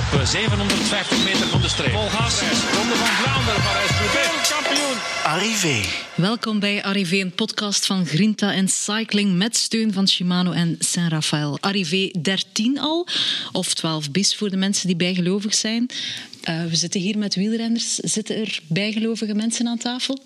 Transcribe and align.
op 0.00 0.26
750 0.26 1.18
eh, 1.18 1.24
meter 1.24 1.46
van 1.46 1.60
de 1.60 1.68
streep. 1.68 1.90
Vol 1.90 2.08
gas. 2.08 2.40
Ronde 2.40 2.94
van 2.94 3.06
Vlaanderen, 3.06 3.62
Parijs-Roubaix. 3.62 4.48
Kampioen. 4.48 4.96
Arrivé. 5.24 5.88
Welkom 6.14 6.58
bij 6.58 6.82
Arrivé, 6.82 7.16
een 7.16 7.32
podcast 7.32 7.86
van 7.86 8.06
Grinta 8.06 8.52
en 8.54 8.68
Cycling 8.68 9.36
met 9.36 9.56
steun 9.56 9.92
van 9.92 10.08
Shimano 10.08 10.52
en 10.52 10.76
Saint-Raphaël. 10.78 11.58
Arrivé 11.60 12.10
13 12.22 12.78
al, 12.78 13.06
of 13.52 13.74
12 13.74 14.10
bis 14.10 14.34
voor 14.34 14.50
de 14.50 14.56
mensen 14.56 14.86
die 14.86 14.96
bijgelovig 14.96 15.54
zijn. 15.54 15.90
Uh, 16.48 16.64
we 16.64 16.76
zitten 16.76 17.00
hier 17.00 17.18
met 17.18 17.34
wielrenners. 17.34 17.94
Zitten 17.94 18.36
er 18.36 18.60
bijgelovige 18.66 19.34
mensen 19.34 19.66
aan 19.66 19.78
tafel? 19.78 20.18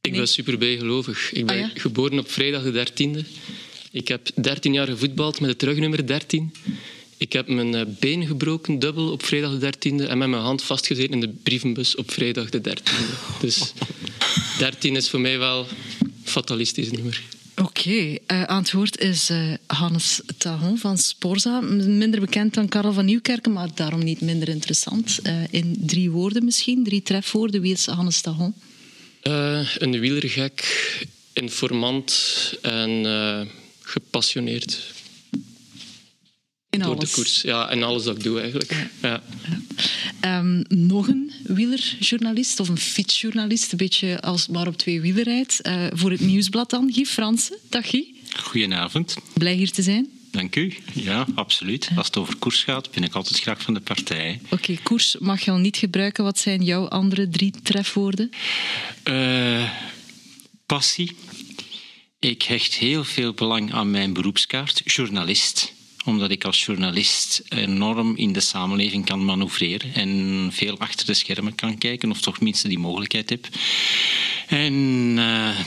Ik 0.00 0.12
ben 0.12 0.28
super 0.28 0.58
bijgelovig. 0.58 1.32
Ik 1.32 1.46
ben 1.46 1.56
ah, 1.56 1.62
ja? 1.62 1.70
geboren 1.80 2.18
op 2.18 2.30
vrijdag 2.30 2.62
de 2.62 2.86
13e. 2.86 3.26
Ik 3.90 4.08
heb 4.08 4.30
13 4.34 4.72
jaar 4.72 4.86
gevoetbald 4.86 5.40
met 5.40 5.50
het 5.50 5.62
rugnummer 5.62 6.06
13. 6.06 6.52
Ik 7.22 7.32
heb 7.32 7.48
mijn 7.48 7.74
eh, 7.74 7.82
been 7.98 8.26
gebroken, 8.26 8.78
dubbel, 8.78 9.10
op 9.12 9.24
vrijdag 9.24 9.58
de 9.58 9.72
13e. 9.72 10.08
En 10.08 10.18
met 10.18 10.28
mijn 10.28 10.42
hand 10.42 10.62
vastgezeten 10.62 11.12
in 11.12 11.20
de 11.20 11.28
brievenbus 11.28 11.96
op 11.96 12.10
vrijdag 12.10 12.50
de 12.50 12.60
13e. 12.60 13.40
Dus 13.40 13.72
13 14.58 14.96
is 14.96 15.10
voor 15.10 15.20
mij 15.20 15.38
wel 15.38 15.66
een 16.00 16.12
fatalistisch 16.24 16.90
nummer. 16.90 17.22
Oké, 17.56 17.62
okay. 17.62 18.20
uh, 18.26 18.42
aan 18.42 18.62
het 18.62 18.72
woord 18.72 18.98
is 18.98 19.30
uh, 19.30 19.54
Hannes 19.66 20.20
Tahon 20.38 20.78
van 20.78 20.98
Sporza. 20.98 21.60
Minder 21.60 22.20
bekend 22.20 22.54
dan 22.54 22.68
Karel 22.68 22.92
van 22.92 23.04
Nieuwkerken, 23.04 23.52
maar 23.52 23.68
daarom 23.74 24.04
niet 24.04 24.20
minder 24.20 24.48
interessant. 24.48 25.18
Uh, 25.22 25.42
in 25.50 25.76
drie 25.80 26.10
woorden 26.10 26.44
misschien, 26.44 26.84
drie 26.84 27.02
trefwoorden. 27.02 27.60
Wie 27.60 27.72
is 27.72 27.86
Hannes 27.86 28.20
Tahon? 28.20 28.54
een 29.78 30.00
wielergek, 30.00 31.06
informant 31.32 32.14
en 32.62 33.06
gepassioneerd. 33.80 35.00
In 36.72 36.78
door 36.78 36.98
de 36.98 37.10
koers. 37.10 37.42
Ja, 37.42 37.68
en 37.68 37.82
alles 37.82 38.04
dat 38.04 38.16
ik 38.16 38.22
doe 38.22 38.40
eigenlijk. 38.40 38.88
Ja. 39.02 39.22
ja. 40.20 40.38
Um, 40.38 40.64
nog 40.68 41.08
een 41.08 41.32
wielerjournalist 41.42 42.60
of 42.60 42.68
een 42.68 42.78
fietsjournalist, 42.78 43.72
een 43.72 43.78
beetje 43.78 44.20
als 44.20 44.48
maar 44.48 44.66
op 44.66 44.76
twee 44.76 45.00
wielen 45.00 45.22
rijdt. 45.22 45.58
Uh, 45.62 45.86
voor 45.90 46.10
het 46.10 46.20
nieuwsblad 46.20 46.70
dan, 46.70 46.92
Guy 46.92 47.04
Fransen. 47.04 47.56
Dag 47.68 47.90
Guy. 47.90 48.14
Goedenavond. 48.36 49.14
Blij 49.32 49.54
hier 49.54 49.70
te 49.70 49.82
zijn. 49.82 50.08
Dank 50.30 50.56
u. 50.56 50.74
Ja, 50.92 51.26
absoluut. 51.34 51.88
Als 51.96 52.06
het 52.06 52.16
over 52.16 52.36
koers 52.36 52.64
gaat, 52.64 52.90
ben 52.90 53.04
ik 53.04 53.14
altijd 53.14 53.40
graag 53.40 53.62
van 53.62 53.74
de 53.74 53.80
partij. 53.80 54.40
Oké, 54.44 54.54
okay, 54.54 54.78
koers 54.82 55.16
mag 55.18 55.40
je 55.40 55.50
al 55.50 55.58
niet 55.58 55.76
gebruiken. 55.76 56.24
Wat 56.24 56.38
zijn 56.38 56.62
jouw 56.64 56.88
andere 56.88 57.28
drie 57.28 57.54
trefwoorden? 57.62 58.30
Uh, 59.04 59.70
passie. 60.66 61.16
Ik 62.18 62.42
hecht 62.42 62.74
heel 62.74 63.04
veel 63.04 63.32
belang 63.32 63.72
aan 63.72 63.90
mijn 63.90 64.12
beroepskaart, 64.12 64.82
journalist 64.84 65.72
omdat 66.04 66.30
ik 66.30 66.44
als 66.44 66.64
journalist 66.64 67.42
enorm 67.48 68.16
in 68.16 68.32
de 68.32 68.40
samenleving 68.40 69.04
kan 69.04 69.24
manoeuvreren 69.24 69.94
en 69.94 70.48
veel 70.52 70.78
achter 70.78 71.06
de 71.06 71.14
schermen 71.14 71.54
kan 71.54 71.78
kijken, 71.78 72.10
of 72.10 72.20
toch 72.20 72.40
minstens 72.40 72.72
die 72.72 72.82
mogelijkheid 72.82 73.30
heb. 73.30 73.48
En 74.46 74.72
uh, 75.16 75.58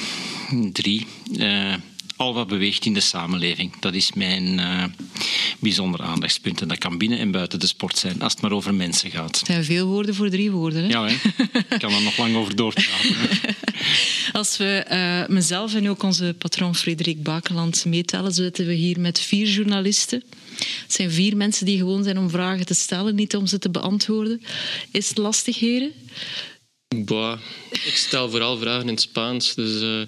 drie, 0.72 1.06
uh, 1.32 1.74
al 2.16 2.34
wat 2.34 2.48
beweegt 2.48 2.86
in 2.86 2.94
de 2.94 3.00
samenleving. 3.00 3.80
Dat 3.80 3.94
is 3.94 4.14
mijn 4.14 4.60
uh, 4.60 4.84
bijzonder 5.60 6.02
aandachtspunt. 6.02 6.62
En 6.62 6.68
dat 6.68 6.78
kan 6.78 6.98
binnen 6.98 7.20
en 7.20 7.32
buiten 7.32 7.60
de 7.60 7.68
sport 7.68 7.98
zijn, 7.98 8.22
als 8.22 8.34
het 8.34 8.42
maar 8.42 8.52
over 8.52 8.74
mensen 8.74 9.12
gaat. 9.12 9.38
Het 9.38 9.46
zijn 9.46 9.64
veel 9.64 9.88
woorden 9.88 10.16
voor 10.16 10.30
drie 10.30 10.52
woorden. 10.52 10.84
Hè? 10.84 10.90
Ja, 10.90 11.06
hè? 11.06 11.14
ik 11.70 11.80
kan 11.80 11.94
er 11.94 12.02
nog 12.02 12.18
lang 12.18 12.36
over 12.36 12.56
doorpraten. 12.56 13.16
Als 14.32 14.58
we 14.58 14.86
uh, 14.92 15.36
mezelf 15.36 15.74
en 15.74 15.90
ook 15.90 16.04
onze 16.04 16.36
patroon 16.38 16.76
Frederik 16.76 17.24
Bakeland 17.24 17.86
meetellen, 17.86 18.34
zitten 18.34 18.66
we 18.66 18.74
hier 18.74 19.00
met 19.00 19.20
vier 19.20 19.48
journalisten. 19.48 20.24
Het 20.58 20.94
zijn 20.94 21.12
vier 21.12 21.38
mensen 21.38 21.66
die 21.66 21.78
gewoon 21.78 22.04
zijn 22.04 22.18
om 22.18 22.30
vragen 22.30 22.66
te 22.66 22.74
stellen, 22.74 23.16
niet 23.16 23.36
om 23.36 23.48
ze 23.48 23.60
te 23.60 23.70
beantwoorden. 23.70 24.42
Is 24.92 25.10
het 25.10 25.18
lastig, 25.18 25.60
heren? 25.60 25.92
Bah, 26.96 27.40
ik 27.72 27.96
stel 27.96 28.30
vooral 28.30 28.58
vragen 28.58 28.82
in 28.82 28.88
het 28.94 29.02
Spaans. 29.02 29.56
Dus, 29.56 29.82
uh, 29.82 30.02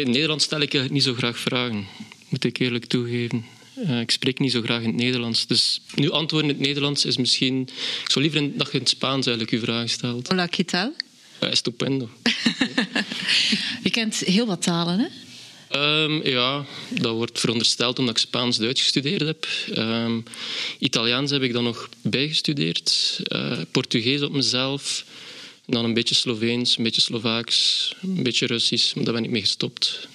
in 0.00 0.10
Nederland 0.10 0.42
stel 0.42 0.60
ik 0.60 0.90
niet 0.90 1.02
zo 1.02 1.14
graag 1.14 1.38
vragen, 1.38 1.86
moet 2.28 2.44
ik 2.44 2.58
eerlijk 2.58 2.84
toegeven. 2.84 3.44
Uh, 3.86 4.00
ik 4.00 4.10
spreek 4.10 4.38
niet 4.38 4.52
zo 4.52 4.62
graag 4.62 4.82
in 4.82 4.86
het 4.88 4.96
Nederlands. 4.96 5.46
Dus 5.46 5.80
nu 5.94 6.10
antwoorden 6.10 6.50
in 6.50 6.56
het 6.56 6.66
Nederlands 6.66 7.04
is 7.04 7.16
misschien... 7.16 7.60
Ik 8.02 8.10
zou 8.10 8.24
liever 8.24 8.56
dat 8.56 8.66
je 8.66 8.72
in 8.72 8.78
het 8.78 8.88
Spaans 8.88 9.26
eigenlijk 9.26 9.50
je 9.50 9.60
vragen 9.60 9.88
stelt. 9.88 10.28
Hola, 10.28 10.46
¿qué 10.46 10.64
tal? 10.64 10.92
Uh, 11.40 11.50
estupendo. 11.50 12.08
je 13.82 13.90
kent 13.90 14.16
heel 14.16 14.46
wat 14.46 14.62
talen, 14.62 14.98
hè? 14.98 15.06
Um, 15.74 16.26
ja, 16.26 16.64
dat 16.88 17.14
wordt 17.14 17.40
verondersteld 17.40 17.98
omdat 17.98 18.14
ik 18.14 18.20
Spaans-Duits 18.20 18.82
gestudeerd 18.82 19.20
heb. 19.20 19.46
Um, 19.76 20.24
Italiaans 20.78 21.30
heb 21.30 21.42
ik 21.42 21.52
dan 21.52 21.64
nog 21.64 21.88
bijgestudeerd. 22.02 23.20
Uh, 23.28 23.58
Portugees 23.70 24.22
op 24.22 24.32
mezelf. 24.32 25.04
Dan 25.66 25.84
een 25.84 25.94
beetje 25.94 26.14
Sloveens, 26.14 26.76
een 26.76 26.84
beetje 26.84 27.00
Slovaaks, 27.00 27.92
een 28.02 28.22
beetje 28.22 28.46
Russisch. 28.46 28.94
Maar 28.94 29.04
daar 29.04 29.14
ben 29.14 29.24
ik 29.24 29.30
mee 29.30 29.40
gestopt. 29.40 30.08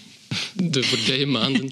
De 0.54 0.84
voorbije 0.84 1.26
maanden. 1.38 1.72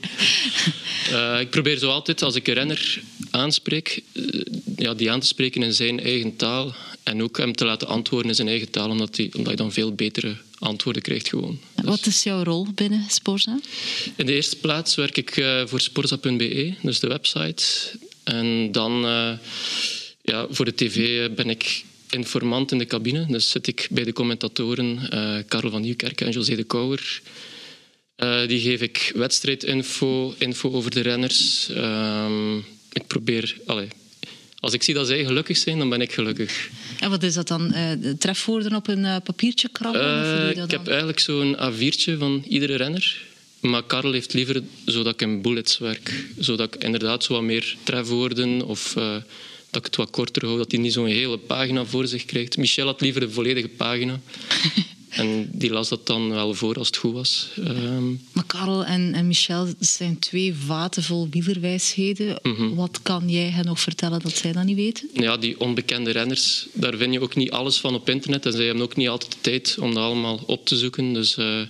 Uh, 1.11 1.39
ik 1.39 1.49
probeer 1.49 1.77
zo 1.77 1.89
altijd, 1.89 2.21
als 2.21 2.35
ik 2.35 2.47
een 2.47 2.53
renner 2.53 3.01
aanspreek, 3.31 4.01
uh, 4.13 4.41
ja, 4.75 4.93
die 4.93 5.11
aan 5.11 5.19
te 5.19 5.27
spreken 5.27 5.63
in 5.63 5.73
zijn 5.73 5.99
eigen 5.99 6.35
taal. 6.35 6.75
En 7.03 7.23
ook 7.23 7.37
hem 7.37 7.55
te 7.55 7.65
laten 7.65 7.87
antwoorden 7.87 8.29
in 8.29 8.35
zijn 8.35 8.47
eigen 8.47 8.69
taal, 8.69 8.89
omdat, 8.89 9.15
die, 9.15 9.35
omdat 9.35 9.51
je 9.51 9.57
dan 9.57 9.71
veel 9.71 9.93
betere 9.93 10.35
antwoorden 10.59 11.01
krijgt 11.01 11.29
gewoon. 11.29 11.59
Wat 11.83 12.05
is 12.05 12.23
jouw 12.23 12.43
rol 12.43 12.67
binnen 12.75 13.05
Sporza? 13.09 13.59
In 14.15 14.25
de 14.25 14.33
eerste 14.33 14.55
plaats 14.55 14.95
werk 14.95 15.17
ik 15.17 15.37
uh, 15.37 15.61
voor 15.65 15.81
sporza.be, 15.81 16.73
dus 16.81 16.99
de 16.99 17.07
website. 17.07 17.63
En 18.23 18.71
dan 18.71 18.91
ja, 20.21 20.47
voor 20.49 20.65
de 20.65 20.75
tv 20.75 21.29
ben 21.31 21.49
ik 21.49 21.83
informant 22.09 22.71
in 22.71 22.77
de 22.77 22.85
cabine. 22.85 23.25
Dus 23.27 23.49
zit 23.49 23.67
ik 23.67 23.87
bij 23.91 24.03
de 24.03 24.13
commentatoren 24.13 25.09
uh, 25.13 25.37
Karel 25.47 25.69
van 25.69 25.81
Nieuwkerk 25.81 26.21
en 26.21 26.31
José 26.31 26.55
de 26.55 26.63
Kouwer. 26.63 27.21
Uh, 28.17 28.47
die 28.47 28.59
geef 28.59 28.81
ik 28.81 29.11
wedstrijdinfo, 29.15 30.35
info 30.37 30.71
over 30.71 30.91
de 30.91 31.01
renners. 31.01 31.69
Uh, 31.69 32.55
ik 32.91 33.07
probeer... 33.07 33.57
Allez, 33.65 33.89
als 34.59 34.73
ik 34.73 34.83
zie 34.83 34.93
dat 34.93 35.07
zij 35.07 35.25
gelukkig 35.25 35.57
zijn, 35.57 35.77
dan 35.77 35.89
ben 35.89 36.01
ik 36.01 36.11
gelukkig. 36.11 36.69
En 36.99 37.09
wat 37.09 37.23
is 37.23 37.33
dat 37.33 37.47
dan? 37.47 37.73
Uh, 37.75 38.11
trefwoorden 38.17 38.75
op 38.75 38.87
een 38.87 39.21
papiertje 39.21 39.69
krabben? 39.69 40.57
ik 40.63 40.71
heb 40.71 40.87
eigenlijk 40.87 41.19
zo'n 41.19 41.55
A4'tje 41.55 42.17
van 42.17 42.43
iedere 42.47 42.75
renner. 42.75 43.27
Maar 43.59 43.83
Karel 43.83 44.11
heeft 44.11 44.33
liever 44.33 44.63
zodat 44.85 45.13
ik 45.13 45.21
in 45.21 45.41
bullets 45.41 45.77
werk. 45.77 46.25
Zodat 46.37 46.75
ik 46.75 46.83
inderdaad 46.83 47.23
zo 47.23 47.33
wat 47.33 47.41
meer 47.41 47.75
trefwoorden 47.83 48.65
of 48.65 48.93
dat 49.69 49.79
ik 49.79 49.85
het 49.85 49.95
wat 49.95 50.09
korter 50.09 50.45
hou, 50.45 50.57
dat 50.57 50.71
hij 50.71 50.79
niet 50.79 50.93
zo'n 50.93 51.05
hele 51.05 51.37
pagina 51.37 51.85
voor 51.85 52.07
zich 52.07 52.25
krijgt. 52.25 52.57
Michel 52.57 52.85
had 52.85 53.01
liever 53.01 53.21
de 53.21 53.29
volledige 53.29 53.67
pagina. 53.67 54.19
En 55.09 55.49
die 55.51 55.69
las 55.69 55.89
dat 55.89 56.07
dan 56.07 56.29
wel 56.29 56.53
voor 56.53 56.75
als 56.75 56.87
het 56.87 56.97
goed 56.97 57.13
was. 57.13 57.47
Um... 57.57 58.21
Maar 58.31 58.43
Karel 58.45 58.85
en, 58.85 59.13
en, 59.13 59.27
Michel 59.27 59.67
zijn 59.79 60.19
twee 60.19 60.55
vaten 60.65 61.03
vol 61.03 61.27
wielerwijsheden. 61.29 62.39
Mm 62.43 62.55
-hmm. 62.55 62.75
Wat 62.75 62.99
kan 63.01 63.29
jij 63.29 63.49
hen 63.49 63.65
nog 63.65 63.79
vertellen 63.79 64.19
dat 64.19 64.35
zij 64.35 64.51
dat 64.51 64.63
niet 64.63 64.75
weten? 64.75 65.09
Ja, 65.13 65.37
die 65.37 65.59
onbekende 65.59 66.11
renners, 66.11 66.67
daar 66.73 66.97
vind 66.97 67.13
je 67.13 67.21
ook 67.21 67.35
niet 67.35 67.51
alles 67.51 67.79
van 67.79 67.95
op 67.95 68.09
internet. 68.09 68.45
En 68.45 68.51
zij 68.51 68.65
hebben 68.65 68.83
ook 68.83 68.95
niet 68.95 69.09
altijd 69.09 69.31
de 69.31 69.37
tijd 69.41 69.77
om 69.79 69.93
dat 69.93 70.03
allemaal 70.03 70.43
op 70.45 70.65
te 70.65 70.77
zoeken. 70.77 71.13
Dus 71.13 71.37
uh, 71.37 71.61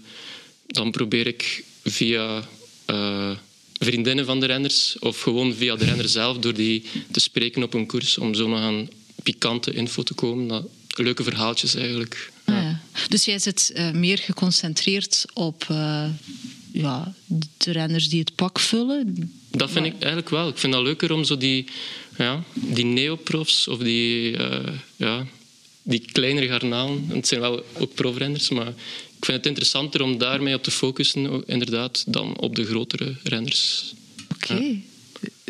dan 0.67 0.91
probeer 0.91 1.27
ik 1.27 1.63
via... 1.83 2.47
Uh, 2.89 3.31
vriendinnen 3.79 4.25
van 4.25 4.39
de 4.39 4.45
renners 4.45 4.95
of 4.99 5.21
gewoon 5.21 5.53
via 5.53 5.75
de 5.75 5.85
renner 5.85 6.09
zelf 6.09 6.37
door 6.37 6.53
die 6.53 6.83
te 7.11 7.19
spreken 7.19 7.63
op 7.63 7.73
een 7.73 7.85
koers 7.85 8.17
om 8.17 8.33
zo 8.33 8.47
nog 8.47 8.59
aan 8.59 8.89
pikante 9.23 9.71
info 9.71 10.03
te 10.03 10.13
komen. 10.13 10.47
Dat, 10.47 10.63
leuke 10.99 11.23
verhaaltjes 11.23 11.75
eigenlijk. 11.75 12.31
Ah, 12.53 12.63
ja. 12.63 12.81
Dus 13.07 13.25
jij 13.25 13.39
zit 13.39 13.71
uh, 13.75 13.91
meer 13.91 14.17
geconcentreerd 14.17 15.25
op 15.33 15.67
uh, 15.71 16.05
ja, 16.71 17.13
de 17.57 17.71
renners 17.71 18.09
die 18.09 18.19
het 18.19 18.35
pak 18.35 18.59
vullen? 18.59 19.31
Dat 19.51 19.71
vind 19.71 19.85
ik 19.85 19.93
eigenlijk 19.93 20.29
wel. 20.29 20.47
Ik 20.47 20.57
vind 20.57 20.73
dat 20.73 20.83
leuker 20.83 21.11
om 21.11 21.23
zo 21.23 21.37
die, 21.37 21.65
ja, 22.17 22.43
die 22.53 22.85
neoprofs 22.85 23.67
of 23.67 23.77
die, 23.77 24.31
uh, 24.31 24.59
ja, 24.95 25.25
die 25.81 26.05
kleinere 26.11 26.47
garnalen. 26.47 27.05
Het 27.07 27.27
zijn 27.27 27.39
wel 27.39 27.65
ook 27.77 27.93
profrenners, 27.93 28.49
maar 28.49 28.67
ik 29.17 29.25
vind 29.25 29.37
het 29.37 29.45
interessanter 29.45 30.01
om 30.01 30.17
daarmee 30.17 30.55
op 30.55 30.63
te 30.63 30.71
focussen, 30.71 31.43
inderdaad, 31.45 32.03
dan 32.07 32.37
op 32.37 32.55
de 32.55 32.65
grotere 32.65 33.15
renners. 33.23 33.93
Oké. 34.33 34.53
Okay. 34.53 34.67
Ja. 34.67 34.75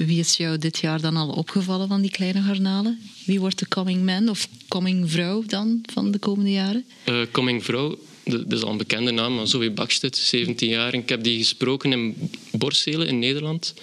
Wie 0.06 0.19
is 0.19 0.38
jou 0.38 0.57
dit 0.57 0.78
jaar 0.78 1.01
dan 1.01 1.16
al 1.16 1.30
opgevallen 1.30 1.88
van 1.88 2.01
die 2.01 2.12
kleine 2.12 2.42
garnalen? 2.42 3.00
Wie 3.25 3.40
wordt 3.40 3.60
de 3.60 3.68
coming 3.68 4.06
man 4.06 4.30
of 4.30 4.48
coming 4.68 5.12
vrouw 5.12 5.44
dan 5.44 5.81
van 5.94 6.12
de 6.12 6.19
komende 6.19 6.51
jaren? 6.51 6.86
Uh, 7.06 7.22
coming 7.31 7.63
vrouw, 7.63 8.00
dat 8.24 8.51
is 8.51 8.62
al 8.62 8.72
een 8.72 8.78
bekende 8.78 9.12
naam, 9.12 9.36
maar 9.36 9.48
Zoe 9.48 9.72
Bakstedt, 9.72 10.18
17 10.18 10.69
jaar. 10.69 10.94
Ik 10.94 11.10
heb 11.10 11.24
die 11.24 11.38
gesproken 11.38 11.92
in 11.92 12.31
Borselen 12.51 13.07
in 13.07 13.19
Nederland. 13.19 13.74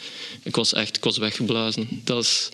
Ik 0.43 0.57
was 0.57 0.73
echt 0.73 0.97
ik 0.97 1.05
was 1.05 1.19
weggeblazen. 1.19 1.89
Dat 2.05 2.23
is, 2.23 2.49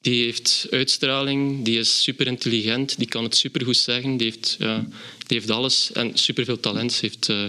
die 0.00 0.24
heeft 0.24 0.66
uitstraling, 0.70 1.64
die 1.64 1.78
is 1.78 2.02
super 2.02 2.26
intelligent, 2.26 2.98
die 2.98 3.08
kan 3.08 3.24
het 3.24 3.36
supergoed 3.36 3.76
zeggen, 3.76 4.16
die 4.16 4.30
heeft, 4.30 4.56
ja, 4.58 4.86
die 5.26 5.38
heeft 5.38 5.50
alles 5.50 5.92
en 5.92 6.10
superveel 6.14 6.60
talent. 6.60 7.00
Heeft 7.00 7.28
uh, 7.28 7.44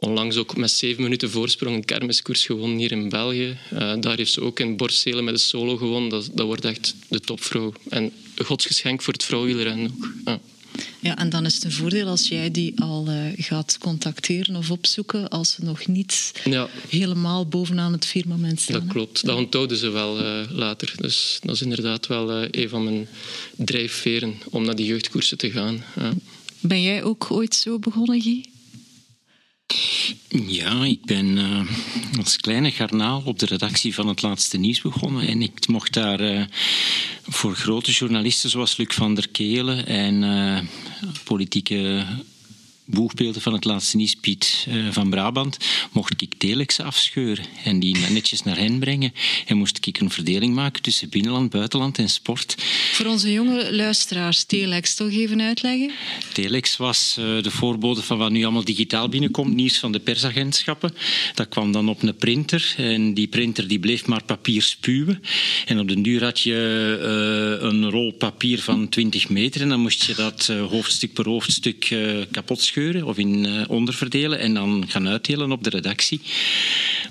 onlangs 0.00 0.36
ook 0.36 0.56
met 0.56 0.70
zeven 0.70 1.02
minuten 1.02 1.30
voorsprong 1.30 1.76
een 1.76 1.84
kermiskoers 1.84 2.46
gewonnen 2.46 2.78
hier 2.78 2.92
in 2.92 3.08
België. 3.08 3.56
Uh, 3.72 3.94
daar 4.00 4.16
heeft 4.16 4.32
ze 4.32 4.40
ook 4.40 4.60
in 4.60 4.76
Borselen 4.76 5.24
met 5.24 5.34
een 5.34 5.40
solo 5.40 5.76
gewonnen. 5.76 6.10
Dat, 6.10 6.30
dat 6.32 6.46
wordt 6.46 6.64
echt 6.64 6.94
de 7.08 7.20
topvrouw. 7.20 7.72
En 7.88 8.12
een 8.34 8.44
godsgeschenk 8.44 9.02
voor 9.02 9.12
het 9.12 9.24
vrouwwielrennen 9.24 9.90
ook. 9.90 10.12
Ja. 10.24 10.40
Ja, 11.00 11.16
en 11.16 11.30
dan 11.30 11.46
is 11.46 11.54
het 11.54 11.64
een 11.64 11.72
voordeel 11.72 12.06
als 12.06 12.28
jij 12.28 12.50
die 12.50 12.80
al 12.80 13.06
uh, 13.08 13.16
gaat 13.36 13.78
contacteren 13.80 14.56
of 14.56 14.70
opzoeken 14.70 15.28
als 15.28 15.50
ze 15.50 15.64
nog 15.64 15.86
niet 15.86 16.32
ja. 16.44 16.68
helemaal 16.88 17.46
bovenaan 17.46 17.92
het 17.92 18.06
firmament 18.06 18.60
staan. 18.60 18.80
Dat 18.80 18.88
klopt. 18.88 19.24
Dat 19.24 19.36
onthouden 19.36 19.76
ze 19.76 19.88
wel 19.88 20.20
uh, 20.20 20.50
later. 20.50 20.92
Dus 20.96 21.38
dat 21.42 21.54
is 21.54 21.62
inderdaad 21.62 22.06
wel 22.06 22.42
uh, 22.42 22.48
een 22.50 22.68
van 22.68 22.84
mijn 22.84 23.08
drijfveren 23.56 24.34
om 24.50 24.64
naar 24.64 24.76
die 24.76 24.86
jeugdkoersen 24.86 25.38
te 25.38 25.50
gaan. 25.50 25.84
Ja. 25.96 26.12
Ben 26.60 26.82
jij 26.82 27.02
ook 27.02 27.30
ooit 27.30 27.54
zo 27.54 27.78
begonnen, 27.78 28.20
Guy? 28.20 28.44
Ja, 30.28 30.84
ik 30.84 31.04
ben 31.04 31.36
uh, 31.36 31.60
als 32.18 32.36
kleine 32.36 32.70
garnaal 32.70 33.22
op 33.24 33.38
de 33.38 33.46
redactie 33.46 33.94
van 33.94 34.08
het 34.08 34.22
Laatste 34.22 34.58
Nieuws 34.58 34.80
begonnen. 34.80 35.26
En 35.26 35.42
ik 35.42 35.68
mocht 35.68 35.92
daar 35.92 36.20
uh, 36.20 36.44
voor 37.28 37.54
grote 37.54 37.92
journalisten 37.92 38.50
zoals 38.50 38.76
Luc 38.76 38.94
van 38.94 39.14
der 39.14 39.28
Kelen 39.28 39.86
en 39.86 40.22
uh, 40.22 40.58
politieke 41.24 42.06
boegbeelden 42.90 43.42
van 43.42 43.52
het 43.52 43.64
laatste 43.64 43.96
nieuws, 43.96 44.14
Piet 44.14 44.66
uh, 44.68 44.88
van 44.90 45.10
Brabant, 45.10 45.56
mocht 45.92 46.22
ik 46.22 46.34
telex 46.38 46.80
afscheuren 46.80 47.44
en 47.64 47.80
die 47.80 47.96
netjes 47.98 48.42
naar 48.42 48.56
hen 48.56 48.78
brengen. 48.78 49.12
En 49.46 49.56
moest 49.56 49.86
ik 49.86 50.00
een 50.00 50.10
verdeling 50.10 50.54
maken 50.54 50.82
tussen 50.82 51.08
binnenland, 51.08 51.50
buitenland 51.50 51.98
en 51.98 52.08
sport. 52.08 52.54
Voor 52.92 53.06
onze 53.06 53.32
jonge 53.32 53.74
luisteraars, 53.74 54.44
telex 54.44 54.94
toch 54.94 55.10
even 55.10 55.40
uitleggen? 55.40 55.90
Telex 56.32 56.76
was 56.76 57.16
uh, 57.18 57.42
de 57.42 57.50
voorbode 57.50 58.02
van 58.02 58.18
wat 58.18 58.30
nu 58.30 58.42
allemaal 58.42 58.64
digitaal 58.64 59.08
binnenkomt, 59.08 59.54
nieuws 59.54 59.78
van 59.78 59.92
de 59.92 60.00
persagentschappen. 60.00 60.94
Dat 61.34 61.48
kwam 61.48 61.72
dan 61.72 61.88
op 61.88 62.02
een 62.02 62.16
printer 62.16 62.74
en 62.76 63.14
die 63.14 63.28
printer 63.28 63.68
die 63.68 63.78
bleef 63.78 64.06
maar 64.06 64.24
papier 64.24 64.62
spuwen. 64.62 65.22
En 65.66 65.78
op 65.78 65.88
den 65.88 66.02
duur 66.02 66.24
had 66.24 66.40
je 66.40 67.58
uh, 67.60 67.68
een 67.68 67.90
rol 67.90 68.12
papier 68.12 68.60
van 68.60 68.88
20 68.88 69.28
meter 69.28 69.60
en 69.60 69.68
dan 69.68 69.80
moest 69.80 70.04
je 70.04 70.14
dat 70.14 70.46
hoofdstuk 70.46 71.12
per 71.12 71.28
hoofdstuk 71.28 71.96
kapot 72.30 72.60
scheuren 72.60 72.79
of 73.06 73.18
in 73.18 73.44
uh, 73.44 73.62
onderverdelen 73.68 74.38
en 74.38 74.54
dan 74.54 74.84
gaan 74.88 75.08
uitdelen 75.08 75.52
op 75.52 75.64
de 75.64 75.70
redactie. 75.70 76.20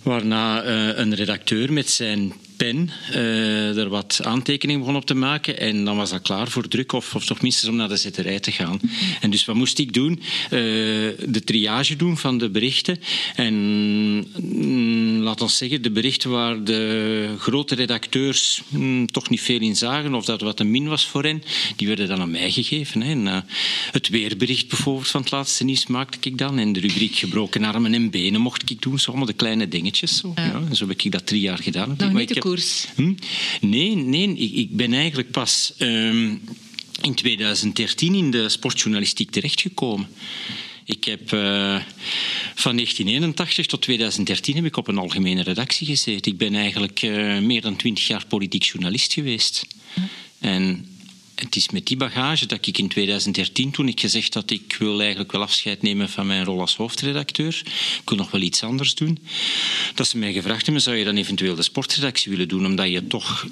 Waarna 0.04 0.66
uh, 0.66 0.98
een 0.98 1.16
redacteur 1.16 1.74
met 1.74 1.90
zijn 1.90 2.34
pen 2.60 2.90
uh, 3.12 3.78
er 3.78 3.90
wat 3.90 4.20
aantekeningen 4.24 4.82
begon 4.82 4.96
op 4.96 5.06
te 5.06 5.14
maken. 5.14 5.60
En 5.60 5.86
dan 5.86 5.98
was 5.98 6.10
dat 6.10 6.22
klaar 6.22 6.48
voor 6.48 6.68
druk, 6.68 6.92
of, 6.92 7.16
of 7.16 7.26
toch 7.26 7.42
minstens 7.42 7.70
om 7.70 7.76
naar 7.76 7.88
de 7.88 7.98
zetterij 7.98 8.40
te 8.40 8.52
gaan. 8.52 8.80
En 9.22 9.30
dus 9.30 9.46
wat 9.46 9.56
moest 9.56 9.80
ik 9.80 9.94
doen? 9.94 10.12
Uh, 10.12 10.20
de 10.50 11.42
triage 11.46 11.96
doen 11.96 12.18
van 12.18 12.38
de 12.38 12.50
berichten. 12.50 13.00
En 13.36 13.54
mm, 14.42 15.18
laat 15.18 15.42
ons 15.42 15.58
zeggen, 15.58 15.82
de 15.82 15.92
berichten 15.92 16.30
waar 16.30 16.64
de 16.64 17.36
grote 17.38 17.76
redacteurs 17.76 18.62
mm, 18.70 19.06
toch 19.06 19.30
niet 19.30 19.42
veel 19.42 19.60
in 19.60 19.76
zagen, 19.76 20.14
of 20.14 20.26
dat 20.26 20.42
wat 20.42 20.60
een 20.60 20.72
min 20.72 20.88
was 20.88 21.06
voor 21.06 21.24
hen, 21.24 21.44
die 21.76 21.88
werden 21.88 22.08
dan 22.08 22.22
aan 22.22 22.32
mij 22.32 22.52
gegeven. 22.52 23.02
Hè. 23.02 23.12
En, 23.12 23.26
uh, 23.26 23.38
het 23.92 24.10
weerbericht 24.10 24.68
bijvoorbeeld 24.68 25.08
van 25.08 25.22
het 25.22 25.32
laatste 25.32 25.64
nieuws 25.64 25.88
maakte 25.88 26.30
ik 26.30 26.38
dan. 26.38 26.60
En 26.60 26.74
de 26.74 26.80
rubriek 26.80 27.16
gebroken 27.16 27.64
armen 27.64 27.94
en 27.94 28.10
benen 28.10 28.42
mocht 28.42 28.70
ik 28.70 28.82
doen. 28.82 29.00
Zo 29.00 29.10
allemaal 29.10 29.28
de 29.28 29.34
kleine 29.34 29.68
dingetjes. 29.68 30.18
Zo. 30.18 30.32
Ja. 30.36 30.46
Ja, 30.46 30.62
en 30.70 30.76
zo 30.76 30.88
heb 30.88 31.02
ik 31.02 31.12
dat 31.12 31.28
drie 31.28 31.42
jaar 31.42 31.58
gedaan. 31.58 31.96
Koers? 32.50 32.88
Hm? 32.96 33.14
Nee, 33.62 33.96
nee 33.96 34.36
ik, 34.36 34.54
ik, 34.54 34.76
ben 34.76 34.94
eigenlijk 34.94 35.32
pas 35.32 35.74
um, 35.78 36.42
in 37.02 37.16
2013 37.16 38.16
in 38.16 38.32
de 38.32 38.50
sportjournalistiek 38.50 39.32
terechtgekomen. 39.32 40.08
Ik 40.86 41.04
heb 41.04 41.32
uh, 41.32 41.82
van 42.56 42.76
1981 42.76 43.66
tot 43.66 43.82
2013 43.82 44.56
heb 44.56 44.66
ik 44.66 44.78
op 44.78 44.88
een 44.88 44.98
algemene 44.98 45.44
redactie 45.44 45.88
gezeten. 45.88 46.32
Ik 46.32 46.38
ben 46.38 46.56
eigenlijk 46.56 47.02
uh, 47.02 47.40
meer 47.40 47.62
dan 47.62 47.76
twintig 47.76 48.08
jaar 48.08 48.26
politiek 48.28 48.64
journalist 48.64 49.14
geweest. 49.14 49.68
Hm. 49.94 50.02
En 50.40 50.89
het 51.40 51.56
is 51.56 51.70
met 51.70 51.88
die 51.88 51.98
bagage 51.98 52.46
dat 52.46 52.68
ik 52.68 52.78
in 52.78 52.88
2013, 52.88 53.72
toen 53.72 53.88
ik 53.88 54.00
gezegd 54.00 54.34
had 54.34 54.52
ik 54.52 54.76
wil 54.80 55.00
eigenlijk 55.00 55.32
wel 55.32 55.42
afscheid 55.42 55.82
nemen 55.82 56.10
van 56.10 56.28
mijn 56.28 56.44
rol 56.44 56.60
als 56.60 56.76
hoofdredacteur, 56.76 57.62
ik 58.02 58.10
wil 58.10 58.18
nog 58.18 58.32
wel 58.32 58.42
iets 58.42 58.64
anders 58.64 58.96
doen, 58.96 59.20
dat 59.96 60.08
ze 60.08 60.18
mij 60.18 60.34
gevraagd 60.34 60.66
hebben, 60.66 60.84
zou 60.84 60.96
je 60.96 61.06
dan 61.06 61.18
eventueel 61.18 61.56
de 61.56 61.62
sportredactie 61.62 62.32
willen 62.32 62.48
doen, 62.48 62.66
omdat 62.66 62.90
je 62.90 63.08
toch 63.08 63.48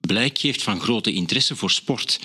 blijk 0.00 0.38
geeft 0.38 0.62
van 0.62 0.80
grote 0.80 1.12
interesse 1.12 1.56
voor 1.56 1.70
sport. 1.70 2.20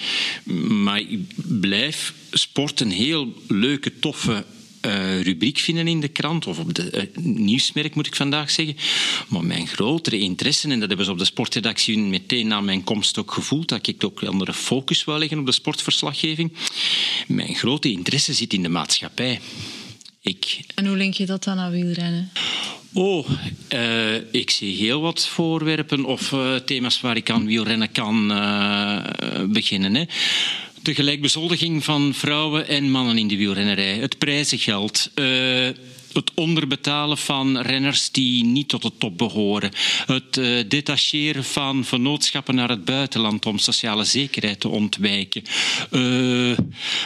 Maar 0.67 0.99
ik 0.99 1.19
blijf 1.35 2.13
sport 2.31 2.79
een 2.79 2.91
heel 2.91 3.33
leuke, 3.47 3.99
toffe 3.99 4.45
uh, 4.85 5.21
rubriek 5.21 5.57
vinden 5.57 5.87
in 5.87 5.99
de 5.99 6.07
krant, 6.07 6.47
of 6.47 6.59
op 6.59 6.73
de 6.73 7.09
uh, 7.15 7.25
nieuwsmerk 7.25 7.95
moet 7.95 8.07
ik 8.07 8.15
vandaag 8.15 8.51
zeggen. 8.51 8.75
Maar 9.27 9.43
mijn 9.43 9.67
grotere 9.67 10.19
interesse, 10.19 10.69
en 10.69 10.79
dat 10.79 10.87
hebben 10.87 11.05
ze 11.05 11.11
op 11.11 11.17
de 11.17 11.25
sportredactie 11.25 11.97
meteen 11.97 12.47
na 12.47 12.61
mijn 12.61 12.83
komst 12.83 13.17
ook 13.17 13.31
gevoeld, 13.31 13.69
dat 13.69 13.87
ik 13.87 14.03
ook 14.03 14.23
andere 14.23 14.53
focus 14.53 15.05
wil 15.05 15.17
leggen 15.17 15.39
op 15.39 15.45
de 15.45 15.51
sportverslaggeving. 15.51 16.53
Mijn 17.27 17.55
grote 17.55 17.91
interesse 17.91 18.33
zit 18.33 18.53
in 18.53 18.63
de 18.63 18.69
maatschappij. 18.69 19.39
Ik... 20.21 20.59
En 20.75 20.87
hoe 20.87 20.97
link 20.97 21.13
je 21.13 21.25
dat 21.25 21.43
dan 21.43 21.57
aan 21.57 21.71
wielrennen? 21.71 22.31
Oh, 22.93 23.29
uh, 23.73 24.15
ik 24.31 24.49
zie 24.49 24.75
heel 24.75 25.01
wat 25.01 25.27
voorwerpen 25.27 26.05
of 26.05 26.31
uh, 26.31 26.55
thema's 26.55 27.01
waar 27.01 27.15
ik 27.15 27.29
aan 27.29 27.45
wielrennen 27.45 27.91
kan 27.91 28.31
uh, 28.31 29.03
beginnen. 29.47 29.95
Hè 29.95 30.05
de 30.85 30.95
gelijkbezoldiging 30.95 31.83
van 31.83 32.13
vrouwen 32.13 32.67
en 32.67 32.91
mannen 32.91 33.17
in 33.17 33.27
de 33.27 33.37
wielrennerij, 33.37 33.97
het 33.97 34.17
prijzengeld, 34.17 35.09
uh, 35.15 35.69
het 36.15 36.31
onderbetalen 36.33 37.17
van 37.17 37.57
renners 37.57 38.11
die 38.11 38.45
niet 38.45 38.67
tot 38.67 38.81
de 38.81 38.91
top 38.97 39.17
behoren, 39.17 39.71
het 40.05 40.37
uh, 40.37 40.63
detacheren 40.67 41.43
van 41.43 41.85
vennootschappen 41.85 42.55
naar 42.55 42.69
het 42.69 42.85
buitenland 42.85 43.45
om 43.45 43.57
sociale 43.57 44.03
zekerheid 44.03 44.59
te 44.59 44.67
ontwijken, 44.67 45.43
uh, 45.91 46.57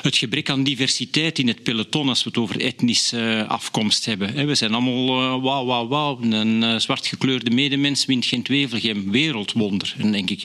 het 0.02 0.18
gebrek 0.18 0.50
aan 0.50 0.64
diversiteit 0.64 1.40
in 1.40 1.48
het 1.48 1.64
peloton 1.64 2.10
als 2.10 2.24
we 2.24 2.30
het 2.30 2.38
over 2.38 2.62
etnische 2.62 3.46
afkomst 3.48 4.06
hebben. 4.06 4.48
We 4.48 4.56
zijn 4.56 4.74
allemaal 4.74 5.42
wauw, 5.42 5.66
wauw, 5.66 5.88
wauw. 5.88 6.20
Een 6.22 6.82
zwart 6.82 7.08
gekleurde 7.08 7.50
medemens 7.50 8.06
wint 8.06 8.26
geen 8.26 8.44
twijfel, 8.44 8.80
geen 8.80 9.12
wereldwonder. 9.12 9.96
En 9.98 10.12
denk 10.12 10.30
ik, 10.30 10.44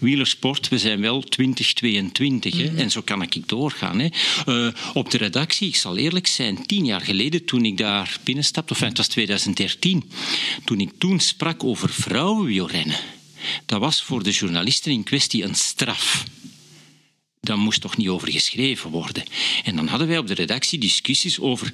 wielersport, 0.00 0.68
we 0.68 0.78
zijn 0.78 1.00
wel 1.00 1.22
2022 1.22 2.54
mm 2.54 2.66
-hmm. 2.66 2.76
en 2.76 2.90
zo 2.90 3.00
kan 3.04 3.22
ik 3.22 3.48
doorgaan. 3.48 3.98
Hè. 3.98 4.08
op 4.94 5.10
de 5.10 5.18
redactie, 5.18 5.68
ik 5.68 5.76
zal 5.76 5.96
eerlijk 5.96 6.26
zijn, 6.26 6.66
tien 6.66 6.84
jaar 6.84 7.00
geleden 7.00 7.44
toen 7.44 7.64
ik 7.64 7.76
daar 7.76 7.99
binnenstapte, 8.24 8.72
of 8.72 8.80
het 8.80 8.96
was 8.96 9.08
2013, 9.08 10.10
toen 10.64 10.80
ik 10.80 10.90
toen 10.98 11.20
sprak 11.20 11.64
over 11.64 11.90
vrouwenwielrennen. 11.90 12.96
Dat 13.66 13.80
was 13.80 14.02
voor 14.02 14.22
de 14.22 14.30
journalisten 14.30 14.92
in 14.92 15.02
kwestie 15.02 15.44
een 15.44 15.54
straf. 15.54 16.24
Daar 17.40 17.58
moest 17.58 17.80
toch 17.80 17.96
niet 17.96 18.08
over 18.08 18.30
geschreven 18.30 18.90
worden. 18.90 19.24
En 19.64 19.76
dan 19.76 19.86
hadden 19.86 20.08
wij 20.08 20.18
op 20.18 20.26
de 20.26 20.34
redactie 20.34 20.78
discussies 20.78 21.40
over 21.40 21.72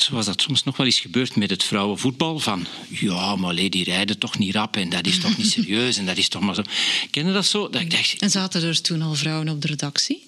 zoals 0.00 0.26
dat 0.26 0.40
soms 0.40 0.64
nog 0.64 0.76
wel 0.76 0.86
eens 0.86 1.00
gebeurt 1.00 1.36
met 1.36 1.50
het 1.50 1.64
vrouwenvoetbal, 1.64 2.38
van 2.38 2.66
ja, 2.88 3.36
maar 3.36 3.54
die 3.54 3.84
rijden 3.84 4.18
toch 4.18 4.38
niet 4.38 4.54
rap 4.54 4.76
en 4.76 4.88
dat 4.88 5.06
is 5.06 5.18
toch 5.18 5.36
niet 5.36 5.50
serieus 5.50 5.96
en 5.96 6.06
dat 6.06 6.16
is 6.16 6.28
toch 6.28 6.42
maar 6.42 6.54
zo. 6.54 6.62
Ken 7.10 7.26
je 7.26 7.32
dat 7.32 7.46
zo? 7.46 7.68
Dat 7.68 7.80
ik 7.80 7.90
dacht, 7.90 8.22
en 8.22 8.30
zaten 8.30 8.62
er 8.62 8.80
toen 8.80 9.02
al 9.02 9.14
vrouwen 9.14 9.48
op 9.48 9.62
de 9.62 9.68
redactie? 9.68 10.26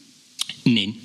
Nee. 0.62 1.00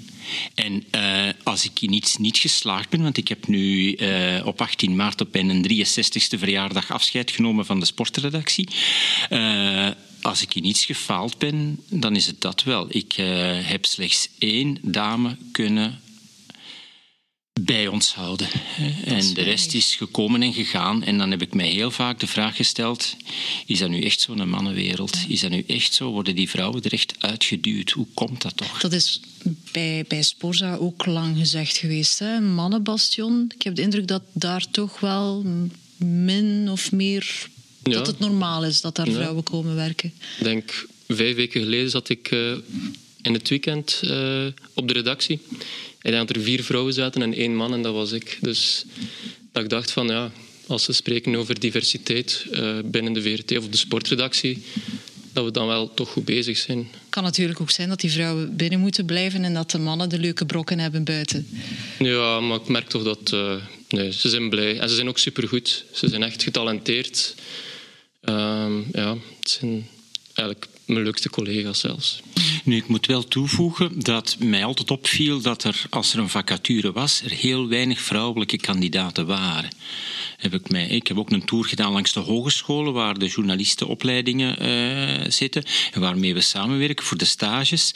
En 0.54 0.84
uh, 0.92 1.30
als 1.44 1.66
ik 1.66 1.82
in 1.82 1.94
iets 1.94 2.18
niet 2.18 2.38
geslaagd 2.38 2.90
ben, 2.90 3.02
want 3.02 3.18
ik 3.18 3.28
heb 3.28 3.48
nu 3.48 3.96
uh, 3.96 4.46
op 4.46 4.62
18 4.62 4.96
maart 4.96 5.22
op 5.22 5.34
mijn 5.34 5.68
63ste 5.72 6.40
verjaardag 6.40 6.92
afscheid 6.92 7.32
genomen 7.32 7.66
van 7.66 7.80
de 7.80 7.86
sportredactie. 7.86 8.68
Uh, 9.30 9.88
als 10.22 10.42
ik 10.42 10.56
in 10.56 10.66
iets 10.66 10.86
gefaald 10.86 11.38
ben, 11.38 11.80
dan 11.90 12.16
is 12.16 12.28
het 12.28 12.42
dat 12.42 12.64
wel. 12.64 12.86
Ik 12.90 13.14
heb 13.64 13.86
slechts 13.86 14.30
één 14.40 14.78
dame 14.82 15.38
kunnen 15.52 16.00
bij 17.62 17.88
ons 17.88 18.14
houden. 18.14 18.48
En 19.04 19.34
de 19.34 19.42
rest 19.42 19.74
is 19.74 19.96
gekomen 19.96 20.42
en 20.42 20.54
gegaan. 20.54 21.04
En 21.04 21.18
dan 21.18 21.32
heb 21.32 21.42
ik 21.42 21.54
mij 21.54 21.68
heel 21.68 21.92
vaak 21.92 22.20
de 22.20 22.28
vraag 22.28 22.56
gesteld: 22.56 23.16
is 23.66 23.80
dat 23.80 23.90
nu 23.90 24.02
echt 24.02 24.22
zo'n 24.22 24.50
mannenwereld? 24.50 25.18
Is 25.28 25.40
dat 25.40 25.50
nu 25.50 25.64
echt 25.68 25.94
zo? 25.94 26.12
Worden 26.12 26.36
die 26.36 26.50
vrouwen 26.50 26.84
er 26.84 26.94
echt 26.94 27.14
uitgeduwd? 27.20 27.90
Hoe 27.90 28.08
komt 28.14 28.42
dat 28.42 28.58
toch? 28.58 28.80
Dat 28.80 28.94
is 28.94 29.20
bij, 29.72 30.06
bij 30.08 30.22
Sporza 30.22 30.76
ook 30.76 31.06
lang 31.06 31.38
gezegd 31.38 31.78
geweest. 31.78 32.20
Hè? 32.20 32.40
Mannenbastion. 32.40 33.52
Ik 33.56 33.62
heb 33.62 33.76
de 33.76 33.82
indruk 33.82 34.08
dat 34.08 34.24
daar 34.34 34.66
toch 34.72 35.00
wel 35.00 35.46
min 35.98 36.70
of 36.70 36.92
meer. 36.92 37.48
Ja. 37.84 37.92
Dat 37.92 38.08
het 38.08 38.20
normaal 38.20 38.66
is 38.66 38.82
dat 38.82 38.96
daar 38.96 39.10
vrouwen 39.10 39.44
ja. 39.46 39.52
komen 39.52 39.76
werken. 39.76 40.14
Ik 40.38 40.44
denk, 40.44 40.88
vijf 41.08 41.36
weken 41.36 41.62
geleden 41.62 41.90
zat 41.90 42.10
ik 42.10 42.32
uh, 42.32 42.58
in 43.22 43.34
het 43.34 43.50
weekend 43.50 44.02
uh, 44.04 44.46
op 44.74 44.88
de 44.88 44.94
redactie. 44.94 45.40
Dat 46.12 46.30
er 46.30 46.42
vier 46.42 46.64
vrouwen 46.64 46.94
zaten 46.94 47.22
en 47.22 47.34
één 47.34 47.56
man 47.56 47.74
en 47.74 47.82
dat 47.82 47.94
was 47.94 48.12
ik. 48.12 48.38
Dus 48.42 48.86
dat 49.52 49.64
ik 49.64 49.70
dacht 49.70 49.92
van 49.92 50.08
ja, 50.08 50.32
als 50.68 50.86
we 50.86 50.94
spreken 50.94 51.36
over 51.36 51.60
diversiteit 51.60 52.46
uh, 52.52 52.76
binnen 52.86 53.14
de 53.14 53.22
VRT 53.22 53.58
of 53.58 53.70
de 53.70 53.78
sportredactie, 53.78 54.64
dat 55.34 55.46
we 55.46 55.52
dan 55.52 55.68
wel 55.68 55.94
toch 55.94 56.10
goed 56.10 56.26
bezig 56.26 56.58
zijn. 56.58 56.78
Het 56.78 57.10
kan 57.10 57.24
natuurlijk 57.24 57.62
ook 57.62 57.72
zijn 57.72 57.90
dat 57.90 58.00
die 58.00 58.12
vrouwen 58.12 58.56
binnen 58.56 58.80
moeten 58.80 59.06
blijven 59.06 59.44
en 59.44 59.54
dat 59.54 59.72
de 59.72 59.80
mannen 59.80 60.10
de 60.10 60.20
leuke 60.20 60.46
brokken 60.46 60.80
hebben 60.80 61.04
buiten. 61.04 61.48
Ja, 62.00 62.40
maar 62.40 62.60
ik 62.60 62.68
merk 62.68 62.90
toch 62.90 63.04
dat... 63.04 63.32
Uh, 63.34 63.56
nee, 63.90 64.12
ze 64.12 64.30
zijn 64.30 64.50
blij. 64.50 64.80
En 64.80 64.90
ze 64.90 64.96
zijn 64.96 65.08
ook 65.08 65.18
supergoed. 65.18 65.86
Ze 65.92 66.10
zijn 66.10 66.24
echt 66.24 66.44
getalenteerd. 66.44 67.36
Um, 68.22 68.86
ja, 68.92 69.18
het 69.40 69.50
zijn 69.50 69.88
eigenlijk 70.34 70.68
mijn 70.86 71.04
leukste 71.04 71.30
collega's 71.30 71.80
zelfs. 71.80 72.22
Nu, 72.66 72.76
ik 72.76 72.88
moet 72.88 73.06
wel 73.06 73.24
toevoegen 73.24 74.00
dat 74.00 74.36
mij 74.40 74.64
altijd 74.64 74.92
opviel 74.92 75.42
dat 75.42 75.64
er, 75.64 75.82
als 75.90 76.14
er 76.14 76.20
een 76.20 76.30
vacature 76.30 76.92
was, 76.92 77.22
er 77.22 77.32
heel 77.32 77.68
weinig 77.68 78.02
vrouwelijke 78.02 78.58
kandidaten 78.58 79.26
waren. 79.26 79.70
Heb 80.38 80.54
ik, 80.54 80.70
mij, 80.70 80.88
ik 80.88 81.08
heb 81.08 81.18
ook 81.18 81.32
een 81.32 81.46
tour 81.46 81.66
gedaan 81.66 81.92
langs 81.92 82.14
de 82.14 82.20
hogescholen 82.20 82.94
waar 82.94 83.20
de 83.20 83.28
journalistenopleidingen 83.28 84.66
uh, 84.66 85.32
zitten 85.32 85.64
en 85.92 86.02
waarmee 86.02 86.34
we 86.34 86.42
samenwerken 86.42 87.06
voor 87.06 87.18
de 87.18 87.26
stages. 87.26 87.92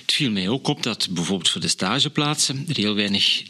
Het 0.00 0.12
viel 0.12 0.30
mij 0.30 0.48
ook 0.48 0.68
op 0.68 0.82
dat 0.82 1.08
bijvoorbeeld 1.10 1.50
voor 1.50 1.60
de 1.60 1.68
stageplaatsen 1.68 2.64
er 2.68 2.76
heel 2.76 2.94
weinig 2.94 3.42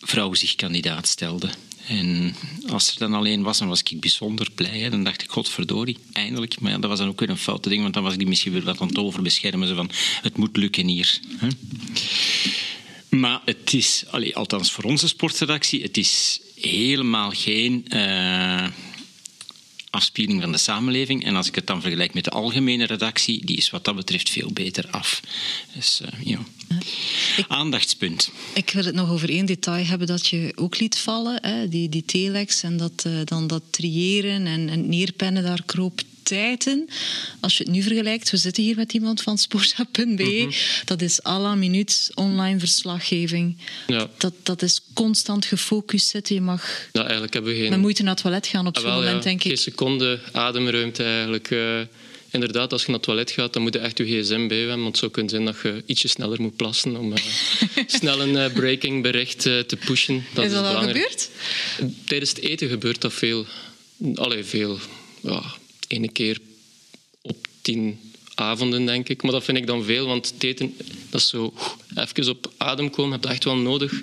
vrouwen 0.00 0.38
zich 0.38 0.54
kandidaat 0.54 1.08
stelden. 1.08 1.50
En 1.86 2.34
als 2.68 2.90
er 2.90 2.98
dan 2.98 3.14
alleen 3.14 3.42
was, 3.42 3.58
dan 3.58 3.68
was 3.68 3.82
ik 3.82 4.00
bijzonder 4.00 4.48
blij. 4.54 4.78
Hè. 4.78 4.90
Dan 4.90 5.04
dacht 5.04 5.22
ik, 5.22 5.30
godverdorie, 5.30 5.98
eindelijk. 6.12 6.60
Maar 6.60 6.70
ja, 6.72 6.78
dat 6.78 6.90
was 6.90 6.98
dan 6.98 7.08
ook 7.08 7.20
weer 7.20 7.30
een 7.30 7.36
foute 7.36 7.68
ding, 7.68 7.82
want 7.82 7.94
dan 7.94 8.02
was 8.02 8.12
ik 8.12 8.18
die 8.18 8.28
misschien 8.28 8.52
weer 8.52 8.64
wat 8.64 8.80
aan 8.80 8.88
het 8.88 8.98
overbeschermen. 8.98 9.74
Van, 9.74 9.90
het 10.22 10.36
moet 10.36 10.56
lukken 10.56 10.86
hier. 10.86 11.20
Hè. 11.36 11.48
Maar 13.16 13.40
het 13.44 13.74
is, 13.74 14.04
althans 14.32 14.72
voor 14.72 14.84
onze 14.84 15.08
sportredactie, 15.08 15.82
het 15.82 15.96
is 15.96 16.40
helemaal 16.60 17.30
geen... 17.30 17.86
Uh, 17.88 18.66
afspiegeling 19.94 20.42
van 20.42 20.52
de 20.52 20.58
samenleving. 20.58 21.24
En 21.24 21.36
als 21.36 21.48
ik 21.48 21.54
het 21.54 21.66
dan 21.66 21.80
vergelijk 21.80 22.14
met 22.14 22.24
de 22.24 22.30
algemene 22.30 22.86
redactie, 22.86 23.44
die 23.44 23.56
is 23.56 23.70
wat 23.70 23.84
dat 23.84 23.96
betreft 23.96 24.30
veel 24.30 24.50
beter 24.52 24.86
af. 24.90 25.20
Dus 25.74 26.00
uh, 26.02 26.26
ja. 26.26 26.38
Aandachtspunt. 27.48 28.30
Ik 28.54 28.70
wil 28.70 28.84
het 28.84 28.94
nog 28.94 29.10
over 29.10 29.28
één 29.28 29.46
detail 29.46 29.84
hebben 29.86 30.06
dat 30.06 30.26
je 30.26 30.52
ook 30.54 30.78
liet 30.78 30.98
vallen. 30.98 31.38
Hè? 31.42 31.68
Die, 31.68 31.88
die 31.88 32.04
telex 32.04 32.62
en 32.62 32.76
dat, 32.76 33.04
uh, 33.06 33.12
dan 33.24 33.46
dat 33.46 33.62
triëren 33.70 34.46
en, 34.46 34.68
en 34.68 34.88
neerpennen, 34.88 35.42
daar 35.42 35.62
kroop 35.66 36.00
tijden. 36.24 36.88
Als 37.40 37.56
je 37.56 37.64
het 37.64 37.72
nu 37.72 37.82
vergelijkt, 37.82 38.30
we 38.30 38.36
zitten 38.36 38.62
hier 38.62 38.76
met 38.76 38.92
iemand 38.92 39.22
van 39.22 39.38
sporta.be. 39.38 40.44
Mm 40.44 40.52
Dat 40.84 41.02
is 41.02 41.24
à 41.24 41.40
la 41.40 41.54
minuut 41.54 42.10
online 42.14 42.58
verslaggeving. 42.58 43.56
Ja. 43.86 44.08
Dat, 44.18 44.32
dat 44.42 44.62
is 44.62 44.80
constant 44.92 45.44
gefocust 45.44 46.08
zitten. 46.08 46.34
Je 46.34 46.40
mag 46.40 46.88
ja, 46.92 47.00
eigenlijk 47.00 47.32
hebben 47.34 47.52
we 47.52 47.58
geen... 47.58 47.70
met 47.70 47.80
moeite 47.80 48.02
naar 48.02 48.12
het 48.12 48.22
toilet 48.22 48.46
gaan 48.46 48.66
op 48.66 48.76
ah, 48.76 48.82
zo'n 48.82 48.92
moment, 48.92 49.22
denk 49.22 49.40
ik. 49.40 49.46
Geen 49.46 49.56
seconde 49.56 50.20
ademruimte 50.32 51.04
eigenlijk. 51.04 51.50
Uh, 51.50 51.80
inderdaad, 52.30 52.72
als 52.72 52.80
je 52.80 52.86
naar 52.86 52.96
het 52.96 53.06
toilet 53.06 53.30
gaat, 53.30 53.52
dan 53.52 53.62
moet 53.62 53.74
je 53.74 53.78
echt 53.78 53.98
je 53.98 54.04
gsm 54.04 54.48
bij 54.48 54.58
hebben. 54.58 54.76
Want 54.76 54.86
het 54.86 54.98
zou 54.98 55.10
kunnen 55.10 55.30
zijn 55.30 55.44
dat 55.44 55.56
je 55.62 55.82
ietsje 55.86 56.08
sneller 56.08 56.40
moet 56.40 56.56
plassen 56.56 56.96
om 56.96 57.12
uh, 57.12 57.18
snel 57.86 58.20
een 58.20 58.34
uh, 58.34 58.52
breaking 58.52 59.02
bericht 59.02 59.40
te 59.40 59.78
pushen. 59.84 60.24
Dat 60.34 60.44
is 60.44 60.52
dat 60.52 60.74
al 60.74 60.82
gebeurd? 60.82 61.30
Tijdens 62.06 62.30
het 62.30 62.40
eten 62.40 62.68
gebeurt 62.68 63.00
dat 63.00 63.12
veel. 63.12 63.46
Allee, 64.14 64.44
veel. 64.44 64.78
Ja, 65.20 65.42
ene 65.94 66.08
keer 66.08 66.38
op 67.22 67.46
tien 67.62 67.98
avonden, 68.34 68.86
denk 68.86 69.08
ik. 69.08 69.22
Maar 69.22 69.32
dat 69.32 69.44
vind 69.44 69.58
ik 69.58 69.66
dan 69.66 69.84
veel, 69.84 70.06
want 70.06 70.34
dat 70.38 71.20
is 71.20 71.28
zo 71.28 71.54
even 71.94 72.28
op 72.28 72.52
adem 72.56 72.90
komen, 72.90 73.12
heb 73.12 73.24
je 73.24 73.28
echt 73.28 73.44
wel 73.44 73.56
nodig. 73.56 74.00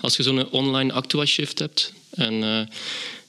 Als 0.00 0.16
je 0.16 0.22
zo'n 0.22 0.50
online 0.50 0.92
actua-shift 0.92 1.58
hebt 1.58 1.92
en 2.10 2.34
uh, 2.34 2.60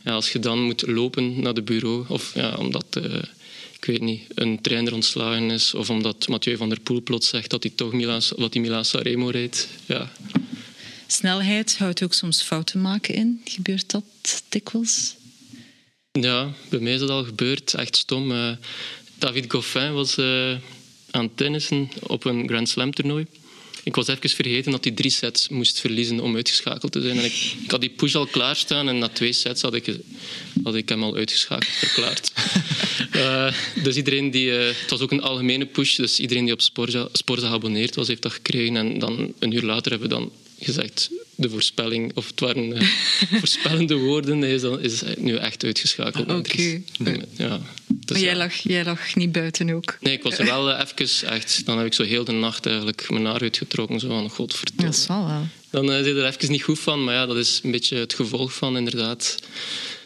ja, 0.04 0.12
als 0.12 0.32
je 0.32 0.40
dan 0.40 0.62
moet 0.62 0.88
lopen 0.88 1.42
naar 1.42 1.54
de 1.54 1.62
bureau, 1.62 2.06
of 2.08 2.36
ja, 2.36 2.56
omdat... 2.56 2.86
Uh, 2.98 3.22
ik 3.76 3.92
weet 3.92 4.02
niet, 4.02 4.22
een 4.36 4.62
trainer 4.62 4.94
ontslagen 4.94 5.52
is 5.52 5.74
of 5.74 5.90
omdat 5.90 6.28
Mathieu 6.28 6.58
van 6.58 6.70
der 6.70 6.80
Poel 6.80 7.02
plots 7.02 7.28
zegt 7.28 7.50
dat 7.50 7.64
hij 7.64 7.72
toch 7.76 7.94
Milan, 7.94 8.22
dat 8.38 8.54
hij 8.54 8.62
Milan 8.62 8.86
Sanremo 8.86 9.28
rijdt. 9.28 9.68
Ja. 9.86 10.12
Snelheid 11.08 11.78
houdt 11.78 12.04
ook 12.04 12.14
soms 12.14 12.42
fouten 12.42 12.82
maken 12.82 13.14
in. 13.14 13.42
Gebeurt 13.46 13.92
dat 13.92 14.04
dikwijls? 14.50 15.16
Ja, 16.22 16.54
bij 16.70 16.80
mij 16.80 16.94
is 16.94 17.00
dat 17.00 17.10
al 17.10 17.24
gebeurd. 17.24 17.74
Echt 17.74 17.96
stom. 17.96 18.32
Uh, 18.32 18.52
David 19.16 19.52
Goffin 19.52 19.94
was 19.94 20.18
uh, 20.18 20.56
aan 21.12 21.36
tennissen 21.36 21.90
op 22.00 22.26
een 22.26 22.48
Grand 22.48 22.70
Slam 22.70 22.94
toernooi. 22.94 23.26
Ik 23.84 23.96
was 23.96 24.08
even 24.08 24.30
vergeten 24.30 24.72
dat 24.72 24.84
hij 24.84 24.94
drie 24.94 25.12
sets 25.12 25.50
moest 25.50 25.80
verliezen 25.80 26.20
om 26.20 26.36
uitgeschakeld 26.36 26.92
te 26.92 27.02
zijn. 27.02 27.18
En 27.18 27.26
ik, 27.26 27.56
ik 27.64 27.72
had 27.72 27.82
die 27.82 27.90
push 27.90 28.16
al 28.16 28.26
klaarstaan 28.26 28.88
en 28.88 28.98
na 28.98 29.08
twee 29.08 29.34
sets 29.34 29.62
had 29.62 29.74
ik, 29.74 29.96
had 30.64 30.76
ik 30.76 30.90
hem 30.90 31.04
al 31.04 31.16
uitgeschakeld 31.16 31.74
verklaard. 31.74 32.32
uh, 33.16 33.54
dus 33.84 33.96
iedereen 33.96 34.32
die... 34.32 34.50
het 34.50 34.90
was 34.90 35.00
ook 35.00 35.12
een 35.12 35.22
algemene 35.22 35.66
push, 35.66 35.96
dus 35.96 36.20
iedereen 36.20 36.44
die 36.44 36.54
op 36.54 36.62
Sporza, 36.62 37.08
Sporza 37.12 37.48
geabonneerd 37.48 37.96
was, 37.96 38.08
heeft 38.08 38.22
dat 38.22 38.32
gekregen. 38.32 38.76
En 38.76 39.00
dan 39.00 39.34
een 39.40 39.52
uur 39.52 39.64
later 39.64 39.92
hebben 39.92 40.10
we 40.10 40.16
dan 40.16 40.32
gezegd 40.60 41.10
de 41.36 41.50
voorspelling, 41.50 42.12
of 42.16 42.28
het 42.28 42.40
waren 42.40 42.72
uh, 42.72 42.82
voorspellende 43.40 43.96
woorden, 43.96 44.44
is, 44.44 44.62
dan, 44.62 44.82
is 44.82 45.02
nu 45.18 45.36
echt 45.36 45.64
uitgeschakeld. 45.64 46.32
Oké. 46.32 46.34
Okay. 46.34 46.84
Ja, 47.38 47.60
dus 47.88 48.18
maar 48.18 48.20
jij, 48.20 48.36
lag, 48.36 48.54
jij 48.54 48.86
lag 48.86 49.16
niet 49.16 49.32
buiten 49.32 49.70
ook? 49.70 49.98
Nee, 50.00 50.14
ik 50.14 50.24
was 50.24 50.38
er 50.38 50.46
wel 50.46 50.70
uh, 50.70 50.82
even 50.98 51.30
echt... 51.30 51.66
Dan 51.66 51.78
heb 51.78 51.86
ik 51.86 51.94
zo 51.94 52.04
heel 52.04 52.24
de 52.24 52.32
nacht 52.32 52.66
eigenlijk 52.66 53.10
mijn 53.10 53.26
haar 53.26 53.42
uitgetrokken. 53.42 54.00
Zo 54.00 54.08
van, 54.08 54.30
godverdomme. 54.30 54.92
Dat 54.92 54.96
zal 54.96 55.28
wel. 55.28 55.48
Dan 55.70 55.92
uh, 55.92 56.04
zit 56.04 56.16
er 56.16 56.26
even 56.26 56.52
niet 56.52 56.64
goed 56.64 56.80
van. 56.80 57.04
Maar 57.04 57.14
ja, 57.14 57.26
dat 57.26 57.38
is 57.38 57.60
een 57.64 57.72
beetje 57.72 57.98
het 57.98 58.14
gevolg 58.14 58.54
van 58.54 58.78
inderdaad 58.78 59.38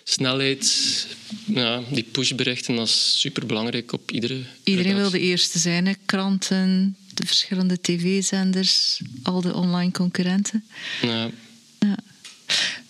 snelheid, 0.03 1.07
ja, 1.45 1.81
die 1.91 2.03
pushberichten, 2.03 2.75
dat 2.75 2.87
is 2.87 3.19
superbelangrijk 3.19 3.93
op 3.93 4.11
iedere 4.11 4.37
Iedereen 4.63 4.95
wil 4.95 5.09
de 5.09 5.19
eerste 5.19 5.59
zijn, 5.59 5.85
hè? 5.85 5.93
kranten, 6.05 6.95
de 7.19 7.25
verschillende 7.25 7.81
tv-zenders, 7.81 9.01
al 9.23 9.41
de 9.41 9.53
online 9.53 9.91
concurrenten. 9.91 10.65
Ja. 11.01 11.31
ja. 11.79 11.97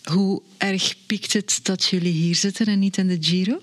Hoe 0.03 0.41
erg 0.57 0.95
piekt 1.05 1.33
het 1.33 1.59
dat 1.63 1.86
jullie 1.86 2.12
hier 2.12 2.36
zitten 2.36 2.65
en 2.65 2.79
niet 2.79 2.98
in 2.98 3.07
de 3.07 3.17
Giro? 3.19 3.62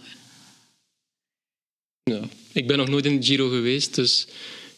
Ja, 2.02 2.20
ik 2.52 2.66
ben 2.66 2.76
nog 2.76 2.88
nooit 2.88 3.06
in 3.06 3.20
de 3.20 3.26
Giro 3.26 3.48
geweest, 3.48 3.94
dus 3.94 4.26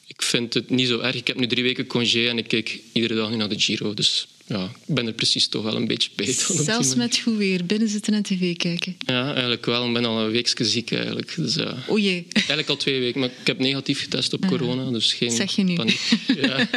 ik 0.06 0.22
vind 0.22 0.54
het 0.54 0.70
niet 0.70 0.88
zo 0.88 1.00
erg. 1.00 1.14
Ik 1.14 1.26
heb 1.26 1.38
nu 1.38 1.46
drie 1.46 1.62
weken 1.62 1.86
congé 1.86 2.28
en 2.28 2.38
ik 2.38 2.48
kijk 2.48 2.80
iedere 2.92 3.14
dag 3.14 3.30
nu 3.30 3.36
naar 3.36 3.48
de 3.48 3.60
Giro. 3.60 3.94
Dus 3.94 4.28
ja, 4.48 4.64
ik 4.86 4.94
ben 4.94 5.06
er 5.06 5.12
precies 5.12 5.48
toch 5.48 5.62
wel 5.62 5.76
een 5.76 5.86
beetje 5.86 6.10
bij. 6.14 6.32
Zelfs 6.64 6.94
met 6.94 7.18
goed 7.18 7.36
weer, 7.36 7.64
binnen 7.64 7.88
zitten 7.88 8.14
en 8.14 8.22
tv 8.22 8.56
kijken? 8.56 8.96
Ja, 9.06 9.32
eigenlijk 9.32 9.66
wel. 9.66 9.86
Ik 9.86 9.92
ben 9.92 10.04
al 10.04 10.20
een 10.20 10.30
weekje 10.30 10.64
ziek 10.64 10.92
eigenlijk. 10.92 11.34
Dus, 11.36 11.54
ja. 11.54 11.84
O 11.86 11.98
jee. 11.98 12.26
Eigenlijk 12.32 12.68
al 12.68 12.76
twee 12.76 13.00
weken, 13.00 13.20
maar 13.20 13.28
ik 13.40 13.46
heb 13.46 13.58
negatief 13.58 14.00
getest 14.00 14.32
op 14.32 14.46
corona, 14.46 14.90
dus 14.90 15.12
geen 15.12 15.30
zeg 15.30 15.56
je 15.56 15.62
nu. 15.62 15.74
paniek. 15.74 16.00
Ja, 16.40 16.68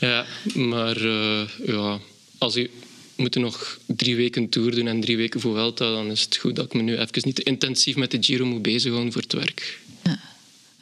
ja 0.00 0.26
maar 0.54 1.04
uh, 1.04 1.40
ja, 1.66 2.00
als 2.38 2.54
je 2.54 2.70
moet 3.16 3.34
nog 3.34 3.78
drie 3.86 4.16
weken 4.16 4.48
tour 4.48 4.74
doen 4.74 4.88
en 4.88 5.00
drie 5.00 5.16
weken 5.16 5.40
voor 5.40 5.54
Welta, 5.54 5.90
dan 5.90 6.10
is 6.10 6.22
het 6.22 6.36
goed 6.36 6.56
dat 6.56 6.64
ik 6.64 6.74
me 6.74 6.82
nu 6.82 6.98
even 6.98 7.22
niet 7.24 7.34
te 7.34 7.42
intensief 7.42 7.96
met 7.96 8.10
de 8.10 8.18
Giro 8.20 8.46
moet 8.46 8.62
bezighouden 8.62 9.12
voor 9.12 9.22
het 9.22 9.32
werk. 9.32 9.78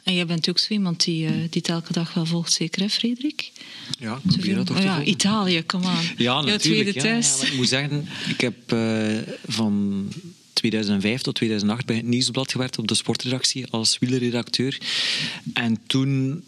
En 0.07 0.15
jij 0.15 0.25
bent 0.25 0.49
ook 0.49 0.59
zo 0.59 0.73
iemand 0.73 1.03
die, 1.03 1.25
uh, 1.25 1.31
die 1.31 1.49
het 1.49 1.69
elke 1.69 1.93
dag 1.93 2.13
wel 2.13 2.25
volgt, 2.25 2.53
zeker 2.53 2.81
hè, 2.81 2.89
Frederik? 2.89 3.51
Ja, 3.99 4.15
ik 4.15 4.31
probeer 4.31 4.55
dat 4.55 4.65
toch 4.65 4.77
oh, 4.77 4.83
ja, 4.83 5.03
Italië, 5.03 5.63
kom 5.63 5.83
aan. 5.83 6.03
Ja, 6.17 6.41
natuurlijk. 6.41 7.01
Ja, 7.01 7.13
ja, 7.13 7.45
ik 7.45 7.53
moet 7.55 7.67
zeggen, 7.67 8.07
ik 8.29 8.41
heb 8.41 8.73
uh, 8.73 9.17
van 9.47 10.07
2005 10.53 11.21
tot 11.21 11.35
2008 11.35 11.85
bij 11.85 11.95
het 11.95 12.05
Nieuwsblad 12.05 12.51
gewerkt 12.51 12.77
op 12.77 12.87
de 12.87 12.95
sportredactie 12.95 13.67
als 13.69 13.97
wielerredacteur. 13.99 14.81
En 15.53 15.77
toen 15.87 16.43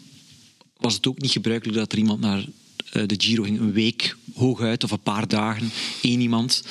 was 0.76 0.94
het 0.94 1.06
ook 1.06 1.20
niet 1.20 1.30
gebruikelijk 1.30 1.78
dat 1.78 1.92
er 1.92 1.98
iemand 1.98 2.20
naar 2.20 2.44
eh, 2.92 3.02
de 3.06 3.14
Giro 3.18 3.42
ging 3.42 3.60
een 3.60 3.72
week 3.72 4.16
hooguit 4.34 4.84
of 4.84 4.90
een 4.90 5.00
paar 5.00 5.28
dagen, 5.28 5.70
één 6.02 6.20
iemand. 6.20 6.64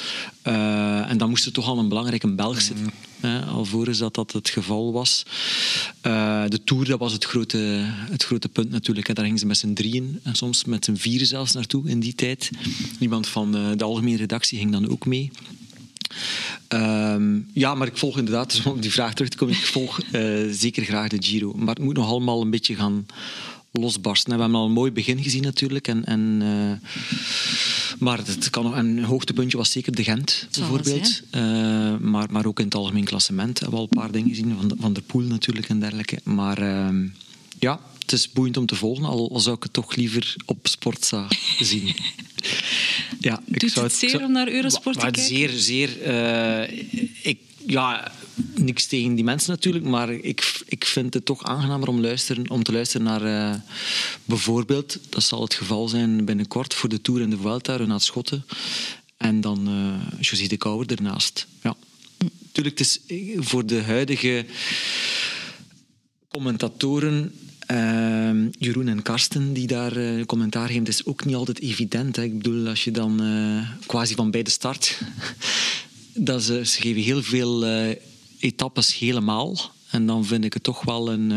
Uh, 0.47 1.09
en 1.09 1.17
dan 1.17 1.29
moest 1.29 1.45
er 1.45 1.51
toch 1.51 1.67
al 1.67 1.77
een 1.77 1.89
belangrijke 1.89 2.27
Belg 2.27 2.61
zitten. 2.61 2.91
Mm. 3.21 3.43
alvorens 3.43 3.97
dat 3.97 4.15
dat 4.15 4.31
het 4.31 4.49
geval 4.49 4.93
was. 4.93 5.25
Uh, 6.07 6.43
de 6.47 6.63
Tour, 6.63 6.85
dat 6.85 6.99
was 6.99 7.13
het 7.13 7.25
grote, 7.25 7.57
het 8.11 8.23
grote 8.23 8.49
punt 8.49 8.69
natuurlijk. 8.69 9.07
Hè. 9.07 9.13
Daar 9.13 9.25
gingen 9.25 9.39
ze 9.39 9.45
met 9.45 9.57
z'n 9.57 9.73
drieën 9.73 10.19
en 10.23 10.35
soms 10.35 10.65
met 10.65 10.85
z'n 10.85 10.95
vieren 10.95 11.27
zelfs 11.27 11.53
naartoe 11.53 11.89
in 11.89 11.99
die 11.99 12.15
tijd. 12.15 12.49
Iemand 12.99 13.27
van 13.27 13.51
de 13.51 13.83
algemene 13.83 14.17
redactie 14.17 14.57
ging 14.57 14.71
dan 14.71 14.89
ook 14.89 15.05
mee. 15.05 15.31
Um, 16.69 17.47
ja, 17.53 17.75
maar 17.75 17.87
ik 17.87 17.97
volg 17.97 18.17
inderdaad, 18.17 18.61
om 18.65 18.71
op 18.71 18.81
die 18.81 18.91
vraag 18.91 19.13
terug 19.13 19.29
te 19.29 19.37
komen, 19.37 19.55
ik 19.55 19.65
volg 19.65 19.99
uh, 20.11 20.47
zeker 20.51 20.83
graag 20.83 21.07
de 21.07 21.17
Giro. 21.19 21.53
Maar 21.55 21.75
het 21.75 21.83
moet 21.83 21.95
nog 21.95 22.07
allemaal 22.07 22.41
een 22.41 22.49
beetje 22.49 22.75
gaan 22.75 23.05
losbarsten. 23.71 24.33
We 24.33 24.41
hebben 24.41 24.59
al 24.59 24.65
een 24.65 24.71
mooi 24.71 24.91
begin 24.91 25.23
gezien 25.23 25.43
natuurlijk. 25.43 25.87
En, 25.87 26.05
en, 26.05 26.39
uh, 26.41 26.89
maar 27.99 28.17
het 28.17 28.49
kan 28.49 28.63
nog, 28.63 28.75
een 28.75 29.03
hoogtepuntje 29.03 29.57
was 29.57 29.71
zeker 29.71 29.95
de 29.95 30.03
Gent, 30.03 30.47
bijvoorbeeld. 30.51 31.21
Uh, 31.35 31.41
maar, 31.97 32.27
maar 32.31 32.45
ook 32.45 32.59
in 32.59 32.65
het 32.65 32.75
algemeen 32.75 33.03
klassement 33.03 33.59
hebben 33.59 33.79
we 33.79 33.85
al 33.85 33.89
een 33.91 33.99
paar 33.99 34.11
dingen 34.11 34.29
gezien. 34.29 34.55
Van, 34.59 34.77
van 34.79 34.93
der 34.93 35.03
Poel 35.03 35.23
natuurlijk 35.23 35.69
en 35.69 35.79
dergelijke. 35.79 36.19
Maar 36.23 36.61
uh, 36.61 37.09
ja, 37.59 37.79
het 37.99 38.11
is 38.11 38.31
boeiend 38.31 38.57
om 38.57 38.65
te 38.65 38.75
volgen. 38.75 39.05
Al, 39.05 39.31
al 39.31 39.39
zou 39.39 39.55
ik 39.55 39.63
het 39.63 39.73
toch 39.73 39.95
liever 39.95 40.35
op 40.45 40.67
Sportza 40.67 41.27
zien. 41.59 41.95
ja, 43.19 43.41
ik 43.45 43.59
Doet 43.59 43.71
zou 43.71 43.85
het 43.85 43.95
zeer 43.95 44.23
om 44.23 44.31
naar 44.31 44.47
Eurosport 44.47 44.95
te 44.95 45.01
kijken? 45.01 45.23
Zeer, 45.23 45.49
zeer... 45.49 45.89
ik, 47.21 47.39
ja, 47.65 48.11
niks 48.55 48.85
tegen 48.85 49.15
die 49.15 49.23
mensen 49.23 49.51
natuurlijk, 49.51 49.85
maar 49.85 50.11
ik, 50.11 50.61
ik 50.65 50.85
vind 50.85 51.13
het 51.13 51.25
toch 51.25 51.43
aangenamer 51.43 51.87
om, 51.87 52.01
luisteren, 52.01 52.49
om 52.49 52.63
te 52.63 52.71
luisteren 52.71 53.05
naar 53.05 53.25
uh, 53.25 53.59
bijvoorbeeld, 54.25 54.99
dat 55.09 55.23
zal 55.23 55.41
het 55.41 55.53
geval 55.53 55.87
zijn 55.87 56.25
binnenkort 56.25 56.73
voor 56.73 56.89
de 56.89 57.01
Tour 57.01 57.21
en 57.21 57.29
de 57.29 57.37
Vuelta, 57.37 57.75
Renat 57.75 58.03
Schotten. 58.03 58.45
En 59.17 59.41
dan 59.41 59.69
uh, 60.19 60.49
de 60.49 60.57
Kouwer 60.57 60.91
ernaast. 60.91 61.47
Ja. 61.63 61.75
Natuurlijk, 62.41 62.79
het 62.79 62.87
is 62.87 63.17
voor 63.45 63.65
de 63.65 63.81
huidige 63.81 64.45
commentatoren 66.27 67.33
Jeroen 68.57 68.87
en 68.87 69.01
Karsten 69.01 69.53
die 69.53 69.67
daar 69.67 70.25
commentaar 70.25 70.67
geven, 70.67 70.85
is 70.85 71.05
ook 71.05 71.25
niet 71.25 71.35
altijd 71.35 71.59
evident. 71.59 72.15
Hè. 72.15 72.23
Ik 72.23 72.37
bedoel, 72.37 72.67
als 72.67 72.83
je 72.83 72.91
dan 72.91 73.21
quasi 73.85 74.15
van 74.15 74.31
bij 74.31 74.43
de 74.43 74.49
start... 74.49 74.97
dat 76.13 76.43
ze, 76.43 76.65
ze 76.65 76.81
geven 76.81 77.01
heel 77.01 77.23
veel 77.23 77.63
etappes 78.39 78.97
helemaal. 78.97 79.57
En 79.89 80.05
dan 80.05 80.25
vind 80.25 80.43
ik 80.43 80.53
het 80.53 80.63
toch 80.63 80.83
wel 80.83 81.11
een, 81.11 81.31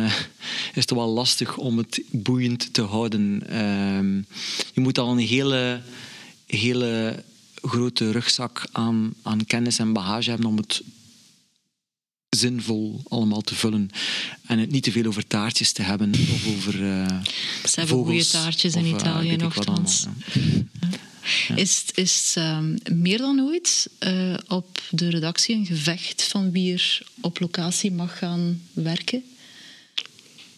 is 0.74 0.80
het 0.80 0.90
wel 0.90 1.08
lastig 1.08 1.56
om 1.56 1.78
het 1.78 2.02
boeiend 2.10 2.72
te 2.74 2.82
houden. 2.82 3.42
Ehm, 3.48 4.16
je 4.74 4.80
moet 4.80 4.98
al 4.98 5.10
een 5.10 5.26
hele, 5.26 5.80
hele 6.46 7.22
grote 7.62 8.10
rugzak 8.10 8.66
aan, 8.72 9.14
aan 9.22 9.46
kennis 9.46 9.78
en 9.78 9.92
bagage 9.92 10.30
hebben 10.30 10.48
om 10.48 10.56
het 10.56 10.82
zinvol 12.36 13.00
allemaal 13.08 13.40
te 13.40 13.54
vullen. 13.54 13.90
En 14.46 14.58
het 14.58 14.70
niet 14.70 14.82
te 14.82 14.92
veel 14.92 15.06
over 15.06 15.26
taartjes 15.26 15.72
te 15.72 15.82
hebben 15.82 16.10
of 16.10 16.46
over 16.56 16.82
uh, 16.82 17.06
Ze 17.64 17.80
hebben 17.80 18.04
goede 18.04 18.26
taartjes 18.26 18.74
in 18.74 18.84
uh, 18.84 18.90
Italië 18.90 19.36
nogthans. 19.36 20.06
Ja. 20.30 20.88
Is, 21.56 21.84
is 21.94 22.34
um, 22.38 22.78
meer 22.92 23.18
dan 23.18 23.40
ooit 23.40 23.88
uh, 24.00 24.34
op 24.48 24.80
de 24.90 25.10
redactie 25.10 25.54
een 25.54 25.66
gevecht 25.66 26.22
van 26.22 26.50
wie 26.50 26.72
er 26.72 27.02
op 27.20 27.40
locatie 27.40 27.92
mag 27.92 28.18
gaan 28.18 28.62
werken? 28.72 29.22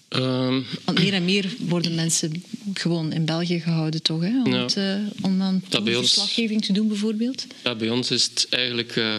Um, 0.08 0.64
Want 0.84 0.98
meer 0.98 1.12
en 1.12 1.24
meer 1.24 1.54
worden 1.58 1.94
mensen 1.94 2.44
gewoon 2.74 3.12
in 3.12 3.24
België 3.24 3.60
gehouden, 3.60 4.02
toch? 4.02 4.20
Hè? 4.22 4.42
Om, 4.42 4.52
Ja. 4.52 4.62
het, 4.62 4.76
uh, 4.76 4.96
om 5.20 5.42
aan 5.42 5.62
ons- 5.70 5.84
verslaggeving 5.98 6.64
te 6.64 6.72
doen, 6.72 6.88
bijvoorbeeld. 6.88 7.46
Ja, 7.64 7.74
bij 7.74 7.90
ons 7.90 8.10
is 8.10 8.24
het 8.24 8.46
eigenlijk 8.50 8.96
eh, 8.96 9.18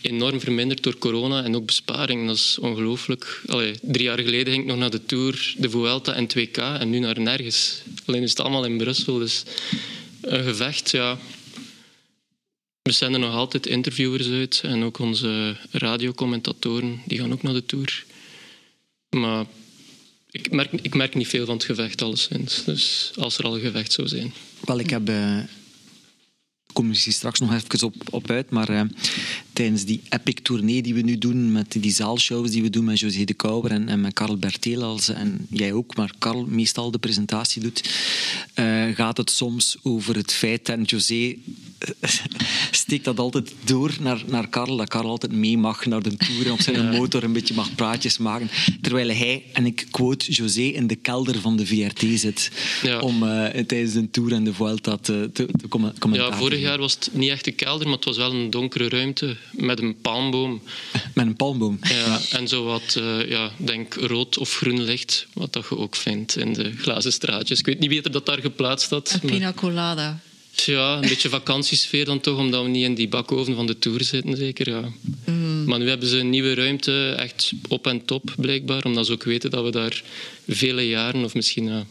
enorm 0.00 0.40
verminderd 0.40 0.82
door 0.82 0.98
corona 0.98 1.44
en 1.44 1.56
ook 1.56 1.66
besparing. 1.66 2.26
Dat 2.26 2.36
is 2.36 2.58
ongelooflijk. 2.60 3.42
Drie 3.82 4.02
jaar 4.04 4.18
geleden 4.18 4.52
ging 4.52 4.62
ik 4.64 4.68
nog 4.68 4.78
naar 4.78 4.90
de 4.90 5.04
Tour, 5.06 5.54
de 5.58 5.70
Vuelta 5.70 6.14
en 6.14 6.26
2K 6.26 6.56
en 6.56 6.90
nu 6.90 6.98
naar 6.98 7.20
nergens. 7.20 7.82
Alleen 8.04 8.22
is 8.22 8.30
het 8.30 8.40
allemaal 8.40 8.64
in 8.64 8.76
Brussel. 8.76 9.18
Dus 9.18 9.42
een 10.22 10.44
gevecht, 10.44 10.90
ja. 10.90 11.18
We 12.82 12.92
zenden 12.92 13.20
nog 13.20 13.34
altijd 13.34 13.66
interviewers 13.66 14.28
uit 14.28 14.60
en 14.64 14.82
ook 14.82 14.98
onze 14.98 15.56
radiocommentatoren, 15.70 17.02
die 17.06 17.18
gaan 17.18 17.32
ook 17.32 17.42
naar 17.42 17.52
de 17.52 17.66
Tour. 17.66 18.04
Maar 19.10 19.46
ik 20.30 20.50
merk, 20.50 20.72
ik 20.72 20.94
merk 20.94 21.14
niet 21.14 21.28
veel 21.28 21.46
van 21.46 21.54
het 21.54 21.64
gevecht, 21.64 22.02
alleszins. 22.02 22.64
Dus 22.64 23.12
als 23.14 23.38
er 23.38 23.44
al 23.44 23.54
een 23.54 23.60
gevecht 23.60 23.92
zou 23.92 24.08
zijn. 24.08 24.32
Wel, 24.60 24.78
ik 24.78 24.90
heb... 24.90 25.08
eh 25.08 25.38
kom 26.72 26.94
straks 26.94 27.40
nog 27.40 27.52
even 27.52 27.86
op, 27.86 27.94
op 28.10 28.30
uit, 28.30 28.50
maar 28.50 28.68
eh, 28.68 28.80
tijdens 29.52 29.84
die 29.84 30.00
epic 30.08 30.38
tournee 30.42 30.82
die 30.82 30.94
we 30.94 31.00
nu 31.00 31.18
doen, 31.18 31.52
met 31.52 31.72
die 31.72 31.92
zaalshows 31.92 32.50
die 32.50 32.62
we 32.62 32.70
doen 32.70 32.84
met 32.84 33.00
José 33.00 33.24
de 33.24 33.34
Kouwer 33.34 33.70
en, 33.70 33.88
en 33.88 34.00
met 34.00 34.12
Karel 34.12 34.36
Bertel, 34.36 34.98
en 35.14 35.46
jij 35.50 35.72
ook, 35.72 35.96
maar 35.96 36.14
Karel 36.18 36.46
meestal 36.46 36.90
de 36.90 36.98
presentatie 36.98 37.62
doet, 37.62 37.90
eh, 38.54 38.84
gaat 38.94 39.16
het 39.16 39.30
soms 39.30 39.76
over 39.82 40.16
het 40.16 40.32
feit, 40.32 40.68
en 40.68 40.82
José 40.82 41.36
steekt 42.70 43.04
dat 43.04 43.18
altijd 43.18 43.54
door 43.64 43.92
naar, 44.00 44.22
naar 44.26 44.48
Karel, 44.48 44.76
dat 44.76 44.88
Karel 44.88 45.10
altijd 45.10 45.32
mee 45.32 45.58
mag 45.58 45.86
naar 45.86 46.02
de 46.02 46.16
tour 46.16 46.46
en 46.46 46.52
op 46.52 46.60
zijn 46.60 46.88
motor 46.96 47.22
een 47.24 47.32
beetje 47.32 47.54
mag 47.54 47.74
praatjes 47.74 48.18
maken, 48.18 48.50
terwijl 48.80 49.08
hij, 49.08 49.42
en 49.52 49.66
ik 49.66 49.86
quote 49.90 50.32
José, 50.32 50.60
in 50.60 50.86
de 50.86 50.96
kelder 50.96 51.40
van 51.40 51.56
de 51.56 51.66
VRT 51.66 52.04
zit 52.14 52.50
Ja. 52.82 52.98
om 52.98 53.22
eh, 53.28 53.64
tijdens 53.64 53.92
de 53.92 54.10
tour 54.10 54.32
en 54.32 54.44
de 54.44 54.54
Vuelta 54.54 54.96
te, 54.96 55.30
te, 55.32 55.46
te 55.60 55.68
commen- 55.68 55.98
commentaar 55.98 56.30
Ja, 56.30 56.36
vorig 56.36 56.60
jaar 56.60 56.78
was 56.78 56.92
het 56.94 57.08
niet 57.12 57.30
echt 57.30 57.46
een 57.46 57.54
kelder, 57.54 57.86
maar 57.86 57.96
het 57.96 58.04
was 58.04 58.16
wel 58.16 58.32
een 58.32 58.50
donkere 58.50 58.88
ruimte 58.88 59.36
met 59.52 59.80
een 59.80 59.96
palmboom. 60.02 60.62
Met 61.14 61.26
een 61.26 61.36
palmboom. 61.36 61.78
Ja, 61.82 62.20
en 62.32 62.48
zo 62.48 62.64
wat, 62.64 62.96
eh, 62.98 63.28
ja, 63.30 63.50
denk 63.56 63.94
rood 63.94 64.38
of 64.38 64.54
groen 64.54 64.82
licht, 64.82 65.26
wat 65.32 65.52
dat 65.52 65.66
je 65.68 65.76
ook 65.76 65.96
vindt 65.96 66.36
in 66.36 66.52
de 66.52 66.72
glazen 66.76 67.12
straatjes. 67.12 67.58
Ik 67.58 67.66
weet 67.66 67.78
niet 67.78 67.88
wie 67.88 68.02
er 68.02 68.10
dat 68.12 68.26
daar 68.26 68.40
geplaatst 68.40 68.90
had. 68.90 69.18
Een 69.22 69.28
pina 69.30 69.52
colada. 69.52 70.20
Ja, 70.54 70.94
een 70.94 71.08
beetje 71.08 71.28
vakantiesfeer 71.28 72.04
dan 72.04 72.20
toch, 72.20 72.38
omdat 72.38 72.62
we 72.62 72.68
niet 72.68 72.84
in 72.84 72.94
die 72.94 73.08
bakoven 73.08 73.54
van 73.54 73.66
de 73.66 73.78
Tour 73.78 74.04
zitten, 74.04 74.36
zeker. 74.36 74.68
Ja. 74.68 74.92
Maar 75.66 75.78
nu 75.78 75.88
hebben 75.88 76.08
ze 76.08 76.18
een 76.18 76.30
nieuwe 76.30 76.54
ruimte, 76.54 77.14
echt 77.18 77.52
op 77.68 77.86
en 77.86 78.04
top 78.04 78.34
blijkbaar, 78.36 78.84
omdat 78.84 79.06
ze 79.06 79.12
ook 79.12 79.24
weten 79.24 79.50
dat 79.50 79.64
we 79.64 79.70
daar 79.70 80.02
vele 80.48 80.88
jaren, 80.88 81.24
of 81.24 81.34
misschien 81.34 81.66
ja, 81.66 81.86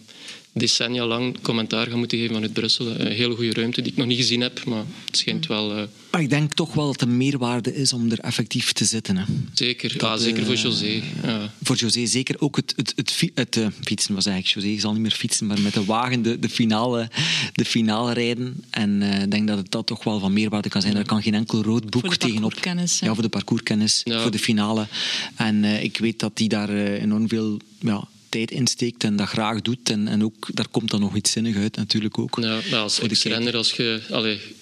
decennia 0.54 1.06
lang, 1.06 1.42
commentaar 1.42 1.88
gaan 1.88 1.98
moeten 1.98 2.18
geven 2.18 2.34
vanuit 2.34 2.54
Brussel. 2.54 2.88
Een 3.00 3.12
hele 3.12 3.36
goede 3.36 3.54
ruimte 3.54 3.82
die 3.82 3.92
ik 3.92 3.98
nog 3.98 4.08
niet 4.08 4.18
gezien 4.18 4.42
heb, 4.42 4.64
maar 4.66 4.84
het 5.06 5.18
schijnt 5.18 5.48
wel... 5.48 5.76
eh, 5.78 5.84
Maar 6.12 6.22
ik 6.22 6.30
denk 6.30 6.54
toch 6.54 6.74
wel 6.74 6.86
dat 6.86 7.00
het 7.00 7.10
een 7.10 7.18
meerwaarde 7.18 7.76
is 7.76 7.94
om 7.94 8.12
er 8.12 8.20
effectief 8.20 8.72
te 8.74 8.86
zitten. 8.86 9.18
Hè. 9.18 9.24
Zeker, 9.54 9.90
Dat, 9.98 10.02
ja, 10.02 10.18
zeker 10.18 10.46
voor 10.46 10.54
eh, 10.54 10.62
José. 10.62 11.02
Ja. 11.24 11.54
Voor 11.64 11.76
José 11.76 12.06
zeker 12.06 12.36
ook 12.42 12.56
het, 12.56 12.74
het, 12.76 12.94
het, 12.96 13.12
fi- 13.12 13.32
het 13.36 13.58
eh, 13.58 13.68
fietsen 13.84 14.16
was 14.16 14.26
eigenlijk 14.26 14.66
José 14.66 14.80
zal 14.82 14.92
niet 14.94 15.02
meer 15.02 15.12
fietsen, 15.12 15.48
maar 15.48 15.60
met 15.62 15.74
de 15.74 15.86
wagen 15.86 16.22
de, 16.22 16.40
de, 16.40 16.50
finale, 16.50 17.10
de 17.54 17.66
finale 17.66 18.14
rijden. 18.14 18.64
En 18.70 19.02
eh, 19.02 19.22
ik 19.22 19.32
denk 19.32 19.48
dat 19.48 19.58
het 19.58 19.72
dat 19.72 19.88
toch 19.88 20.04
wel 20.04 20.20
van 20.20 20.34
meerwaarde 20.34 20.70
kan 20.70 20.82
zijn. 20.82 20.96
Er 20.96 21.06
kan 21.06 21.22
geen 21.22 21.34
enkel 21.34 21.64
rood 21.64 21.90
boek 21.90 22.02
Voor 22.02 22.10
de 22.10 22.18
tegenop. 22.18 22.54
Ja, 23.00 23.14
voor 23.14 23.24
de 23.24 23.30
parcourskennis, 23.30 24.02
Ja. 24.04 24.22
voor 24.22 24.32
de 24.32 24.40
finale. 24.40 24.88
En 25.36 25.64
eh, 25.64 25.84
ik 25.84 25.98
weet 25.98 26.20
dat 26.20 26.32
hij 26.36 26.48
daar 26.48 26.70
eh, 26.70 27.02
enorm 27.02 27.28
veel 27.28 27.60
ja, 27.80 28.08
tijd 28.32 28.52
in 28.52 28.67
steekt 28.67 29.04
en 29.04 29.15
dat 29.15 29.28
graag 29.28 29.62
doet. 29.62 29.89
En, 29.89 30.08
en 30.08 30.24
ook, 30.24 30.50
daar 30.54 30.67
komt 30.67 30.89
dan 30.89 31.00
nog 31.00 31.15
iets 31.15 31.32
zinnig 31.32 31.56
uit 31.56 31.76
natuurlijk 31.76 32.17
ook. 32.17 32.38
Ja, 32.41 32.80
als 32.80 33.00
ex-renner, 33.00 33.56
als 33.56 33.72
je, 33.72 34.02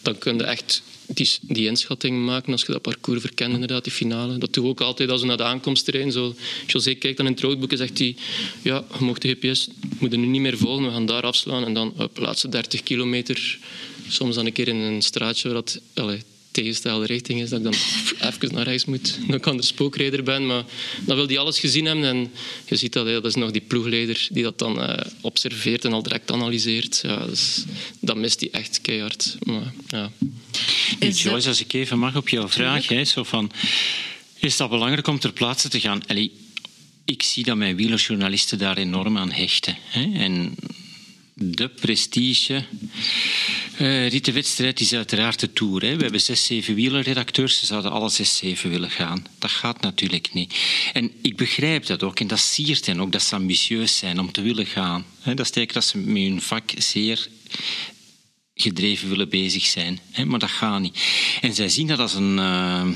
dan 0.02 0.18
kun 0.18 0.38
je 0.38 0.44
echt 0.44 0.82
die, 1.14 1.30
die 1.42 1.68
inschatting 1.68 2.26
maken 2.26 2.52
als 2.52 2.62
je 2.62 2.72
dat 2.72 2.82
parcours 2.82 3.22
verkent, 3.22 3.54
inderdaad, 3.54 3.84
die 3.84 3.94
finale. 3.94 4.38
Dat 4.38 4.54
doen 4.54 4.64
we 4.64 4.70
ook 4.70 4.82
altijd 4.82 5.10
als 5.10 5.22
we 5.22 5.28
naar 5.28 5.38
de 5.38 5.44
aankomst 5.44 5.88
rijden. 5.88 6.12
Zo, 6.12 6.36
José 6.68 6.94
kijkt 6.94 7.18
dan 7.18 7.26
in 7.26 7.32
het 7.32 7.42
roodboek 7.42 7.72
en 7.72 7.78
zegt 7.78 7.98
hij, 7.98 8.16
ja, 8.62 8.84
je 8.98 9.06
mocht 9.06 9.22
de 9.22 9.28
GPS, 9.28 9.68
we 9.68 9.96
moeten 10.00 10.20
nu 10.20 10.28
niet 10.28 10.42
meer 10.42 10.58
volgen, 10.58 10.86
we 10.86 10.92
gaan 10.92 11.06
daar 11.06 11.24
afslaan. 11.24 11.66
En 11.66 11.74
dan, 11.74 11.94
op 11.98 12.16
de 12.16 12.22
laatste 12.22 12.50
30 12.50 12.84
kilometer, 12.84 13.60
soms 14.08 14.36
dan 14.36 14.46
een 14.46 14.54
keer 14.54 14.68
in 14.68 14.76
een 14.76 15.02
straatje 15.02 15.50
waar 15.50 15.58
dat 15.58 15.82
tegenstelde 16.52 17.06
richting 17.06 17.42
is, 17.42 17.50
dat 17.50 17.60
ik 17.60 17.64
dan 17.66 17.74
even 18.34 18.54
naar 18.54 18.64
rechts 18.64 18.86
moet. 18.86 19.18
Dan 19.28 19.40
kan 19.40 19.58
er 19.58 19.64
spookrijder 19.64 20.24
ben, 20.24 20.46
maar 20.46 20.64
dan 21.06 21.16
wil 21.16 21.28
hij 21.28 21.38
alles 21.38 21.60
gezien 21.60 21.86
hebben. 21.86 22.04
En 22.06 22.32
je 22.68 22.76
ziet 22.76 22.94
dat, 22.94 23.06
dat 23.06 23.26
is 23.26 23.36
nog 23.36 23.52
die 23.52 23.62
ploegleider 23.62 24.28
die 24.32 24.44
dat 24.44 24.60
dan 24.60 24.82
eh, 24.82 25.06
observeert 25.22 25.86
en 25.86 25.94
al 25.94 26.04
direct 26.04 26.32
analyseert. 26.32 27.00
Ja, 27.04 27.26
dus, 27.26 27.64
dat 28.00 28.18
mist 28.18 28.40
hij 28.40 28.50
echt 28.52 28.82
keihard. 28.82 29.38
Maar, 29.44 29.74
ja. 29.88 30.12
Is 31.00 31.08
dat- 31.08 31.20
Joyce, 31.20 31.48
als 31.48 31.60
ik 31.62 31.74
even 31.74 32.00
mag 32.00 32.16
op 32.16 32.30
jouw 32.30 32.50
vraag, 32.50 32.88
hè, 32.88 33.04
zo 33.04 33.24
van, 33.24 33.52
is 34.40 34.58
dat 34.58 34.70
belangrijk 34.70 35.08
om 35.08 35.20
ter 35.20 35.34
plaatse 35.34 35.70
te 35.70 35.80
gaan? 35.80 36.08
Allee, 36.08 36.32
ik 37.06 37.24
zie 37.24 37.44
dat 37.44 37.58
mijn 37.58 37.76
wielerjournalisten 37.76 38.58
daar 38.58 38.78
enorm 38.78 39.18
aan 39.18 39.32
hechten. 39.32 39.78
Hè, 39.90 40.12
en 40.14 40.56
de 41.42 41.68
prestige 41.68 42.66
eh 43.78 44.10
rittenwedstrijd 44.10 44.80
is 44.80 44.94
uiteraard 44.94 45.40
de 45.40 45.54
Tour. 45.54 45.82
Hè. 45.82 45.96
We 45.96 46.02
hebben 46.02 46.22
zes, 46.22 46.46
zeven 46.46 46.76
wielerredacteurs. 46.76 47.60
Ze 47.60 47.66
zouden 47.66 47.92
alle 47.92 48.10
zes, 48.10 48.38
zeven 48.38 48.70
willen 48.70 48.90
gaan. 48.92 49.26
Dat 49.40 49.52
gaat 49.52 49.82
natuurlijk 49.82 50.34
niet. 50.34 50.56
En 50.94 51.12
ik 51.22 51.36
begrijp 51.38 51.86
dat 51.86 52.04
ook. 52.04 52.20
En 52.20 52.28
dat 52.28 52.40
siert 52.40 52.86
hen 52.86 53.02
ook 53.02 53.12
dat 53.12 53.24
ze 53.24 53.36
ambitieus 53.36 53.98
zijn 53.98 54.20
om 54.20 54.32
te 54.32 54.42
willen 54.42 54.66
gaan. 54.66 55.06
Hè. 55.20 55.34
Dat 55.34 55.56
eigenlijk 55.56 55.74
dat 55.74 55.86
ze 55.86 55.98
met 55.98 56.24
hun 56.24 56.42
vak 56.42 56.72
zeer 56.78 57.28
gedreven 58.56 59.10
willen 59.10 59.30
bezig 59.30 59.66
zijn. 59.66 60.00
Hè, 60.12 60.26
maar 60.26 60.40
dat 60.40 60.50
gaat 60.50 60.80
niet. 60.80 60.98
En 61.42 61.54
zij 61.54 61.70
zien 61.70 61.88
dat 61.88 62.00
als 62.00 62.14
een... 62.14 62.40
eh, 62.40 62.88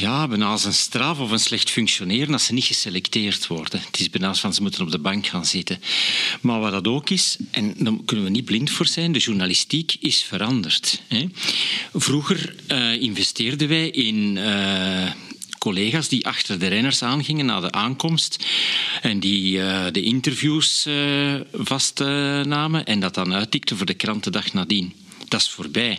ja, 0.00 0.28
bijna 0.28 0.46
als 0.46 0.64
een 0.64 0.74
straf 0.74 1.18
of 1.18 1.30
een 1.30 1.38
slecht 1.38 1.70
functioneren 1.70 2.32
als 2.32 2.44
ze 2.44 2.52
niet 2.52 2.64
geselecteerd 2.64 3.46
worden. 3.46 3.80
Het 3.86 4.00
is 4.00 4.10
bijna 4.10 4.34
van 4.34 4.54
ze 4.54 4.62
moeten 4.62 4.82
op 4.82 4.90
de 4.90 4.98
bank 4.98 5.26
gaan 5.26 5.46
zitten. 5.46 5.80
Maar 6.40 6.60
wat 6.60 6.72
dat 6.72 6.86
ook 6.86 7.10
is, 7.10 7.36
en 7.50 7.74
daar 7.78 7.94
kunnen 8.04 8.24
we 8.24 8.30
niet 8.30 8.44
blind 8.44 8.70
voor 8.70 8.86
zijn, 8.86 9.12
de 9.12 9.18
journalistiek 9.18 9.96
is 10.00 10.22
veranderd. 10.22 11.02
Hè. 11.08 11.26
Vroeger 11.94 12.54
eh, 12.66 13.02
investeerden 13.02 13.68
wij 13.68 13.88
in... 13.90 14.36
eh, 14.36 15.10
collega's 15.58 16.08
die 16.08 16.26
achter 16.26 16.58
de 16.58 16.66
renners 16.66 17.02
aangingen 17.02 17.46
na 17.46 17.60
de 17.60 17.72
aankomst 17.72 18.44
en 19.02 19.20
die 19.20 19.62
eh, 19.62 19.92
de 19.92 20.02
interviews 20.02 20.88
vastnamen 21.52 22.86
en 22.86 23.00
dat 23.00 23.14
dan 23.14 23.34
uittikten 23.34 23.76
voor 23.76 23.86
de 23.86 23.94
krantendag 23.94 24.52
nadien. 24.52 25.05
Dat 25.28 25.40
is 25.40 25.48
voorbij. 25.48 25.98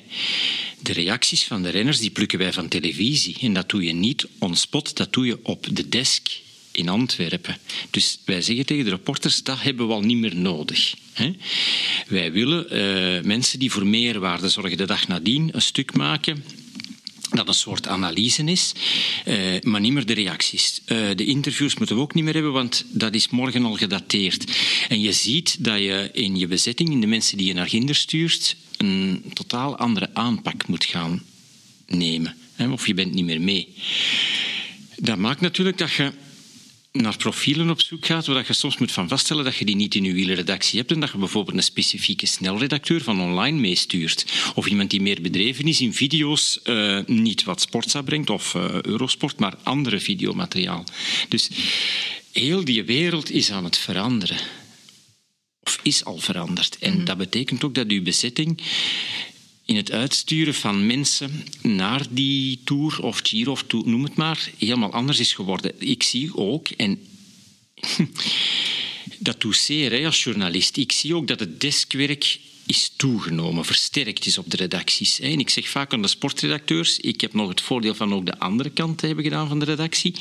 De 0.82 0.94
reacties 0.94 1.44
van 1.44 1.64
de 1.64 1.70
renners 1.70 2.00
die 2.00 2.10
plukken 2.10 2.40
wij 2.40 2.54
van 2.54 2.68
televisie. 2.68 3.38
En 3.42 3.54
dat 3.54 3.70
doe 3.70 3.84
je 3.84 3.94
niet 3.94 4.28
on 4.40 4.56
spot, 4.56 4.98
dat 4.98 5.14
doe 5.14 5.26
je 5.26 5.40
op 5.44 5.68
de 5.72 5.90
desk 5.90 6.30
in 6.72 6.90
Antwerpen. 6.90 7.58
Dus 7.90 8.20
wij 8.26 8.42
zeggen 8.42 8.66
tegen 8.66 8.84
de 8.84 8.90
reporters, 8.90 9.44
dat 9.44 9.62
hebben 9.62 9.88
we 9.88 9.94
al 9.94 10.02
niet 10.02 10.18
meer 10.18 10.36
nodig. 10.36 10.94
Hè? 11.14 11.36
Wij 12.08 12.32
willen 12.32 12.70
eh, 12.70 13.24
mensen 13.24 13.60
die 13.60 13.72
voor 13.72 13.86
meerwaarde 13.86 14.50
zorgen 14.50 14.78
de 14.78 14.86
dag 14.86 15.08
nadien 15.08 15.50
een 15.52 15.62
stuk 15.62 15.94
maken 15.94 16.44
dat 17.30 17.48
een 17.48 17.54
soort 17.54 17.88
analyse 17.88 18.44
is, 18.44 18.72
uh, 19.26 19.62
maar 19.62 19.82
niet 19.82 19.92
meer 19.92 20.06
de 20.06 20.14
reacties. 20.14 20.82
Uh, 20.86 21.10
de 21.16 21.26
interviews 21.26 21.76
moeten 21.76 21.96
we 21.96 22.02
ook 22.02 22.14
niet 22.14 22.24
meer 22.24 22.34
hebben, 22.34 22.52
want 22.52 22.86
dat 22.88 23.14
is 23.14 23.30
morgen 23.30 23.66
al 23.66 23.76
gedateerd. 23.76 24.52
En 24.90 25.02
je 25.02 25.12
ziet 25.12 25.64
dat 25.64 25.78
je 25.80 26.10
in 26.14 26.38
je 26.38 26.48
bezetting, 26.48 26.90
in 26.90 27.02
de 27.02 27.08
mensen 27.08 27.38
die 27.38 27.48
je 27.48 27.54
naar 27.54 27.68
Ginder 27.68 27.96
stuurt, 27.96 28.56
een 28.78 29.24
totaal 29.34 29.78
andere 29.78 30.10
aanpak 30.14 30.68
moet 30.68 30.86
gaan 30.86 31.24
nemen. 31.88 32.36
Hè, 32.54 32.70
of 32.70 32.88
je 32.88 32.94
bent 32.94 33.14
niet 33.14 33.26
meer 33.26 33.42
mee. 33.42 33.74
Dat 34.96 35.18
maakt 35.18 35.42
natuurlijk 35.42 35.78
dat 35.78 35.92
je 35.92 36.12
naar 37.02 37.18
profielen 37.18 37.70
op 37.70 37.82
zoek 37.82 38.06
gaat, 38.06 38.26
waar 38.26 38.44
je 38.48 38.54
soms 38.54 38.78
moet 38.78 38.92
van 38.92 39.08
vaststellen 39.08 39.44
dat 39.44 39.56
je 39.56 39.66
die 39.66 39.76
niet 39.76 39.96
in 39.96 40.04
je 40.04 40.14
wielerredactie 40.14 40.80
hebt 40.80 40.92
en 40.92 41.00
dat 41.00 41.12
je 41.12 41.18
bijvoorbeeld 41.18 41.58
een 41.58 41.64
specifieke 41.64 42.26
snelredacteur 42.26 43.02
van 43.02 43.22
online 43.22 43.60
meestuurt. 43.60 44.26
Of 44.56 44.68
iemand 44.68 44.90
die 44.90 45.02
meer 45.02 45.22
bedreven 45.22 45.68
is 45.68 45.82
in 45.82 45.94
video's, 45.94 46.60
uh, 46.64 47.00
niet 47.06 47.44
wat 47.44 47.62
Sportza 47.62 48.02
brengt 48.02 48.30
of 48.30 48.54
uh, 48.54 48.82
Eurosport, 48.82 49.40
maar 49.40 49.56
andere 49.64 50.00
videomateriaal. 50.00 50.84
Dus 51.30 51.50
heel 52.32 52.66
die 52.66 52.84
wereld 52.84 53.32
is 53.32 53.52
aan 53.52 53.64
het 53.64 53.78
veranderen. 53.78 54.38
Of 55.60 55.80
is 55.84 56.06
al 56.06 56.18
veranderd. 56.18 56.78
En 56.80 56.90
mm 56.90 56.96
-hmm. 56.96 57.06
dat 57.06 57.18
betekent 57.18 57.64
ook 57.64 57.76
dat 57.76 57.88
uw 57.88 58.04
bezetting 58.04 58.62
in 59.68 59.76
het 59.76 59.92
uitsturen 59.92 60.54
van 60.54 60.86
mensen 60.86 61.46
naar 61.62 62.06
die 62.10 62.60
tour 62.64 63.04
of 63.04 63.20
Giro 63.24 63.52
of 63.52 63.66
noem 63.68 64.04
het 64.04 64.16
maar, 64.16 64.50
helemaal 64.58 64.92
anders 64.92 65.20
is 65.20 65.34
geworden. 65.34 65.74
Ik 65.78 66.04
zie 66.04 66.36
ook, 66.36 66.68
en 66.68 67.00
dat 69.20 69.42
doet 69.42 69.56
zeer 69.56 69.92
hè, 69.92 70.06
als 70.06 70.24
journalist, 70.24 70.78
ik 70.78 70.92
zie 70.92 71.16
ook 71.16 71.28
dat 71.28 71.40
het 71.40 71.62
deskwerk 71.62 72.40
is 72.68 72.92
toegenomen, 72.96 73.66
versterkt 73.66 74.26
is 74.26 74.38
op 74.38 74.52
de 74.52 74.58
redacties. 74.58 75.20
En 75.20 75.40
ik 75.40 75.50
zeg 75.50 75.70
vaak 75.70 75.94
aan 75.94 76.02
de 76.02 76.08
sportredacteurs, 76.08 77.00
ik 77.00 77.22
heb 77.22 77.34
nog 77.34 77.50
het 77.50 77.62
voordeel 77.62 77.96
van 77.96 78.14
ook 78.14 78.26
de 78.26 78.40
andere 78.40 78.70
kant 78.70 78.98
te 78.98 79.06
hebben 79.06 79.24
gedaan 79.24 79.48
van 79.48 79.60
de 79.60 79.66
redactie. 79.66 80.14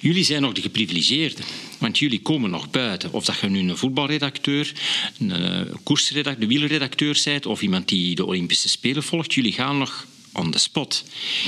Jullie 0.00 0.24
zijn 0.24 0.42
nog 0.42 0.52
de 0.52 0.60
geprivilegeerden, 0.60 1.44
want 1.78 1.98
jullie 1.98 2.22
komen 2.22 2.50
nog 2.50 2.70
buiten. 2.70 3.12
Of 3.12 3.24
dat 3.24 3.38
je 3.40 3.48
nu 3.48 3.58
een 3.58 3.76
voetbalredacteur, 3.76 4.72
een 5.18 5.68
koersredacteur, 5.82 6.40
de 6.40 6.54
wielredacteur 6.54 7.20
bent, 7.24 7.46
of 7.46 7.62
iemand 7.62 7.88
die 7.88 8.14
de 8.14 8.24
Olympische 8.24 8.68
Spelen 8.68 9.02
volgt, 9.02 9.34
jullie 9.34 9.52
gaan 9.52 9.78
nog 9.78 10.06
on 10.32 10.50
the 10.50 10.58
spot. 10.58 11.04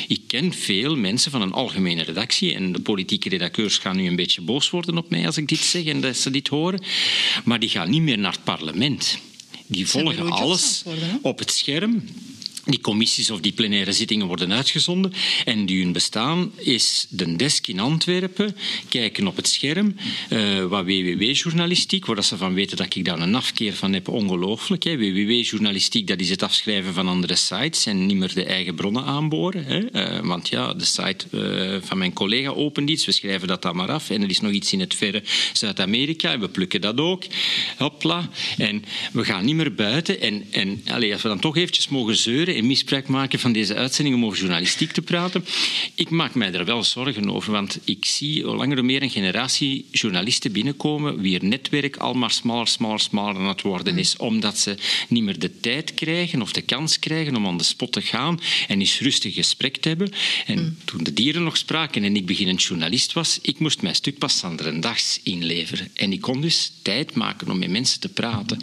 Ik 0.09 0.21
ken 0.27 0.53
veel 0.53 0.97
mensen 0.97 1.31
van 1.31 1.43
een 1.43 1.53
algemene 1.53 2.03
redactie 2.03 2.55
en 2.55 2.73
de 2.73 2.81
politieke 2.81 3.29
redacteurs 3.29 3.79
gaan 3.79 3.97
nu 3.97 4.07
een 4.07 4.17
beetje 4.17 4.41
boos 4.41 4.71
worden 4.71 4.99
op 4.99 5.11
mij 5.11 5.27
als 5.27 5.37
ik 5.37 5.49
dit 5.49 5.59
zeg 5.59 5.85
en 5.85 6.01
dat 6.01 6.17
ze 6.17 6.31
dit 6.31 6.49
horen, 6.49 6.83
maar 7.45 7.61
die 7.61 7.69
gaan 7.69 7.91
niet 7.91 8.03
meer 8.03 8.19
naar 8.19 8.33
het 8.33 8.45
parlement. 8.45 9.19
Die 9.67 9.89
volgen 9.89 10.31
alles 10.31 10.85
op 11.23 11.39
het 11.39 11.51
scherm. 11.53 12.05
Die 12.67 12.81
commissies 12.81 13.31
of 13.31 13.41
die 13.41 13.53
plenaire 13.53 13.93
zittingen 13.93 14.27
worden 14.27 14.53
uitgezonden. 14.53 15.13
En 15.45 15.67
die 15.67 15.83
hun 15.83 15.93
bestaan 15.93 16.53
is 16.57 17.07
de 17.09 17.37
desk 17.37 17.67
in 17.67 17.81
Antwerpen, 17.81 18.57
kijken 18.89 19.27
op 19.27 19.37
het 19.37 19.49
scherm, 19.49 19.97
uh, 20.31 20.65
wat 20.65 20.85
WWW-journalistiek, 20.85 22.07
waar 22.07 22.25
ze 22.25 22.37
van 22.37 22.55
weten 22.55 22.77
dat 22.77 22.95
ik 22.95 23.05
daar 23.05 23.21
een 23.21 23.35
afkeer 23.35 23.75
van 23.75 23.93
heb, 23.93 24.09
ongelooflijk. 24.09 24.85
WWW-journalistiek, 24.85 26.07
dat 26.07 26.21
is 26.21 26.31
het 26.31 26.43
afschrijven 26.43 26.95
van 26.95 27.09
andere 27.09 27.35
sites 27.35 27.87
en 27.87 28.07
niet 28.07 28.17
meer 28.17 28.35
de 28.35 28.45
eigen 28.45 28.75
bronnen 28.75 29.05
aanboren. 29.05 29.65
Hè. 29.65 30.19
Uh, 30.19 30.27
want 30.27 30.49
ja, 30.49 30.75
de 30.75 30.85
site 30.85 31.27
uh, 31.31 31.77
van 31.83 31.99
mijn 31.99 32.13
collega 32.13 32.49
opent 32.49 32.91
iets, 32.91 33.07
we 33.07 33.13
schrijven 33.13 33.49
dat 33.49 33.63
dan 33.63 33.77
maar 33.77 33.91
af 33.91 34.11
en 34.11 34.23
er 34.23 34.31
is 34.31 34.41
nog 34.41 34.53
iets 34.53 34.73
in 34.73 34.81
het 34.81 34.95
verre 34.95 35.23
Zuid-Amerika 35.53 36.33
en 36.33 36.41
we 36.41 36.49
plukken 36.49 36.81
dat 36.81 36.99
ook. 36.99 37.25
Hopla. 37.77 38.29
En 38.57 38.85
we 39.13 39.25
gaan 39.25 39.45
niet 39.45 39.55
meer 39.55 39.75
buiten. 39.75 40.21
En, 40.21 40.47
en 40.51 40.83
allez, 40.87 41.13
als 41.13 41.23
we 41.23 41.29
dan 41.29 41.41
toch 41.41 41.57
eventjes 41.57 41.89
mogen 41.89 42.17
zeuren, 42.17 42.54
en 42.57 42.67
misbruik 42.67 43.09
maken 43.09 43.39
van 43.39 43.53
deze 43.53 43.75
uitzending 43.75 44.17
om 44.17 44.25
over 44.25 44.39
journalistiek 44.39 44.91
te 44.93 45.03
praten. 45.03 45.45
Ik 45.95 46.11
maak 46.11 46.35
mij 46.35 46.53
er 46.53 46.65
wel 46.65 46.85
zorgen 46.85 47.31
over, 47.31 47.53
want 47.53 47.79
ik 47.85 48.05
zie 48.05 48.45
hoe 48.45 48.57
langer 48.57 48.77
hoe 48.77 48.87
meer 48.87 49.03
een 49.03 49.11
generatie 49.11 49.87
journalisten 49.91 50.53
binnenkomen 50.53 51.21
wie 51.21 51.39
er 51.39 51.45
netwerk 51.45 51.97
al 51.97 52.15
maar 52.15 52.31
smaller, 52.31 52.69
smaller, 52.69 53.01
smaller 53.01 53.37
aan 53.37 53.49
het 53.49 53.63
worden 53.63 53.99
is, 53.99 54.17
omdat 54.17 54.59
ze 54.59 54.77
niet 55.09 55.23
meer 55.23 55.39
de 55.39 55.61
tijd 55.61 55.95
krijgen 55.95 56.43
of 56.43 56.53
de 56.53 56.63
kans 56.63 56.99
krijgen 56.99 57.37
om 57.37 57.47
aan 57.47 57.59
de 57.59 57.65
spot 57.65 57.93
te 57.93 58.03
gaan 58.03 58.41
en 58.69 58.81
eens 58.81 59.01
rustig 59.01 59.35
gesprek 59.35 59.77
te 59.77 59.89
hebben. 59.89 60.13
En 60.47 60.59
mm. 60.59 60.77
toen 60.85 61.05
de 61.05 61.13
dieren 61.13 61.43
nog 61.43 61.57
spraken 61.57 62.05
en 62.05 62.17
ik 62.17 62.27
beginnend 62.27 62.63
journalist 62.63 63.13
was, 63.13 63.39
ik 63.43 63.59
moest 63.59 63.83
mijn 63.83 63.95
stuk 63.95 64.19
pas 64.19 64.43
dags 64.81 65.21
inleveren. 65.23 65.89
En 65.95 66.13
ik 66.13 66.21
kon 66.21 66.41
dus 66.41 66.73
tijd 66.83 67.15
maken 67.15 67.51
om 67.51 67.59
met 67.59 67.71
mensen 67.71 68.01
te 68.01 68.09
praten. 68.09 68.61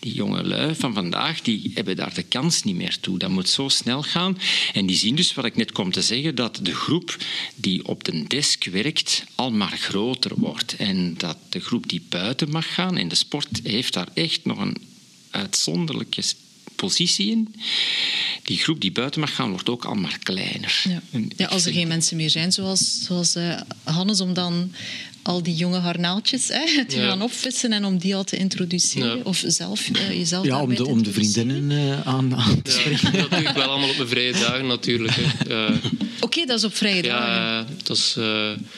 Die 0.00 0.14
jonge 0.14 0.44
lui 0.44 0.74
van 0.74 0.94
vandaag, 0.94 1.42
die 1.42 1.70
hebben 1.74 1.96
daar 1.96 2.14
de 2.14 2.22
kans 2.22 2.62
niet 2.62 2.76
meer 2.76 3.00
toe 3.00 3.18
dat 3.28 3.36
moet 3.36 3.48
zo 3.48 3.68
snel 3.68 4.02
gaan. 4.02 4.38
En 4.72 4.86
die 4.86 4.96
zien 4.96 5.14
dus, 5.14 5.34
wat 5.34 5.44
ik 5.44 5.56
net 5.56 5.72
kom 5.72 5.92
te 5.92 6.02
zeggen, 6.02 6.34
dat 6.34 6.58
de 6.62 6.74
groep 6.74 7.16
die 7.54 7.86
op 7.86 8.04
de 8.04 8.24
desk 8.26 8.64
werkt 8.64 9.24
al 9.34 9.50
maar 9.50 9.78
groter 9.78 10.32
wordt. 10.36 10.76
En 10.76 11.14
dat 11.16 11.36
de 11.48 11.60
groep 11.60 11.88
die 11.88 12.02
buiten 12.08 12.50
mag 12.50 12.74
gaan, 12.74 12.96
en 12.96 13.08
de 13.08 13.14
sport 13.14 13.48
heeft 13.62 13.92
daar 13.92 14.08
echt 14.14 14.44
nog 14.44 14.58
een 14.58 14.76
uitzonderlijke 15.30 16.22
positie 16.76 17.30
in. 17.30 17.54
Die 18.44 18.58
groep 18.58 18.80
die 18.80 18.92
buiten 18.92 19.20
mag 19.20 19.34
gaan, 19.34 19.50
wordt 19.50 19.68
ook 19.68 19.84
al 19.84 19.94
maar 19.94 20.18
kleiner. 20.22 20.84
Ja. 20.88 21.02
ja 21.36 21.46
als 21.46 21.66
er 21.66 21.72
geen 21.72 21.88
mensen 21.88 22.16
meer 22.16 22.30
zijn, 22.30 22.52
zoals, 22.52 23.02
zoals 23.02 23.36
uh, 23.36 23.60
Hannes, 23.82 24.20
om 24.20 24.34
dan 24.34 24.72
al 25.28 25.42
die 25.42 25.54
jonge 25.54 25.78
harnaaltjes 25.78 26.48
hè, 26.48 26.84
te 26.84 26.96
gaan 26.96 27.22
opvissen 27.22 27.72
en 27.72 27.84
om 27.84 27.98
die 27.98 28.14
al 28.16 28.24
te 28.24 28.36
introduceren. 28.36 29.24
Of 29.24 29.42
zelf, 29.46 29.88
uh, 29.88 30.10
jezelf 30.10 30.46
Ja, 30.46 30.62
om 30.62 30.74
de, 30.74 30.86
om 30.86 31.02
de 31.02 31.12
vriendinnen 31.12 31.70
uh, 31.70 32.06
aan, 32.06 32.34
aan, 32.34 32.62
te 32.62 32.70
spreken. 32.70 33.12
dat 33.12 33.30
doe 33.30 33.40
ik 33.40 33.48
wel 33.48 33.68
allemaal 33.68 33.88
op 33.88 33.96
mijn 33.96 34.08
vrije 34.08 34.32
dagen 34.32 34.66
natuurlijk. 34.66 35.16
Uh, 35.48 35.68
Oké, 35.68 35.76
okay, 36.20 36.46
dat 36.46 36.58
is 36.58 36.64
op 36.64 36.74
vrije 36.74 37.02
dagen. 37.02 37.42
Ja, 37.42 37.66
dat 37.82 37.96
is... 37.96 38.16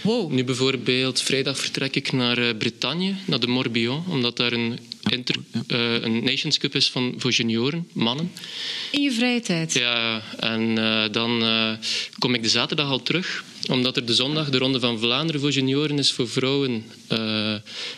Wow. 0.01 0.33
Nu 0.33 0.45
bijvoorbeeld, 0.45 1.23
vrijdag 1.23 1.59
vertrek 1.59 1.97
ik 1.97 2.13
naar 2.13 2.55
Bretagne, 2.55 3.15
naar 3.25 3.41
de 3.41 3.47
Morbihan, 3.47 4.05
omdat 4.09 4.37
daar 4.37 4.53
een 4.53 4.79
inter, 5.11 5.37
uh, 5.69 6.03
een 6.03 6.25
Nations 6.25 6.59
Cup 6.59 6.75
is 6.75 6.91
van, 6.91 7.15
voor 7.17 7.31
junioren, 7.31 7.89
mannen. 7.93 8.33
In 8.91 9.03
je 9.03 9.13
vrije 9.13 9.41
tijd? 9.41 9.73
Ja, 9.73 10.23
en 10.39 10.79
uh, 10.79 11.05
dan 11.11 11.43
uh, 11.43 11.73
kom 12.19 12.35
ik 12.35 12.43
de 12.43 12.49
zaterdag 12.49 12.89
al 12.89 13.03
terug, 13.03 13.45
omdat 13.71 13.97
er 13.97 14.07
de 14.07 14.15
zondag 14.15 14.51
de 14.51 14.59
Ronde 14.59 14.81
van 14.81 14.99
Vlaanderen 14.99 15.41
voor 15.41 15.51
junioren 15.51 15.99
is 15.99 16.13
voor 16.13 16.29
vrouwen, 16.29 16.85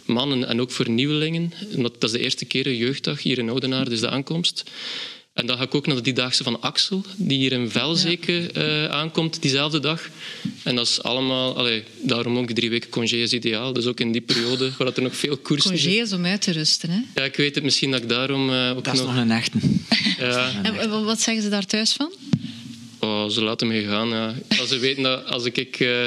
mannen 0.05 0.49
en 0.49 0.61
ook 0.61 0.71
voor 0.71 0.89
nieuwelingen. 0.89 1.53
Dat, 1.77 2.01
dat 2.01 2.03
is 2.03 2.11
de 2.11 2.19
eerste 2.19 2.45
keer 2.45 2.67
een 2.67 2.77
jeugddag 2.77 3.23
hier 3.23 3.39
in 3.39 3.49
Oudenaarde, 3.49 3.91
dus 3.91 4.01
de 4.01 4.09
aankomst. 4.09 4.65
En 5.33 5.47
dan 5.47 5.57
ga 5.57 5.63
ik 5.63 5.75
ook 5.75 5.87
naar 5.87 5.97
de 5.97 6.03
Diedaagse 6.03 6.43
van 6.43 6.61
Axel, 6.61 7.05
die 7.17 7.39
hier 7.39 7.53
in 7.53 7.71
Velzeke 7.71 8.51
uh, 8.57 8.87
aankomt 8.87 9.43
diezelfde 9.43 9.81
dag. 9.81 10.09
En 10.63 10.75
dat 10.75 10.87
is 10.87 11.03
allemaal... 11.03 11.57
Allee, 11.57 11.85
daarom 12.03 12.39
ook 12.39 12.51
drie 12.51 12.71
weken 12.71 12.91
congé 12.91 13.17
is 13.17 13.33
ideaal. 13.33 13.73
Dus 13.73 13.87
ook 13.87 14.01
in 14.01 14.13
die 14.13 14.21
periode, 14.21 14.71
waar 14.79 14.93
er 14.95 15.03
nog 15.03 15.17
veel 15.17 15.37
koersen 15.37 15.71
Congé 15.71 15.91
is 15.91 16.13
om 16.13 16.25
uit 16.25 16.43
te 16.43 16.53
rusten, 16.53 16.91
hè? 16.91 17.01
Ja, 17.15 17.23
ik 17.23 17.37
weet 17.37 17.55
het. 17.55 17.65
Misschien 17.65 17.91
dat 17.91 18.03
ik 18.03 18.09
daarom 18.09 18.51
uh, 18.51 18.71
ook 18.77 18.85
Dat 18.85 18.95
is 18.95 19.01
nog, 19.01 19.17
een 19.17 19.31
echte. 19.31 19.59
Ja. 20.19 20.53
En 20.63 21.05
wat 21.05 21.21
zeggen 21.21 21.43
ze 21.43 21.49
daar 21.49 21.67
thuis 21.67 21.93
van? 21.93 22.13
Oh, 23.05 23.29
ze 23.29 23.43
laten 23.43 23.67
me 23.67 23.85
gaan, 23.85 24.09
ja. 24.09 24.35
Als 24.59 24.69
ze 24.69 24.79
weten 24.79 25.03
dat 25.03 25.27
als 25.27 25.45
ik 25.45 25.81
uh, 25.81 26.07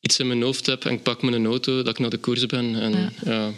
iets 0.00 0.18
in 0.18 0.26
mijn 0.26 0.42
hoofd 0.42 0.66
heb 0.66 0.84
en 0.84 0.92
ik 0.92 1.02
pak 1.02 1.22
mijn 1.22 1.46
auto, 1.46 1.76
dat 1.76 1.88
ik 1.88 1.98
naar 1.98 2.10
de 2.10 2.18
koers 2.18 2.46
ben. 2.46 2.80
En, 2.80 2.92
ja. 2.92 3.12
ja 3.24 3.52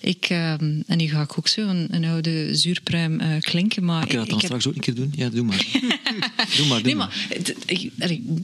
ik, 0.00 0.30
uh, 0.30 0.50
en 0.60 0.84
nu 0.96 1.08
ga 1.08 1.22
ik 1.22 1.38
ook 1.38 1.48
zo 1.48 1.68
een, 1.68 1.88
een 1.90 2.04
oude 2.04 2.56
zuurpruim 2.56 3.20
uh, 3.20 3.40
klinken. 3.40 3.84
Maar 3.84 4.02
ik 4.02 4.08
kan 4.08 4.18
dat 4.18 4.28
dan 4.28 4.40
straks 4.40 4.66
ook 4.66 4.74
een 4.74 4.80
keer 4.80 4.94
doen. 4.94 5.12
Ja, 5.16 5.28
doe 5.28 5.44
maar. 5.44 5.66
doe 6.56 6.66
maar, 6.66 6.82
doe 6.82 6.86
nee, 6.86 6.94
maar. 6.94 7.26
Ik, 7.66 7.90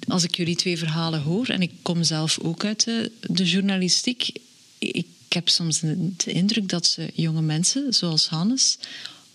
als 0.09 0.25
ik 0.25 0.37
jullie 0.37 0.57
twee 0.57 0.79
verhalen 0.79 1.21
hoor, 1.21 1.47
en 1.47 1.63
ik 1.63 1.71
kom 1.83 2.03
zelf 2.03 2.39
ook 2.43 2.65
uit 2.65 2.85
de, 2.85 3.13
de 3.21 3.45
journalistiek, 3.45 4.31
ik 4.79 5.07
heb 5.29 5.49
soms 5.49 5.81
de 5.81 6.33
indruk 6.33 6.69
dat 6.69 6.87
ze 6.87 7.11
jonge 7.15 7.43
mensen, 7.43 7.95
zoals 7.95 8.29
Hannes, 8.29 8.79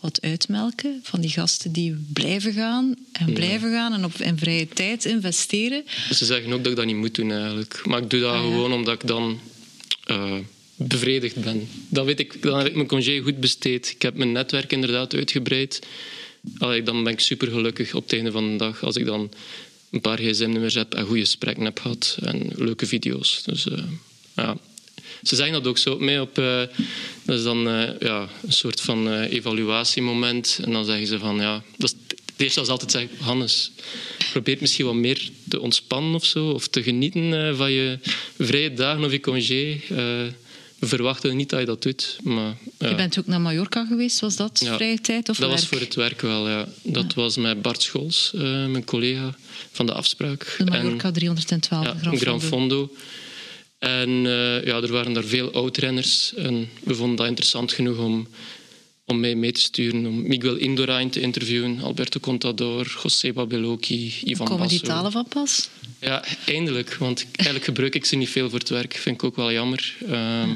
wat 0.03 0.21
uitmelken 0.21 0.99
van 1.03 1.21
die 1.21 1.29
gasten 1.29 1.71
die 1.71 1.95
blijven 2.13 2.53
gaan 2.53 2.95
en 3.11 3.33
blijven 3.33 3.71
gaan 3.71 3.93
en 3.93 4.05
op 4.05 4.13
in 4.13 4.37
vrije 4.37 4.67
tijd 4.67 5.05
investeren. 5.05 5.83
Ze 6.11 6.25
zeggen 6.25 6.53
ook 6.53 6.63
dat 6.63 6.71
ik 6.71 6.77
dat 6.77 6.85
niet 6.85 6.95
moet 6.95 7.15
doen 7.15 7.31
eigenlijk. 7.31 7.81
Maar 7.85 8.01
ik 8.01 8.09
doe 8.09 8.19
dat 8.19 8.33
ah, 8.33 8.41
gewoon 8.41 8.73
omdat 8.73 8.93
ik 8.93 9.07
dan... 9.07 9.39
Uh, 10.07 10.37
bevredigd 10.75 11.43
ben. 11.43 11.67
Dan, 11.89 12.05
weet 12.05 12.19
ik, 12.19 12.41
dan 12.41 12.57
heb 12.57 12.67
ik 12.67 12.75
mijn 12.75 12.87
congé 12.87 13.19
goed 13.19 13.39
besteed. 13.39 13.89
Ik 13.89 14.01
heb 14.01 14.15
mijn 14.15 14.31
netwerk 14.31 14.71
inderdaad 14.71 15.13
uitgebreid. 15.13 15.81
Allee, 16.57 16.83
dan 16.83 17.03
ben 17.03 17.13
ik 17.13 17.19
super 17.19 17.47
gelukkig 17.47 17.93
op 17.93 18.03
het 18.03 18.13
einde 18.13 18.31
van 18.31 18.51
de 18.51 18.57
dag 18.57 18.83
als 18.83 18.95
ik 18.95 19.05
dan 19.05 19.31
een 19.91 20.01
paar 20.01 20.17
gsm-nummers 20.17 20.73
heb 20.73 20.93
en 20.93 21.05
goede 21.05 21.21
gesprekken 21.21 21.63
heb 21.63 21.79
gehad 21.79 22.17
en 22.21 22.51
leuke 22.55 22.85
video's. 22.85 23.43
Dus 23.45 23.65
uh, 23.65 23.83
ja. 24.35 24.57
Ze 25.23 25.35
zeggen 25.35 25.53
dat 25.53 25.67
ook 25.67 25.77
zo 25.77 25.91
op 25.93 25.99
mij. 25.99 26.19
Op, 26.19 26.39
uh, 26.39 26.61
dat 27.23 27.37
is 27.37 27.43
dan 27.43 27.67
uh, 27.67 27.89
ja, 27.99 28.27
een 28.45 28.53
soort 28.53 28.81
van 28.81 29.13
evaluatiemoment. 29.13 30.59
En 30.63 30.71
dan 30.71 30.85
zeggen 30.85 31.07
ze 31.07 31.19
van 31.19 31.35
ja, 31.35 31.63
dat 31.77 31.93
is 31.93 31.95
het 32.25 32.41
eerste 32.41 32.59
als 32.59 32.69
altijd 32.69 32.91
zeggen, 32.91 33.09
Hannes, 33.19 33.71
probeer 34.31 34.57
misschien 34.59 34.85
wat 34.85 34.95
meer 34.95 35.29
te 35.49 35.59
ontspannen 35.59 36.13
of 36.13 36.25
zo, 36.25 36.49
of 36.49 36.67
te 36.67 36.83
genieten 36.83 37.57
van 37.57 37.71
je 37.71 37.99
vrije 38.37 38.73
dagen 38.73 39.03
of 39.03 39.11
je 39.11 39.19
congé 39.19 39.79
verwachtte 40.87 41.33
niet 41.33 41.49
dat 41.49 41.59
je 41.59 41.65
dat 41.65 41.81
doet. 41.81 42.17
Maar, 42.23 42.57
ja. 42.79 42.89
Je 42.89 42.95
bent 42.95 43.19
ook 43.19 43.27
naar 43.27 43.41
Mallorca 43.41 43.85
geweest, 43.85 44.19
was 44.19 44.35
dat 44.35 44.61
Ja. 44.63 44.75
vrije 44.75 45.01
tijd 45.01 45.29
of 45.29 45.37
Dat 45.37 45.49
was 45.49 45.65
voor 45.67 45.79
het 45.79 45.95
werk 45.95 46.21
wel, 46.21 46.49
ja. 46.49 46.67
Dat 46.83 47.13
was 47.13 47.37
met 47.37 47.61
Bart 47.61 47.81
Scholz, 47.81 48.33
eh, 48.33 48.41
mijn 48.41 48.83
collega 48.83 49.35
van 49.71 49.85
de 49.85 49.93
afspraak. 49.93 50.55
De 50.57 50.63
En- 50.63 50.83
Mallorca 50.83 51.11
312 51.11 51.85
ja, 51.85 51.95
Gran 52.01 52.17
Gran 52.17 52.41
Fondo. 52.41 52.91
En 53.83 54.25
eh, 54.25 54.65
ja, 54.65 54.81
er 54.81 54.91
waren 54.91 55.13
daar 55.13 55.23
veel 55.23 55.51
oud-renners. 55.51 56.33
En 56.35 56.69
we 56.83 56.95
vonden 56.95 57.15
dat 57.15 57.27
interessant 57.27 57.71
genoeg 57.71 57.97
om, 57.97 58.27
om 59.05 59.19
mij 59.19 59.35
mee 59.35 59.51
te 59.51 59.59
sturen. 59.59 60.05
Om 60.05 60.27
Miguel 60.27 60.55
Indurain 60.55 61.09
te 61.09 61.19
interviewen, 61.19 61.79
Alberto 61.81 62.19
Contador, 62.19 62.99
José 63.03 63.33
Babelocchi, 63.33 64.13
Ivan 64.23 64.47
Komen 64.47 64.67
die 64.67 64.79
Basso. 64.79 64.93
talen 64.93 65.11
van 65.11 65.25
pas? 65.29 65.69
Ja, 65.99 66.23
eindelijk. 66.45 66.95
Want 66.95 67.25
eigenlijk 67.31 67.65
gebruik 67.65 67.95
ik 67.95 68.05
ze 68.05 68.15
niet 68.15 68.29
veel 68.29 68.49
voor 68.49 68.59
het 68.59 68.69
werk. 68.69 68.93
Vind 68.93 69.15
ik 69.15 69.23
ook 69.23 69.35
wel 69.35 69.51
jammer. 69.51 69.95
Ehm, 70.09 70.49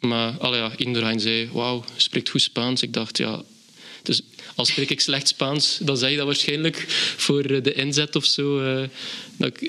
maar 0.00 0.38
allee, 0.38 0.60
ja, 0.60 0.72
Indurain 0.76 1.20
zei, 1.20 1.48
wauw, 1.52 1.84
spreekt 1.96 2.28
goed 2.28 2.42
Spaans. 2.42 2.82
Ik 2.82 2.92
dacht, 2.92 3.18
ja... 3.18 3.42
Dus 4.02 4.22
al 4.54 4.64
spreek 4.64 4.90
ik 4.90 5.00
slecht 5.00 5.28
Spaans, 5.28 5.78
dan 5.80 5.96
zeg 5.96 6.10
je 6.10 6.16
dat 6.16 6.26
waarschijnlijk 6.26 6.84
voor 7.16 7.44
eh, 7.44 7.62
de 7.62 7.72
inzet 7.72 8.16
of 8.16 8.24
zo. 8.24 8.60
eh, 8.60 8.88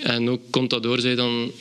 en 0.04 0.30
ook 0.30 0.41
Contador 0.49 0.99
zei 0.99 1.15
dan... 1.15 1.52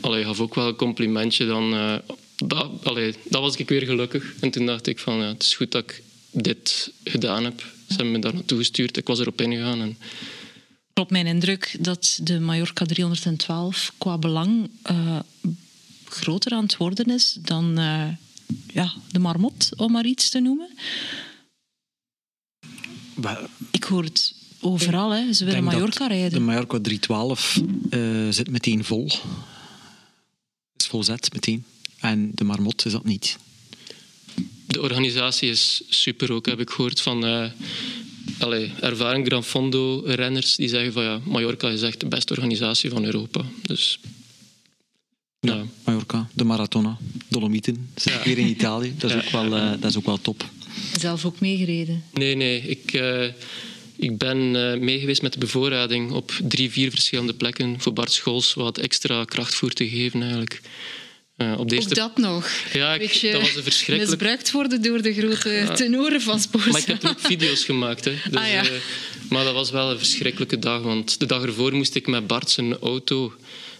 Allee, 0.00 0.24
gaf 0.24 0.40
ook 0.40 0.54
wel 0.54 0.68
een 0.68 0.76
complimentje. 0.76 1.46
Dan, 1.46 1.74
eh, 1.74 1.94
dat, 2.36 2.70
allee, 2.82 3.14
dat 3.24 3.40
was 3.40 3.56
ik 3.56 3.68
weer 3.68 3.82
gelukkig. 3.82 4.34
En 4.40 4.50
toen 4.50 4.66
dacht 4.66 4.86
ik 4.86 4.98
van, 4.98 5.16
ja, 5.16 5.28
het 5.28 5.42
is 5.42 5.54
goed 5.54 5.72
dat 5.72 5.82
ik 5.82 6.02
dit 6.30 6.92
gedaan 7.04 7.44
heb. 7.44 7.60
Ze 7.60 7.94
hebben 7.94 8.12
me 8.12 8.18
daar 8.18 8.34
naartoe 8.34 8.58
gestuurd. 8.58 8.96
Ik 8.96 9.06
was 9.06 9.18
erop 9.18 9.40
ingegaan. 9.40 9.80
En, 9.80 9.96
Klopt 10.92 11.10
mijn 11.10 11.26
indruk 11.26 11.76
dat 11.80 12.20
de 12.22 12.40
Mallorca 12.40 12.84
312 12.84 13.92
qua 13.98 14.18
belang 14.18 14.70
eh, 14.82 15.18
groter 16.04 16.52
aan 16.52 16.62
het 16.62 16.76
worden 16.76 17.06
is 17.06 17.38
dan 17.40 17.78
eh, 17.78 18.08
ja, 18.66 18.92
de 19.12 19.18
Marmot, 19.18 19.70
om 19.76 19.92
maar 19.92 20.04
iets 20.04 20.30
te 20.30 20.40
noemen. 20.40 20.68
Ik 23.70 23.84
hoor 23.84 24.04
het 24.04 24.34
overal, 24.60 25.10
hè. 25.10 25.32
ze 25.32 25.44
willen 25.44 25.64
Mallorca 25.64 26.06
rijden. 26.06 26.32
De 26.32 26.40
Mallorca 26.40 26.78
312 26.80 27.60
eh, 27.90 28.28
zit 28.30 28.50
meteen 28.50 28.84
vol. 28.84 29.10
Is 30.90 30.96
vol 30.96 31.04
zet 31.04 31.32
meteen. 31.32 31.64
En 32.00 32.30
de 32.34 32.44
Marmot 32.44 32.84
is 32.84 32.92
dat 32.92 33.04
niet. 33.04 33.36
De 34.66 34.80
organisatie 34.80 35.50
is 35.50 35.82
super 35.88 36.32
ook, 36.32 36.46
heb 36.46 36.60
ik 36.60 36.70
gehoord 36.70 37.00
van 37.00 37.26
eh 37.26 37.50
allee, 38.38 38.72
ervaren 38.80 39.24
Gran 39.24 39.44
Fondo 39.44 40.02
renners 40.04 40.56
die 40.56 40.68
zeggen 40.68 40.92
van 40.92 41.02
ja, 41.02 41.20
Mallorca 41.24 41.68
is 41.68 41.82
echt 41.82 42.00
de 42.00 42.06
beste 42.06 42.32
organisatie 42.32 42.90
van 42.90 43.04
Europa. 43.04 43.44
Dus 43.62 43.98
ja, 45.40 45.64
Mallorca, 45.84 46.28
de 46.34 46.44
Maratona, 46.44 46.98
Dolomieten. 47.28 47.90
Zit 47.94 48.12
Ja. 48.12 48.22
weer 48.24 48.38
in 48.38 48.46
Italië. 48.48 48.94
Dat 48.98 49.10
is, 49.10 49.16
Ja. 49.16 49.22
ook 49.24 49.30
wel, 49.30 49.56
eh, 49.56 49.70
dat 49.80 49.90
is 49.90 49.96
ook 49.96 50.06
wel 50.06 50.20
top. 50.20 50.48
Zelf 50.98 51.24
ook 51.24 51.40
meegereden. 51.40 52.04
nee, 52.12 52.34
nee, 52.34 52.60
ik, 52.60 52.92
eh, 52.92 53.26
ik 54.00 54.18
ben 54.18 54.56
eh 54.72 54.78
mee 54.80 54.98
geweest 54.98 55.22
met 55.22 55.32
de 55.32 55.38
bevoorrading 55.38 56.10
op 56.12 56.32
drie, 56.42 56.70
vier 56.70 56.90
verschillende 56.90 57.34
plekken 57.34 57.74
voor 57.80 57.92
Bart 57.92 58.12
Scholz 58.12 58.54
wat 58.54 58.78
extra 58.78 59.24
krachtvoer 59.24 59.72
te 59.72 59.88
geven 59.88 60.20
eigenlijk. 60.22 60.60
Eh, 61.36 61.52
op 61.58 61.72
Ook 61.72 61.94
dat 61.94 62.16
nog. 62.16 62.50
Ja, 62.72 62.94
ik- 62.94 63.00
Beetje 63.00 63.32
dat 63.32 63.40
was 63.40 63.54
een 63.56 63.62
verschrikkelijk- 63.62 64.10
misbruikt 64.10 64.50
worden 64.50 64.82
door 64.82 65.02
de 65.02 65.12
grote 65.14 65.70
tenoren 65.74 66.20
van 66.20 66.40
Sporza. 66.40 66.70
Maar 66.70 66.80
ik 66.80 66.86
heb 66.86 67.02
er 67.02 67.10
ook 67.10 67.20
video's 67.20 67.64
gemaakt. 67.64 68.04
Hè. 68.04 68.12
Dus, 68.30 68.40
Ah, 68.40 68.48
ja. 68.50 68.64
eh, 68.64 68.70
maar 69.30 69.44
dat 69.44 69.54
was 69.54 69.70
wel 69.70 69.90
een 69.90 69.98
verschrikkelijke 69.98 70.58
dag. 70.58 70.82
Want 70.82 71.18
de 71.20 71.26
dag 71.26 71.42
ervoor 71.42 71.74
moest 71.74 71.94
ik 71.94 72.06
met 72.06 72.26
Bart 72.26 72.50
zijn 72.50 72.78
auto 72.78 73.32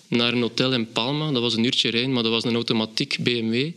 naar 0.09 0.33
een 0.33 0.41
hotel 0.41 0.73
in 0.73 0.93
Palma. 0.93 1.31
Dat 1.33 1.43
was 1.43 1.55
een 1.55 1.65
uurtje 1.65 1.91
rijden, 1.91 2.13
maar 2.13 2.23
dat 2.23 2.33
was 2.33 2.45
een 2.45 2.55
automatiek 2.55 3.17
BMW. 3.21 3.71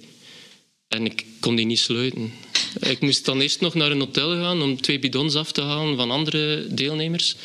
En 0.94 1.06
ik 1.06 1.26
kon 1.40 1.56
die 1.56 1.66
niet 1.66 1.80
sluiten. 1.80 2.34
Ik 2.80 3.00
moest 3.00 3.26
dan 3.26 3.42
eerst 3.42 3.60
nog 3.62 3.74
naar 3.74 3.92
een 3.92 4.00
hotel 4.00 4.30
gaan 4.32 4.62
om 4.62 4.82
twee 4.82 5.00
bidons 5.00 5.36
af 5.36 5.52
te 5.52 5.62
halen 5.62 5.96
van 5.96 6.12
andere 6.12 6.68
deelnemers. 6.70 7.36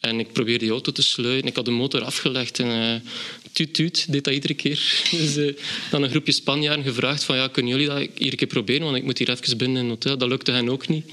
En 0.00 0.20
ik 0.20 0.32
probeerde 0.32 0.58
die 0.64 0.70
auto 0.70 0.92
te 0.92 1.02
sluiten. 1.02 1.48
Ik 1.48 1.56
had 1.56 1.64
de 1.64 1.70
motor 1.70 2.02
afgelegd 2.02 2.58
en 2.58 2.66
eh 2.70 3.10
tuut 3.52 3.74
tuut, 3.74 4.06
deed 4.12 4.24
dat 4.24 4.34
iedere 4.34 4.54
keer. 4.54 4.80
Dus 5.10 5.36
eh, 5.36 5.52
dan 5.90 6.02
een 6.02 6.10
groepje 6.10 6.32
Spanjaarden 6.32 6.84
gevraagd 6.84 7.24
van 7.24 7.36
ja, 7.36 7.48
kunnen 7.48 7.72
jullie 7.72 7.86
dat 7.88 8.08
hier 8.18 8.30
een 8.30 8.36
keer 8.36 8.46
proberen? 8.48 8.82
Want 8.84 8.96
ik 8.96 9.02
moet 9.04 9.18
hier 9.18 9.30
even 9.30 9.56
binnen 9.58 9.76
in 9.76 9.82
een 9.84 9.90
hotel. 9.90 10.18
Dat 10.18 10.28
lukte 10.28 10.50
hen 10.50 10.68
ook 10.70 10.88
niet. 10.88 11.04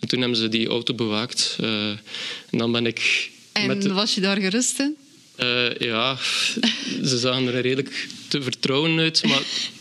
En 0.00 0.08
toen 0.08 0.20
hebben 0.20 0.38
ze 0.38 0.48
die 0.48 0.68
auto 0.68 0.94
bewaakt. 0.94 1.56
Eh, 1.60 1.88
en 2.50 2.58
dan 2.58 2.72
ben 2.72 2.86
ik 2.86 3.30
En 3.52 3.66
met 3.66 3.82
de- 3.82 3.92
was 3.92 4.14
je 4.14 4.20
daar 4.20 4.40
gerust 4.40 4.78
in? 4.80 4.96
ja, 5.78 6.18
ze 7.04 7.18
zagen 7.18 7.46
er 7.46 7.60
redelijk 7.60 8.06
te 8.28 8.42
vertrouwen 8.42 8.98
uit. 8.98 9.24
Maar 9.26 9.42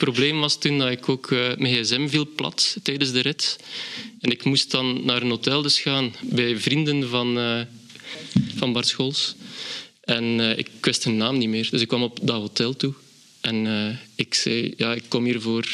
probleem 0.00 0.40
was 0.40 0.58
toen 0.58 0.78
dat 0.78 0.90
ik 0.90 1.08
ook... 1.08 1.30
eh, 1.30 1.56
mijn 1.58 1.74
gsm 1.74 2.08
viel 2.08 2.28
plat 2.36 2.76
tijdens 2.82 3.12
de 3.12 3.20
rit. 3.20 3.58
En 4.20 4.30
ik 4.30 4.44
moest 4.44 4.70
dan 4.70 5.04
naar 5.04 5.22
een 5.22 5.30
hotel 5.30 5.62
dus 5.62 5.80
gaan 5.80 6.14
bij 6.20 6.56
vrienden 6.58 7.08
van, 7.08 7.38
eh, 7.38 7.60
van 8.56 8.72
Bart 8.72 8.86
Scholz. 8.86 9.32
En 10.04 10.40
eh, 10.40 10.58
ik 10.58 10.68
wist 10.80 11.04
hun 11.04 11.16
naam 11.16 11.38
niet 11.38 11.48
meer. 11.48 11.68
Dus 11.70 11.80
ik 11.80 11.88
kwam 11.88 12.02
op 12.02 12.18
dat 12.22 12.40
hotel 12.40 12.76
toe. 12.76 12.94
En 13.40 13.66
ik 14.14 14.34
zei, 14.34 14.74
ja, 14.76 14.94
ik 14.94 15.04
kom 15.08 15.24
hier 15.24 15.40
voor... 15.40 15.66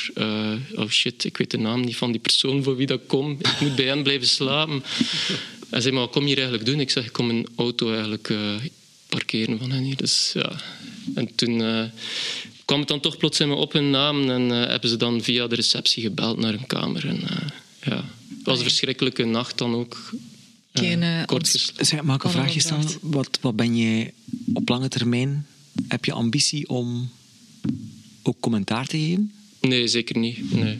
oh 0.75 0.89
shit, 0.89 1.25
ik 1.25 1.37
weet 1.37 1.51
de 1.51 1.59
naam 1.59 1.81
niet 1.81 1.97
van 1.97 2.13
die 2.13 2.21
persoon 2.21 2.63
voor 2.63 2.77
wie 2.77 2.87
dat 2.87 3.01
kom. 3.07 3.31
Ik 3.39 3.61
moet 3.61 3.77
bij 3.77 3.85
hen 3.85 4.03
blijven 4.03 4.29
slapen. 4.29 4.83
Hij 5.71 5.81
zei, 5.81 5.93
maar 5.95 6.03
wat 6.03 6.13
kom 6.13 6.23
je 6.23 6.29
hier 6.29 6.39
eigenlijk 6.39 6.67
doen? 6.67 6.81
Ik 6.81 6.91
zeg, 6.91 7.05
ik 7.05 7.13
kom 7.13 7.31
een 7.31 7.47
auto 7.57 7.93
eigenlijk 7.93 8.35
parkeren 9.09 9.59
van 9.59 9.71
hen 9.71 9.83
hier. 9.83 9.97
Dus, 9.97 10.31
ja. 10.35 10.61
En 11.15 11.35
toen 11.35 11.91
kwam 12.67 12.79
het 12.79 12.89
dan 12.89 13.01
toch 13.01 13.17
plots 13.17 13.41
in 13.41 13.49
me 13.49 13.55
op 13.55 13.73
hun 13.73 13.91
naam. 13.91 14.31
En 14.31 14.51
eh, 14.51 14.69
hebben 14.69 14.91
ze 14.91 14.97
dan 14.97 15.23
via 15.23 15.47
de 15.47 15.55
receptie 15.55 16.03
gebeld 16.03 16.39
naar 16.39 16.53
hun 16.53 16.67
kamer. 16.67 17.07
En, 17.07 17.29
eh, 17.29 17.49
ja. 17.83 18.05
Het 18.29 18.45
was 18.45 18.59
een 18.59 18.65
verschrikkelijke 18.65 19.25
nacht 19.25 19.59
dan 19.59 19.75
ook. 19.75 20.11
Eh, 20.73 20.83
Geen, 20.83 21.25
kort 21.27 21.49
gesloten. 21.49 21.87
Zeg, 21.87 22.03
mag 22.03 22.17
ik 22.17 22.25
een 22.25 22.31
vraagje 22.31 22.61
stellen? 22.61 22.85
overdracht. 22.85 23.15
Wat, 23.15 23.39
wat 23.41 23.57
ben 23.57 23.77
jij 23.77 24.13
op 24.53 24.69
lange 24.69 24.89
termijn? 24.89 25.47
Heb 25.89 26.05
je 26.05 26.13
ambitie 26.13 26.69
om 26.69 27.11
ook 28.23 28.37
commentaar 28.41 28.87
te 28.87 28.99
geven? 28.99 29.33
Nee, 29.61 29.89
zeker 29.89 30.19
niet. 30.19 30.53
Nee. 30.53 30.79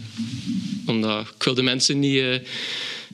Omdat 0.87 1.27
ik 1.27 1.43
wil 1.43 1.55
de 1.55 1.63
mensen 1.63 1.99
niet 1.99 2.19
eh, 2.19 2.39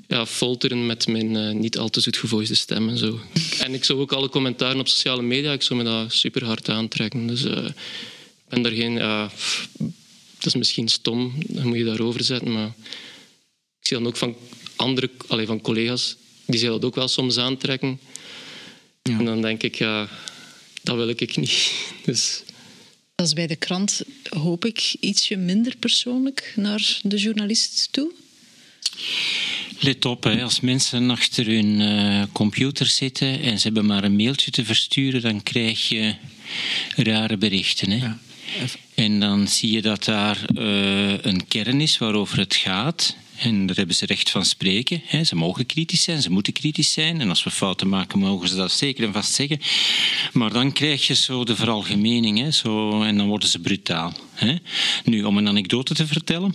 ja, 0.08 0.26
folteren 0.26 0.86
met 0.86 1.06
mijn 1.06 1.58
niet 1.60 1.78
al 1.78 1.88
te 1.88 2.00
zoetgevoiste 2.00 2.54
stem 2.54 2.88
en 2.88 2.98
zo. 2.98 3.20
En 3.64 3.74
ik 3.74 3.84
zou 3.84 4.00
ook 4.00 4.12
alle 4.12 4.28
commentaren 4.28 4.80
op 4.80 4.88
sociale 4.88 5.22
media, 5.22 5.52
ik 5.52 5.62
zou 5.62 5.82
me 5.82 5.84
dat 5.84 6.12
super 6.12 6.44
hard 6.44 6.68
aantrekken. 6.68 7.26
Dus 7.26 7.44
eh, 7.44 7.64
ben 8.52 8.62
daar 8.62 8.72
geen... 8.72 8.92
ja, 8.92 9.26
pff, 9.26 9.68
dat 10.36 10.46
is 10.46 10.54
misschien 10.54 10.88
stom, 10.88 11.34
dan 11.46 11.66
moet 11.66 11.76
je 11.76 11.84
daarover 11.84 12.24
zetten, 12.24 12.52
maar 12.52 12.72
ik 13.80 13.86
zie 13.86 13.96
dan 13.96 14.06
ook 14.06 14.16
van 14.16 14.36
andere 14.76 15.10
allee, 15.26 15.46
van 15.46 15.60
collega's, 15.60 16.16
die 16.44 16.58
zich 16.58 16.68
dat 16.68 16.84
ook 16.84 16.94
wel 16.94 17.08
soms 17.08 17.38
aantrekken. 17.38 18.00
Ja. 19.02 19.18
En 19.18 19.24
dan 19.24 19.42
denk 19.42 19.62
ik, 19.62 19.74
ja, 19.74 20.08
dat 20.82 20.96
wil 20.96 21.08
ik 21.08 21.36
niet. 21.36 21.72
Dus... 22.04 22.42
Dat 23.14 23.26
is 23.26 23.32
bij 23.32 23.46
de 23.46 23.56
krant, 23.56 24.02
hoop 24.28 24.64
ik, 24.64 24.94
ietsje 25.00 25.36
minder 25.36 25.76
persoonlijk 25.76 26.52
naar 26.56 27.00
de 27.02 27.16
journalist 27.16 27.88
toe. 27.90 28.12
Let 29.78 30.04
op, 30.04 30.24
hè, 30.24 30.42
als 30.42 30.60
mensen 30.60 31.10
achter 31.10 31.46
hun 31.46 31.80
eh, 31.80 32.22
computer 32.32 32.86
zitten 32.86 33.40
en 33.40 33.58
ze 33.58 33.62
hebben 33.62 33.86
maar 33.86 34.04
een 34.04 34.16
mailtje 34.16 34.50
te 34.50 34.64
versturen, 34.64 35.20
dan 35.20 35.42
krijg 35.42 35.88
je 35.88 36.14
rare 36.96 37.36
berichten. 37.36 37.90
Hè. 37.90 37.96
Ja. 37.96 38.18
En 38.94 39.20
dan 39.20 39.48
zie 39.48 39.72
je 39.72 39.82
dat 39.82 40.04
daar 40.04 40.38
eh, 40.54 41.24
een 41.24 41.46
kern 41.48 41.80
is 41.80 41.98
waarover 41.98 42.38
het 42.38 42.54
gaat. 42.54 43.16
En 43.38 43.66
daar 43.66 43.76
hebben 43.76 43.94
ze 43.94 44.06
recht 44.06 44.30
van 44.30 44.44
spreken. 44.44 45.02
Ze 45.26 45.36
mogen 45.36 45.66
kritisch 45.66 46.02
zijn, 46.02 46.22
ze 46.22 46.30
moeten 46.30 46.52
kritisch 46.52 46.92
zijn. 46.92 47.20
En 47.20 47.28
als 47.28 47.44
we 47.44 47.50
fouten 47.50 47.88
maken, 47.88 48.18
mogen 48.18 48.48
ze 48.48 48.56
dat 48.56 48.72
zeker 48.72 49.04
en 49.04 49.12
vast 49.12 49.32
zeggen. 49.32 49.60
Maar 50.32 50.52
dan 50.52 50.72
krijg 50.72 51.06
je 51.06 51.14
zo 51.14 51.44
de 51.44 51.56
veralgemening. 51.56 52.54
Zo, 52.54 53.02
en 53.02 53.16
dan 53.16 53.26
worden 53.26 53.48
ze 53.48 53.58
brutaal. 53.58 54.12
Nu, 55.04 55.24
om 55.24 55.36
een 55.36 55.48
anekdote 55.48 55.94
te 55.94 56.06
vertellen. 56.06 56.54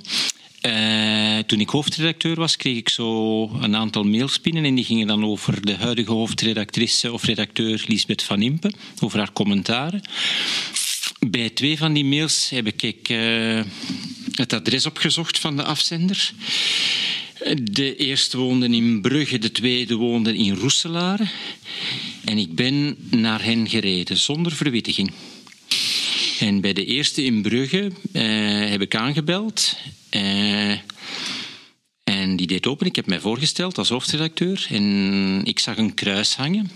Eh, 0.62 1.38
toen 1.46 1.60
ik 1.60 1.70
hoofdredacteur 1.70 2.36
was, 2.36 2.56
kreeg 2.56 2.78
ik 2.78 2.90
zo 2.90 3.44
een 3.50 3.76
aantal 3.76 4.04
mails 4.04 4.42
binnen 4.42 4.66
en 4.66 4.76
die 4.76 4.86
gingen 4.86 5.08
dan 5.08 5.26
over 5.26 5.66
de 5.66 5.76
huidige 5.76 6.12
hoofdredactrice 6.12 7.12
of 7.12 7.24
redacteur 7.24 7.84
Lisbeth 7.88 8.24
van 8.24 8.42
Impe, 8.42 8.72
over 9.00 9.18
haar 9.18 9.32
commentaren. 9.34 10.02
Bij 11.20 11.50
twee 11.50 11.78
van 11.78 11.94
die 11.94 12.06
mails 12.06 12.50
heb 12.50 12.68
ik 12.68 13.10
eh, 13.10 13.62
het 14.32 14.54
adres 14.54 14.86
opgezocht 14.86 15.40
van 15.40 15.56
de 15.56 15.64
afzender. 15.64 16.32
De 17.62 17.96
eerste 17.96 18.38
woonde 18.38 18.68
in 18.68 19.02
Brugge, 19.02 19.38
de 19.38 19.52
tweede 19.52 19.96
woonde 19.96 20.38
in 20.38 20.54
Roeselare. 20.56 21.28
En 22.26 22.38
ik 22.38 22.56
ben 22.56 22.98
naar 23.10 23.44
hen 23.44 23.70
gereden, 23.70 24.18
zonder 24.18 24.52
verwittiging. 24.52 25.12
En 26.40 26.62
bij 26.62 26.74
de 26.74 26.86
eerste 26.86 27.24
in 27.24 27.42
Brugge 27.42 27.92
eh, 28.12 28.70
heb 28.70 28.82
ik 28.82 28.96
aangebeld. 28.96 29.78
eh, 30.10 30.72
en 32.04 32.36
die 32.36 32.48
deed 32.48 32.68
open. 32.68 32.88
Ik 32.88 32.96
heb 32.96 33.06
mij 33.06 33.20
voorgesteld 33.20 33.78
als 33.78 33.90
hoofdredacteur. 33.90 34.68
En 34.70 35.42
ik 35.46 35.60
zag 35.60 35.78
een 35.78 35.94
kruis 35.94 36.36
hangen. 36.36 36.72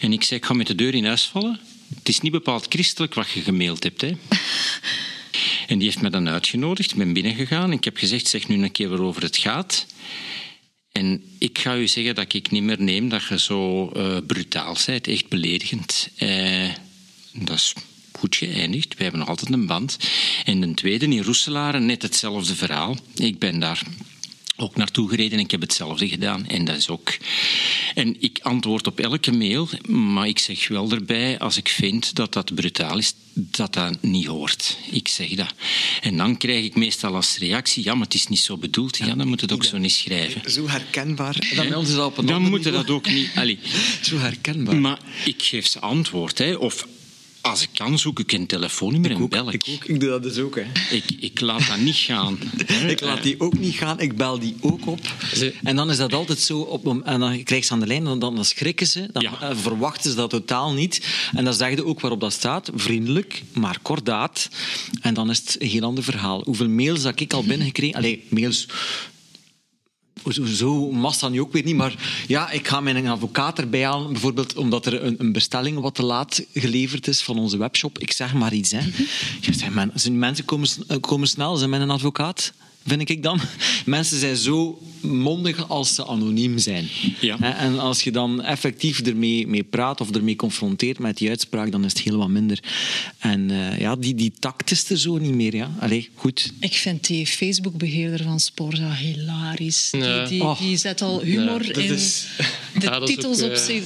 En 0.00 0.12
ik 0.12 0.22
zei, 0.22 0.40
ik 0.40 0.46
ga 0.46 0.54
met 0.54 0.66
de 0.66 0.74
deur 0.74 0.94
in 0.94 1.04
huis 1.04 1.22
vallen. 1.22 1.60
Het 1.98 2.08
is 2.08 2.20
niet 2.20 2.32
bepaald 2.32 2.66
christelijk 2.68 3.14
wat 3.14 3.30
je 3.30 3.40
gemaild 3.40 3.82
hebt. 3.82 4.00
Hè. 4.00 4.12
En 5.66 5.78
die 5.78 5.86
heeft 5.86 6.02
me 6.02 6.10
dan 6.10 6.28
uitgenodigd. 6.28 6.90
Ik 6.90 6.96
ben 6.96 7.12
binnengegaan. 7.12 7.72
Ik 7.72 7.84
heb 7.84 7.96
gezegd, 7.96 8.28
zeg 8.28 8.48
nu 8.48 8.62
een 8.62 8.72
keer 8.72 8.88
waarover 8.88 9.22
het 9.22 9.36
gaat. 9.36 9.86
En 10.92 11.22
ik 11.38 11.58
ga 11.58 11.76
u 11.76 11.88
zeggen 11.88 12.14
dat 12.14 12.32
ik 12.32 12.50
niet 12.50 12.62
meer 12.62 12.82
neem 12.82 13.08
dat 13.08 13.26
je 13.28 13.38
zo 13.38 13.90
uh, 13.96 14.16
brutaal 14.26 14.76
bent, 14.86 15.06
echt 15.06 15.28
beledigend. 15.28 16.08
Uh, 16.18 16.68
dat 17.32 17.56
is 17.56 17.74
goed 18.12 18.36
geëindigd. 18.36 18.96
We 18.96 19.02
hebben 19.02 19.20
nog 19.20 19.28
altijd 19.28 19.52
een 19.52 19.66
band. 19.66 19.98
En 20.44 20.60
de 20.60 20.74
tweede, 20.74 21.06
in 21.06 21.22
Roeselaar, 21.22 21.80
net 21.80 22.02
hetzelfde 22.02 22.54
verhaal. 22.54 22.96
Ik 23.14 23.38
ben 23.38 23.58
daar 23.58 23.82
ook 24.56 24.76
naartoe 24.76 25.08
gereden 25.08 25.38
en 25.38 25.44
ik 25.44 25.50
heb 25.50 25.60
hetzelfde 25.60 26.08
gedaan. 26.08 26.46
En 26.46 26.64
dat 26.64 26.76
is 26.76 26.88
ook. 26.88 27.16
En 27.94 28.16
ik 28.20 28.38
antwoord 28.42 28.86
op 28.86 29.00
elke 29.00 29.32
mail, 29.32 29.68
maar 29.88 30.28
ik 30.28 30.38
zeg 30.38 30.68
wel 30.68 30.90
erbij, 30.90 31.38
als 31.38 31.56
ik 31.56 31.68
vind 31.68 32.14
dat 32.14 32.32
dat 32.32 32.54
brutaal 32.54 32.98
is, 32.98 33.14
dat 33.32 33.72
dat 33.72 34.02
niet 34.02 34.26
hoort. 34.26 34.76
Ik 34.90 35.08
zeg 35.08 35.34
dat. 35.34 35.54
En 36.00 36.16
dan 36.16 36.36
krijg 36.36 36.64
ik 36.64 36.74
meestal 36.74 37.14
als 37.14 37.36
reactie, 37.36 37.84
ja, 37.84 37.94
maar 37.94 38.04
het 38.04 38.14
is 38.14 38.26
niet 38.26 38.38
zo 38.38 38.56
bedoeld. 38.56 38.96
Ja, 38.96 39.14
dan 39.14 39.28
moet 39.28 39.40
het 39.40 39.52
ook 39.52 39.64
zo 39.64 39.78
niet 39.78 39.92
schrijven. 39.92 40.50
Zo 40.50 40.68
herkenbaar. 40.68 41.36
Dan, 41.54 41.82
is 41.82 41.96
op 41.96 42.18
een 42.18 42.26
dan 42.26 42.42
moet 42.42 42.62
dat 42.62 42.90
ook 42.90 43.06
niet... 43.06 43.30
Allee. 43.34 43.58
Zo 44.02 44.18
herkenbaar. 44.18 44.76
Maar 44.76 44.98
ik 45.24 45.42
geef 45.42 45.66
ze 45.66 45.80
antwoord. 45.80 46.38
Hè. 46.38 46.54
Of 46.54 46.86
als 47.42 47.62
ik 47.62 47.68
kan, 47.74 47.98
zoek 47.98 48.18
ik 48.18 48.32
een 48.32 48.46
telefoonnummer 48.46 49.10
en 49.10 49.28
bel 49.28 49.52
ik. 49.52 49.66
Ik, 49.66 49.84
ik 49.84 50.00
doe 50.00 50.08
dat 50.08 50.22
dus 50.22 50.38
ook. 50.38 50.56
Hè. 50.56 50.94
Ik, 50.96 51.04
ik 51.20 51.40
laat 51.40 51.66
dat 51.66 51.78
niet 51.78 51.96
gaan. 51.96 52.38
ik 52.88 53.00
laat 53.00 53.22
die 53.22 53.40
ook 53.40 53.58
niet 53.58 53.74
gaan. 53.74 54.00
Ik 54.00 54.16
bel 54.16 54.38
die 54.38 54.56
ook 54.60 54.86
op. 54.86 55.00
En 55.62 55.76
dan 55.76 55.90
is 55.90 55.96
dat 55.96 56.12
altijd 56.12 56.38
zo. 56.38 56.60
Op, 56.60 56.86
en 57.04 57.20
dan 57.20 57.42
krijg 57.42 57.60
je 57.60 57.66
ze 57.66 57.72
aan 57.72 57.80
de 57.80 57.86
lijn 57.86 58.06
en 58.06 58.18
dan, 58.18 58.34
dan 58.34 58.44
schrikken 58.44 58.86
ze. 58.86 59.08
Dan 59.12 59.22
ja. 59.22 59.56
verwachten 59.56 60.10
ze 60.10 60.16
dat 60.16 60.30
totaal 60.30 60.72
niet. 60.72 61.06
En 61.34 61.44
dan 61.44 61.54
zeg 61.54 61.74
je 61.74 61.84
ook 61.84 62.00
waarop 62.00 62.20
dat 62.20 62.32
staat. 62.32 62.70
Vriendelijk, 62.74 63.42
maar 63.52 63.78
kordaat. 63.82 64.48
En 65.00 65.14
dan 65.14 65.30
is 65.30 65.38
het 65.38 65.56
een 65.58 65.68
heel 65.68 65.82
ander 65.82 66.04
verhaal. 66.04 66.42
Hoeveel 66.44 66.68
mails 66.68 67.02
dat 67.02 67.20
ik 67.20 67.32
al 67.32 67.44
binnengekregen... 67.52 67.96
Allee, 67.96 68.24
mails 68.28 68.66
zo 70.44 70.90
massa 70.90 71.28
nu 71.28 71.40
ook 71.40 71.52
weer 71.52 71.64
niet, 71.64 71.76
maar 71.76 72.24
ja, 72.26 72.50
ik 72.50 72.68
ga 72.68 72.80
mijn 72.80 73.06
advocaat 73.06 73.58
erbij 73.58 73.84
halen, 73.84 74.12
bijvoorbeeld 74.12 74.56
omdat 74.56 74.86
er 74.86 75.04
een, 75.04 75.14
een 75.18 75.32
bestelling 75.32 75.80
wat 75.80 75.94
te 75.94 76.04
laat 76.04 76.44
geleverd 76.54 77.08
is 77.08 77.22
van 77.22 77.38
onze 77.38 77.56
webshop. 77.56 77.98
Ik 77.98 78.12
zeg 78.12 78.34
maar 78.34 78.52
iets, 78.52 78.70
hè. 78.70 78.80
Zegt, 79.50 79.74
man, 79.74 79.92
mensen 80.12 80.44
komen, 80.44 80.68
komen 81.00 81.28
snel, 81.28 81.56
zijn 81.56 81.70
mijn 81.70 81.90
advocaat 81.90 82.52
vind 82.86 83.08
ik 83.08 83.22
dan. 83.22 83.40
Mensen 83.86 84.18
zijn 84.18 84.36
zo 84.36 84.78
mondig 85.02 85.68
als 85.68 85.94
ze 85.94 86.06
anoniem 86.06 86.58
zijn. 86.58 86.88
Ja. 87.20 87.56
En 87.58 87.78
als 87.78 88.02
je 88.02 88.10
dan 88.10 88.42
effectief 88.42 89.00
ermee 89.00 89.46
mee 89.46 89.62
praat 89.62 90.00
of 90.00 90.10
ermee 90.10 90.36
confronteert 90.36 90.98
met 90.98 91.16
die 91.16 91.28
uitspraak, 91.28 91.72
dan 91.72 91.84
is 91.84 91.92
het 91.92 92.02
heel 92.02 92.16
wat 92.16 92.28
minder. 92.28 92.58
En 93.18 93.48
uh, 93.48 93.78
ja, 93.78 93.96
die, 93.96 94.14
die 94.14 94.32
tact 94.38 94.70
is 94.70 94.90
er 94.90 94.98
zo 94.98 95.18
niet 95.18 95.34
meer. 95.34 95.54
Ja. 95.54 95.70
Allee, 95.80 96.08
goed. 96.14 96.52
Ik 96.60 96.74
vind 96.74 97.06
die 97.06 97.26
Facebook-beheerder 97.26 98.22
van 98.22 98.40
Sporza 98.40 98.94
hilarisch. 98.94 99.90
Die, 99.90 100.22
die, 100.28 100.42
oh. 100.42 100.58
die, 100.58 100.76
zet 100.76 101.02
al 101.02 101.20
humor 101.20 101.78
in 101.78 101.98
de 102.80 103.00
titels 103.04 103.42
op 103.42 103.54
zich 103.54 103.84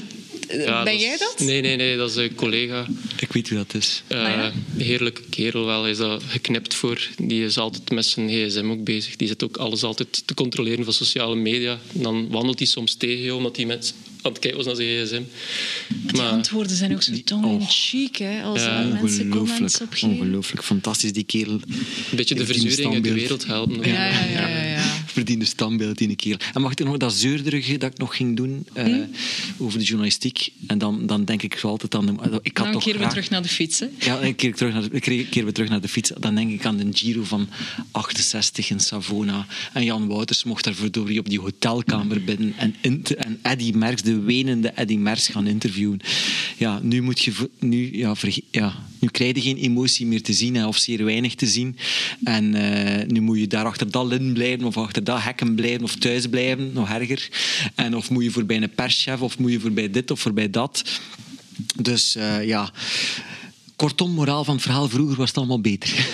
ja, 0.49 0.83
ben 0.83 0.99
jij 0.99 1.17
dat? 1.19 1.35
Nee, 1.39 1.61
nee, 1.61 1.77
nee, 1.77 1.97
dat 1.97 2.11
is 2.11 2.17
een 2.17 2.35
collega. 2.35 2.87
Ik 3.21 3.33
weet 3.33 3.49
wie 3.49 3.59
dat 3.59 3.75
is. 3.75 4.03
Uh, 4.09 4.47
Heerlijke 4.77 5.23
kerel 5.31 5.65
wel, 5.65 5.83
hij 5.83 5.91
is 5.91 5.97
dat 5.97 6.23
geknipt 6.27 6.75
voor. 6.75 7.09
Die 7.17 7.45
is 7.45 7.59
altijd 7.59 7.91
met 7.91 8.05
zijn 8.05 8.29
gsm 8.29 8.71
ook 8.71 8.85
bezig. 8.85 9.17
Die 9.17 9.29
zit 9.29 9.45
ook 9.45 9.57
alles 9.57 9.83
altijd 9.83 10.23
te 10.27 10.35
controleren 10.35 10.85
van 10.85 10.93
sociale 10.93 11.37
media. 11.37 11.79
En 11.95 12.03
dan 12.03 12.29
wandelt 12.31 12.59
hij 12.59 12.69
soms 12.69 12.95
tegen 12.95 13.25
je, 13.25 13.35
omdat 13.35 13.57
hij 13.57 13.65
met 13.65 13.95
aan 14.27 14.33
het 14.33 14.41
kijken 14.41 14.65
was 14.65 14.67
naar 14.67 14.77
zijn 14.77 15.07
gsm. 15.07 15.23
Die 16.12 16.21
antwoorden 16.21 16.77
zijn 16.77 16.93
ook 16.93 17.03
zo 17.03 17.12
tong 17.25 17.45
oh. 17.45 17.69
chic, 17.69 18.17
hè, 18.17 18.43
als 18.43 18.62
ja. 18.62 18.83
mensen 18.83 19.29
comments 19.29 19.81
opgeven. 19.81 20.11
Ongelooflijk, 20.11 20.65
fantastisch, 20.65 21.12
die 21.12 21.25
kerel. 21.25 21.53
Een 21.53 22.17
beetje 22.17 22.35
de 22.35 22.47
verzuring 22.47 22.95
uit 22.95 23.05
de 23.05 23.12
wereld 23.12 23.47
helpen. 23.47 23.77
Ja, 23.77 24.07
ja, 24.07 24.25
ja. 24.25 24.49
ja, 24.49 24.62
ja. 24.62 24.85
Verdiende 25.17 25.45
standbeeld 25.45 26.01
in 26.01 26.11
een 26.11 26.17
kerel. 26.17 26.39
En 26.55 26.61
mag 26.61 26.71
ik 26.71 26.85
nog 26.85 26.97
dat 26.97 27.15
zeurderige 27.15 27.79
dat 27.79 27.91
ik 27.93 27.99
nog 27.99 28.17
ging 28.17 28.37
doen 28.37 28.67
uh, 28.77 28.85
hm? 28.85 29.05
over 29.59 29.79
de 29.79 29.85
journalistiek? 29.85 30.53
En 30.67 30.79
dan, 30.79 31.07
dan 31.07 31.25
denk 31.25 31.43
ik 31.43 31.57
zo 31.59 31.69
altijd 31.69 31.95
aan... 31.95 32.07
De, 32.07 32.39
ik 32.43 32.59
had 32.59 32.73
dan 32.73 32.81
keren 32.81 33.01
we 33.01 33.07
terug 33.07 33.31
naar 33.31 33.43
de 33.43 33.49
fiets, 33.49 33.79
hè? 33.81 33.87
Ja, 33.99 34.23
een 34.23 34.35
keer, 34.35 34.55
terug 34.55 34.73
naar 34.73 34.89
de, 34.91 35.27
keer 35.31 35.45
we 35.45 35.53
terug 35.53 35.71
naar 35.71 35.81
de 35.81 35.89
fiets. 35.89 36.12
Dan 36.19 36.35
denk 36.35 36.51
ik 36.51 36.65
aan 36.67 36.77
de 36.77 36.89
Giro 36.93 37.25
van 37.25 37.49
68 37.91 38.71
in 38.71 38.81
Savona. 38.81 39.47
En 39.73 39.85
Jan 39.85 40.07
Wouters 40.07 40.45
mocht 40.45 40.65
daar 40.65 40.75
verdorie 40.75 41.19
op 41.19 41.29
die 41.29 41.41
hotelkamer 41.41 42.25
binnen. 42.25 42.55
En, 42.57 42.75
en 42.81 43.39
Eddy 43.43 43.73
Merckx, 43.75 44.03
de 44.03 44.16
wenende 44.25 44.69
Eddy 44.69 44.97
Merckx, 44.97 45.29
gaan 45.29 45.47
interviewen. 45.47 46.01
Ja, 46.57 46.79
nu 46.83 47.03
moet 47.03 47.21
je... 47.21 47.33
Nu, 47.59 47.97
ja, 47.97 48.15
ja, 48.51 48.75
nu 48.99 49.09
krijg 49.09 49.35
je 49.35 49.41
geen 49.41 49.57
emotie 49.57 50.07
meer 50.07 50.23
te 50.23 50.33
zien, 50.33 50.65
of 50.67 50.77
zeer 50.77 51.05
weinig 51.05 51.35
te 51.35 51.47
zien. 51.47 51.77
En 52.25 52.55
uh, 52.55 53.07
nu 53.07 53.21
moet 53.21 53.39
je 53.39 53.47
daar 53.47 53.65
achter 53.65 53.91
dat 53.91 54.07
lin 54.07 54.33
blijven, 54.33 54.67
of 54.67 54.77
achter 54.77 55.05
dat 55.05 55.23
hekken 55.23 55.55
blijven, 55.55 55.83
of 55.83 55.97
thuis 55.97 56.27
blijven, 56.27 56.73
nog 56.73 56.91
erger. 56.91 57.29
En 57.75 57.97
of 57.97 58.11
moet 58.11 58.25
je 58.25 58.31
voorbij 58.31 58.63
een 58.63 58.75
perschef, 58.75 59.21
of 59.21 59.39
moet 59.39 59.53
je 59.53 59.61
voorbij 59.61 59.91
dit 59.91 60.11
of 60.11 60.21
voorbij 60.21 60.51
dat. 60.51 61.01
Dus 61.83 62.17
uh, 62.17 62.47
ja... 62.47 62.73
Kortom, 63.77 64.11
moraal 64.11 64.45
van 64.45 64.55
het 64.55 64.63
verhaal, 64.63 64.89
vroeger 64.89 65.17
was 65.17 65.29
het 65.29 65.39
allemaal 65.39 65.61
beter. 65.61 66.07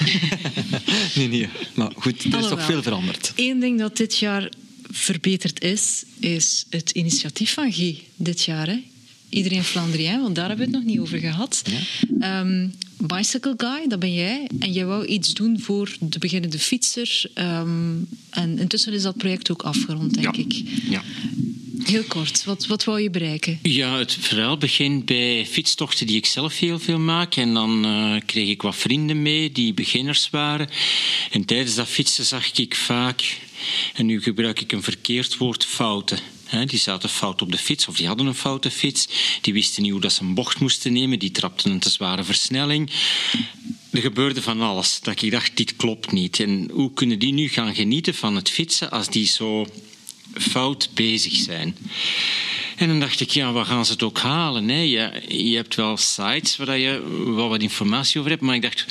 nee, 1.14 1.28
nee. 1.28 1.48
Maar 1.74 1.90
goed, 1.96 2.24
er 2.24 2.38
is 2.38 2.48
toch 2.48 2.64
veel 2.64 2.82
veranderd. 2.82 3.32
Eén 3.36 3.60
ding 3.60 3.78
dat 3.78 3.96
dit 3.96 4.18
jaar 4.18 4.48
verbeterd 4.92 5.62
is, 5.62 6.04
is 6.18 6.64
het 6.70 6.90
initiatief 6.90 7.52
van 7.52 7.72
G 7.72 7.94
dit 8.16 8.42
jaar. 8.42 8.66
Hè? 8.66 8.82
Iedereen 9.28 9.64
Flandrien, 9.64 10.20
want 10.20 10.34
daar 10.34 10.48
hebben 10.48 10.66
we 10.66 10.72
het 10.72 10.80
nog 10.80 10.92
niet 10.92 11.00
over 11.00 11.18
gehad. 11.18 11.62
Ehm, 12.20 12.68
Bicycle 12.96 13.54
Guy, 13.56 13.88
dat 13.88 13.98
ben 13.98 14.14
jij. 14.14 14.48
En 14.58 14.72
jij 14.72 14.84
wou 14.84 15.06
iets 15.06 15.34
doen 15.34 15.60
voor 15.60 15.96
de 16.00 16.18
beginnende 16.18 16.58
fietser. 16.58 17.30
Ehm, 17.34 17.96
en 18.30 18.58
intussen 18.58 18.92
is 18.92 19.02
dat 19.02 19.16
project 19.16 19.50
ook 19.50 19.62
afgerond, 19.62 20.14
denk 20.14 20.36
ja. 20.36 20.42
ik. 20.42 20.62
Ja. 20.90 21.02
Heel 21.78 22.02
kort, 22.02 22.44
wat, 22.44 22.66
wat 22.66 22.84
wou 22.84 23.00
je 23.00 23.10
bereiken? 23.10 23.58
Ja, 23.62 23.98
het 23.98 24.16
verhaal 24.20 24.56
begint 24.56 25.04
bij 25.04 25.46
fietstochten 25.46 26.06
die 26.06 26.16
ik 26.16 26.26
zelf 26.26 26.58
heel 26.58 26.78
veel 26.78 26.98
maak. 26.98 27.36
En 27.36 27.54
dan 27.54 27.86
uh, 27.86 28.20
kreeg 28.26 28.48
ik 28.48 28.62
wat 28.62 28.76
vrienden 28.76 29.22
mee 29.22 29.52
die 29.52 29.74
beginners 29.74 30.30
waren. 30.30 30.68
En 31.30 31.44
tijdens 31.44 31.74
dat 31.74 31.88
fietsen 31.88 32.24
zag 32.24 32.52
ik 32.58 32.74
vaak, 32.74 33.38
en 33.94 34.06
nu 34.06 34.22
gebruik 34.22 34.60
ik 34.60 34.72
een 34.72 34.82
verkeerd 34.82 35.36
woord, 35.36 35.64
fouten. 35.64 36.18
Die 36.66 36.78
zaten 36.78 37.08
fout 37.08 37.42
op 37.42 37.52
de 37.52 37.58
fiets 37.58 37.88
of 37.88 37.96
die 37.96 38.06
hadden 38.06 38.26
een 38.26 38.34
foute 38.34 38.70
fiets. 38.70 39.08
Die 39.40 39.52
wisten 39.52 39.82
niet 39.82 39.92
hoe 39.92 40.00
dat 40.00 40.12
ze 40.12 40.22
een 40.22 40.34
bocht 40.34 40.60
moesten 40.60 40.92
nemen. 40.92 41.18
Die 41.18 41.30
trapten 41.30 41.70
een 41.70 41.78
te 41.78 41.90
zware 41.90 42.24
versnelling. 42.24 42.90
Er 43.90 44.00
gebeurde 44.00 44.42
van 44.42 44.60
alles. 44.60 45.00
Dat 45.00 45.22
ik 45.22 45.30
dacht, 45.30 45.56
dit 45.56 45.76
klopt 45.76 46.12
niet. 46.12 46.40
En 46.40 46.70
hoe 46.72 46.92
kunnen 46.92 47.18
die 47.18 47.32
nu 47.32 47.48
gaan 47.48 47.74
genieten 47.74 48.14
van 48.14 48.36
het 48.36 48.50
fietsen 48.50 48.90
als 48.90 49.08
die 49.08 49.26
zo 49.26 49.66
fout 50.38 50.90
bezig 50.94 51.34
zijn? 51.34 51.76
En 52.76 52.88
dan 52.88 53.00
dacht 53.00 53.20
ik, 53.20 53.30
ja, 53.30 53.52
waar 53.52 53.64
gaan 53.64 53.86
ze 53.86 53.92
het 53.92 54.02
ook 54.02 54.18
halen? 54.18 54.68
Hè? 54.68 54.80
Je, 54.80 55.22
je 55.28 55.56
hebt 55.56 55.74
wel 55.74 55.96
sites 55.96 56.56
waar 56.56 56.78
je 56.78 57.24
wel 57.34 57.48
wat 57.48 57.62
informatie 57.62 58.18
over 58.18 58.30
hebt, 58.30 58.42
maar 58.42 58.54
ik 58.54 58.62
dacht, 58.62 58.86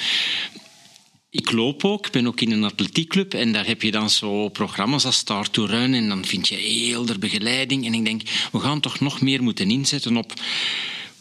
ik 1.30 1.52
loop 1.52 1.86
ook, 1.86 2.06
ik 2.06 2.12
ben 2.12 2.28
ook 2.28 2.42
in 2.42 2.52
een 2.52 2.64
atletiekclub 2.64 3.34
en 3.34 3.52
daar 3.52 3.66
heb 3.66 3.82
je 3.82 3.92
dan 3.92 4.10
zo 4.10 4.50
programma's 4.50 5.06
als 5.06 5.18
Start 5.18 5.54
to 5.54 5.66
Run 5.66 5.94
en 5.94 6.10
dan 6.10 6.26
vind 6.26 6.48
je 6.48 6.56
heel 6.56 7.06
de 7.06 7.20
begeleiding. 7.20 7.86
En 7.86 7.94
ik 7.94 8.06
denk, 8.06 8.22
we 8.52 8.60
gaan 8.60 8.80
toch 8.80 9.00
nog 9.00 9.22
meer 9.22 9.44
moeten 9.44 9.72
inzetten 9.72 10.18
op 10.18 10.34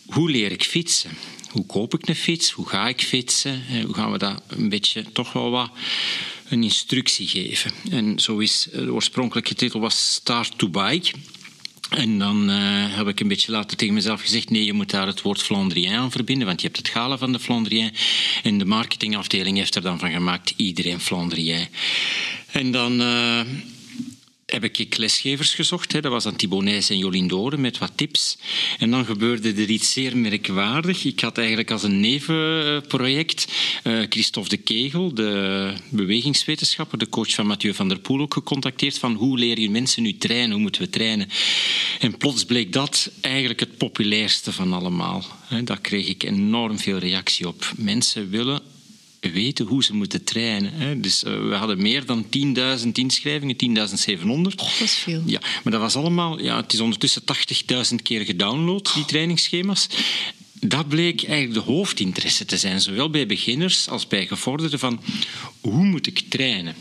hoe 0.07 0.31
leer 0.31 0.53
ik 0.53 0.65
fietsen? 0.65 1.11
Hoe 1.51 1.67
koop 1.67 1.95
ik 1.95 2.09
een 2.09 2.17
fiets? 2.17 2.51
Hoe 2.51 2.69
ga 2.69 2.89
ik 2.89 3.03
fietsen? 3.03 3.63
Hoe 3.85 3.95
gaan 3.95 4.13
we 4.13 4.19
dat 4.19 4.43
een 4.47 4.69
beetje 4.69 5.05
toch 5.13 5.33
wel 5.33 5.51
wat 5.51 5.71
een 6.51 6.63
instructie 6.63 7.27
geven? 7.27 7.73
En 7.91 8.19
zo 8.19 8.39
is 8.39 8.69
de 8.73 8.93
oorspronkelijke 8.93 9.55
titel 9.55 9.81
was 9.81 10.13
Start 10.15 10.59
to 10.59 10.69
Bike. 10.69 11.13
En 11.91 12.19
dan 12.19 12.51
uh, 12.51 12.57
heb 12.97 13.09
ik 13.09 13.21
een 13.21 13.29
beetje 13.29 13.53
later 13.53 13.77
tegen 13.77 13.95
mezelf 13.95 14.21
gezegd: 14.21 14.51
nee, 14.51 14.65
je 14.65 14.73
moet 14.73 14.91
daar 14.91 15.07
het 15.07 15.23
woord 15.23 15.43
Flandrien 15.43 15.93
aan 15.93 16.11
verbinden, 16.11 16.47
want 16.47 16.61
je 16.61 16.67
hebt 16.67 16.79
het 16.79 16.89
gala 16.89 17.19
van 17.19 17.33
de 17.33 17.39
Flandrien. 17.39 17.93
En 18.43 18.59
de 18.59 18.65
marketingafdeling 18.65 19.57
heeft 19.57 19.75
er 19.75 19.83
dan 19.83 19.99
van 19.99 20.11
gemaakt: 20.11 20.53
iedereen 20.57 21.01
Flandrien. 21.01 21.69
En 22.47 22.71
dan. 22.71 23.01
Uh, 23.01 23.41
heb 24.51 24.65
ik 24.65 24.97
lesgevers 24.97 25.55
gezocht. 25.55 25.93
Hè. 25.93 26.01
Dat 26.01 26.13
was 26.13 26.27
aan 26.27 26.37
en 26.89 26.99
Jolien 26.99 27.29
Doren 27.29 27.61
met 27.61 27.79
wat 27.79 27.93
tips. 27.95 28.39
En 28.79 28.91
dan 28.91 29.05
gebeurde 29.05 29.53
er 29.53 29.71
iets 29.71 29.93
zeer 29.93 30.17
merkwaardig. 30.17 31.05
Ik 31.05 31.21
had 31.21 31.39
eigenlijk 31.39 31.71
als 31.71 31.83
een 31.83 32.01
nevenproject 32.01 33.47
uh, 33.85 34.03
Christophe 34.09 34.49
de 34.49 34.57
Kegel, 34.57 35.15
de 35.15 35.73
bewegingswetenschapper, 35.91 36.99
de 36.99 37.09
coach 37.09 37.35
van 37.35 37.47
Mathieu 37.47 37.75
van 37.75 37.89
der 37.89 37.99
Poel, 37.99 38.21
ook 38.21 38.35
gecontacteerd 38.35 38.99
van 38.99 39.15
hoe 39.15 39.39
leer 39.39 39.61
je 39.61 39.71
mensen 39.71 40.03
nu 40.03 40.17
trainen, 40.17 40.51
hoe 40.51 40.61
moeten 40.61 40.83
we 40.83 40.91
trainen. 40.91 41.29
En 42.01 42.17
plots 42.17 42.45
bleek 42.45 42.73
dat 42.73 43.11
eigenlijk 43.21 43.61
het 43.61 43.77
populairste 43.77 44.53
van 44.53 44.73
allemaal. 44.73 45.25
Daar 45.65 45.81
kreeg 45.81 46.09
ik 46.09 46.23
enorm 46.23 46.79
veel 46.79 46.99
reactie 46.99 47.49
op. 47.49 47.73
Mensen 47.77 48.31
willen 48.31 48.63
weten 49.21 49.67
hoe 49.67 49.85
ze 49.85 49.95
moeten 49.95 50.25
trainen. 50.25 50.73
Hè. 50.73 51.01
Dus 51.01 51.25
uh, 51.25 51.49
we 51.49 51.55
hadden 51.55 51.83
meer 51.83 52.07
dan 52.07 52.27
10.000 52.83 52.89
inschrijvingen, 52.93 53.57
10.700. 54.51 54.55
dat 54.57 54.81
is 54.81 54.95
veel. 54.95 55.23
Ja, 55.27 55.41
maar 55.41 55.73
dat 55.73 55.81
was 55.81 55.97
allemaal... 55.97 56.41
Ja, 56.41 56.57
het 56.57 56.73
is 56.73 56.81
ondertussen 56.81 57.23
80.000 57.91 57.95
keer 58.03 58.25
gedownload, 58.25 58.95
die 58.95 59.05
trainingsschema's. 59.05 59.89
dat 60.53 60.89
bleek 60.89 61.25
eigenlijk 61.25 61.67
de 61.67 61.73
hoofdinteresse 61.73 62.45
te 62.45 62.57
zijn, 62.57 62.81
zowel 62.81 63.11
bij 63.11 63.27
beginners 63.27 63.89
als 63.89 64.07
bij 64.07 64.27
gevorderden, 64.27 64.79
van 64.79 65.01
hoe 65.61 65.85
moet 65.85 66.07
ik 66.07 66.23
trainen? 66.29 66.75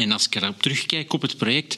En 0.00 0.12
als 0.12 0.26
ik 0.26 0.34
erop 0.34 0.62
terugkijk 0.62 1.12
op 1.12 1.22
het 1.22 1.36
project, 1.36 1.76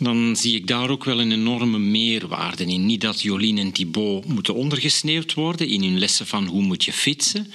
dan 0.00 0.36
zie 0.36 0.54
ik 0.54 0.66
daar 0.66 0.90
ook 0.90 1.04
wel 1.04 1.20
een 1.20 1.32
enorme 1.32 1.78
meerwaarde 1.78 2.64
in. 2.64 2.86
Niet 2.86 3.00
dat 3.00 3.22
Jolien 3.22 3.58
en 3.58 3.72
Thibaut 3.72 4.24
moeten 4.24 4.54
ondergesneeuwd 4.54 5.34
worden 5.34 5.68
in 5.68 5.82
hun 5.82 5.98
lessen 5.98 6.26
van 6.26 6.46
hoe 6.46 6.62
moet 6.62 6.84
je 6.84 6.92
fietsen, 6.92 7.52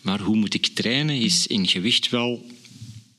maar 0.00 0.20
hoe 0.20 0.36
moet 0.36 0.54
ik 0.54 0.66
trainen 0.66 1.16
is 1.16 1.46
in 1.46 1.66
gewicht 1.66 2.10
wel 2.10 2.46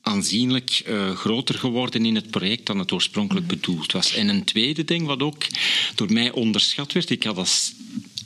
aanzienlijk 0.02 0.82
uh, 0.86 1.10
groter 1.10 1.54
geworden 1.54 2.06
in 2.06 2.14
het 2.14 2.30
project 2.30 2.66
dan 2.66 2.78
het 2.78 2.92
oorspronkelijk 2.92 3.46
bedoeld 3.46 3.92
was. 3.92 4.14
En 4.14 4.28
een 4.28 4.44
tweede 4.44 4.84
ding 4.84 5.06
wat 5.06 5.22
ook 5.22 5.46
door 5.94 6.12
mij 6.12 6.30
onderschat 6.30 6.92
werd, 6.92 7.10
ik 7.10 7.22
had 7.22 7.36
als 7.36 7.72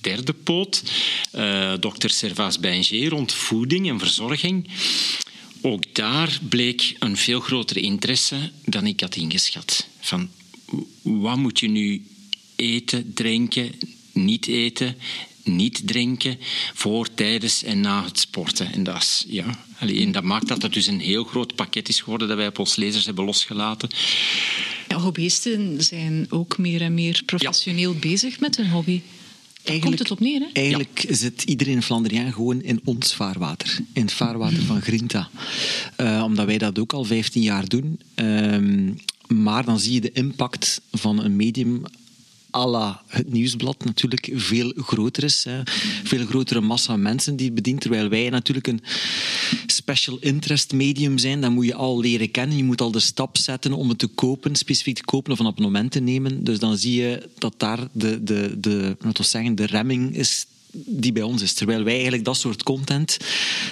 derde 0.00 0.32
poot 0.32 0.82
uh, 1.34 1.72
dokter 1.80 2.10
Servaas 2.10 2.60
Binger 2.60 3.08
rond 3.08 3.32
voeding 3.32 3.88
en 3.88 3.98
verzorging. 3.98 4.68
Ook 5.60 5.94
daar 5.94 6.38
bleek 6.48 6.96
een 6.98 7.16
veel 7.16 7.40
grotere 7.40 7.80
interesse 7.80 8.50
dan 8.64 8.86
ik 8.86 9.00
had 9.00 9.16
ingeschat. 9.16 9.86
Van 10.00 10.28
wat 11.02 11.36
moet 11.36 11.60
je 11.60 11.68
nu 11.68 12.02
eten, 12.56 13.12
drinken, 13.14 13.72
niet 14.12 14.46
eten, 14.46 14.96
niet 15.44 15.82
drinken 15.86 16.38
voor, 16.74 17.14
tijdens 17.14 17.62
en 17.62 17.80
na 17.80 18.04
het 18.04 18.18
sporten. 18.18 18.72
En 18.72 18.82
dat, 18.82 18.96
is, 18.96 19.24
ja, 19.28 19.64
en 19.78 20.12
dat 20.12 20.22
maakt 20.22 20.48
dat 20.48 20.62
het 20.62 20.72
dus 20.72 20.86
een 20.86 21.00
heel 21.00 21.24
groot 21.24 21.54
pakket 21.54 21.88
is 21.88 22.00
geworden 22.00 22.28
dat 22.28 22.36
wij 22.36 22.46
op 22.46 22.58
ons 22.58 22.76
lezers 22.76 23.04
hebben 23.04 23.24
losgelaten. 23.24 23.88
Ja, 24.88 24.98
hobbyisten 24.98 25.84
zijn 25.84 26.26
ook 26.28 26.58
meer 26.58 26.80
en 26.82 26.94
meer 26.94 27.22
professioneel 27.26 27.94
bezig 27.94 28.40
met 28.40 28.56
hun 28.56 28.70
hobby. 28.70 29.00
Eigenlijk, 29.64 29.96
Komt 29.96 30.08
het 30.08 30.18
op 30.18 30.20
neer, 30.20 30.40
hè? 30.40 30.46
Eigenlijk 30.52 31.04
zit 31.08 31.42
iedereen 31.42 31.82
Flandriaan 31.82 32.32
gewoon 32.32 32.62
in 32.62 32.80
ons 32.84 33.14
vaarwater. 33.14 33.78
In 33.92 34.02
het 34.02 34.12
vaarwater 34.12 34.62
van 34.62 34.80
Grinta. 34.80 35.30
Uh, 36.00 36.22
omdat 36.24 36.46
wij 36.46 36.58
dat 36.58 36.78
ook 36.78 36.92
al 36.92 37.04
15 37.04 37.42
jaar 37.42 37.68
doen. 37.68 38.00
Uh, 38.16 38.90
maar 39.34 39.64
dan 39.64 39.80
zie 39.80 39.92
je 39.92 40.00
de 40.00 40.12
impact 40.12 40.80
van 40.90 41.24
een 41.24 41.36
medium 41.36 41.82
à 42.54 42.66
la 42.66 43.02
het 43.06 43.32
nieuwsblad 43.32 43.84
natuurlijk 43.84 44.30
veel 44.34 44.72
groter 44.76 45.24
is. 45.24 45.44
Hè. 45.44 45.60
Veel 46.04 46.26
grotere 46.26 46.60
massa 46.60 46.96
mensen 46.96 47.36
die 47.36 47.46
het 47.46 47.54
bedient. 47.54 47.80
Terwijl 47.80 48.08
wij 48.08 48.30
natuurlijk 48.30 48.66
een 48.66 48.80
special 49.66 50.16
interest 50.20 50.72
medium 50.72 51.18
zijn. 51.18 51.40
Dan 51.40 51.52
moet 51.52 51.66
je 51.66 51.74
al 51.74 52.00
leren 52.00 52.30
kennen. 52.30 52.56
Je 52.56 52.64
moet 52.64 52.80
al 52.80 52.90
de 52.90 53.00
stap 53.00 53.36
zetten 53.36 53.72
om 53.72 53.88
het 53.88 53.98
te 53.98 54.06
kopen, 54.06 54.56
specifiek 54.56 54.96
te 54.96 55.04
kopen 55.04 55.32
of 55.32 55.38
een 55.38 55.46
abonnement 55.46 55.90
te 55.90 56.00
nemen. 56.00 56.44
Dus 56.44 56.58
dan 56.58 56.76
zie 56.76 57.00
je 57.00 57.28
dat 57.38 57.54
daar 57.56 57.88
de, 57.92 58.22
de, 58.22 58.54
de, 58.58 58.96
zeggen, 59.20 59.54
de 59.54 59.66
remming 59.66 60.16
is 60.16 60.46
die 60.72 61.12
bij 61.12 61.22
ons 61.22 61.42
is. 61.42 61.52
Terwijl 61.52 61.82
wij 61.82 61.92
eigenlijk 61.92 62.24
dat 62.24 62.36
soort 62.36 62.62
content, 62.62 63.16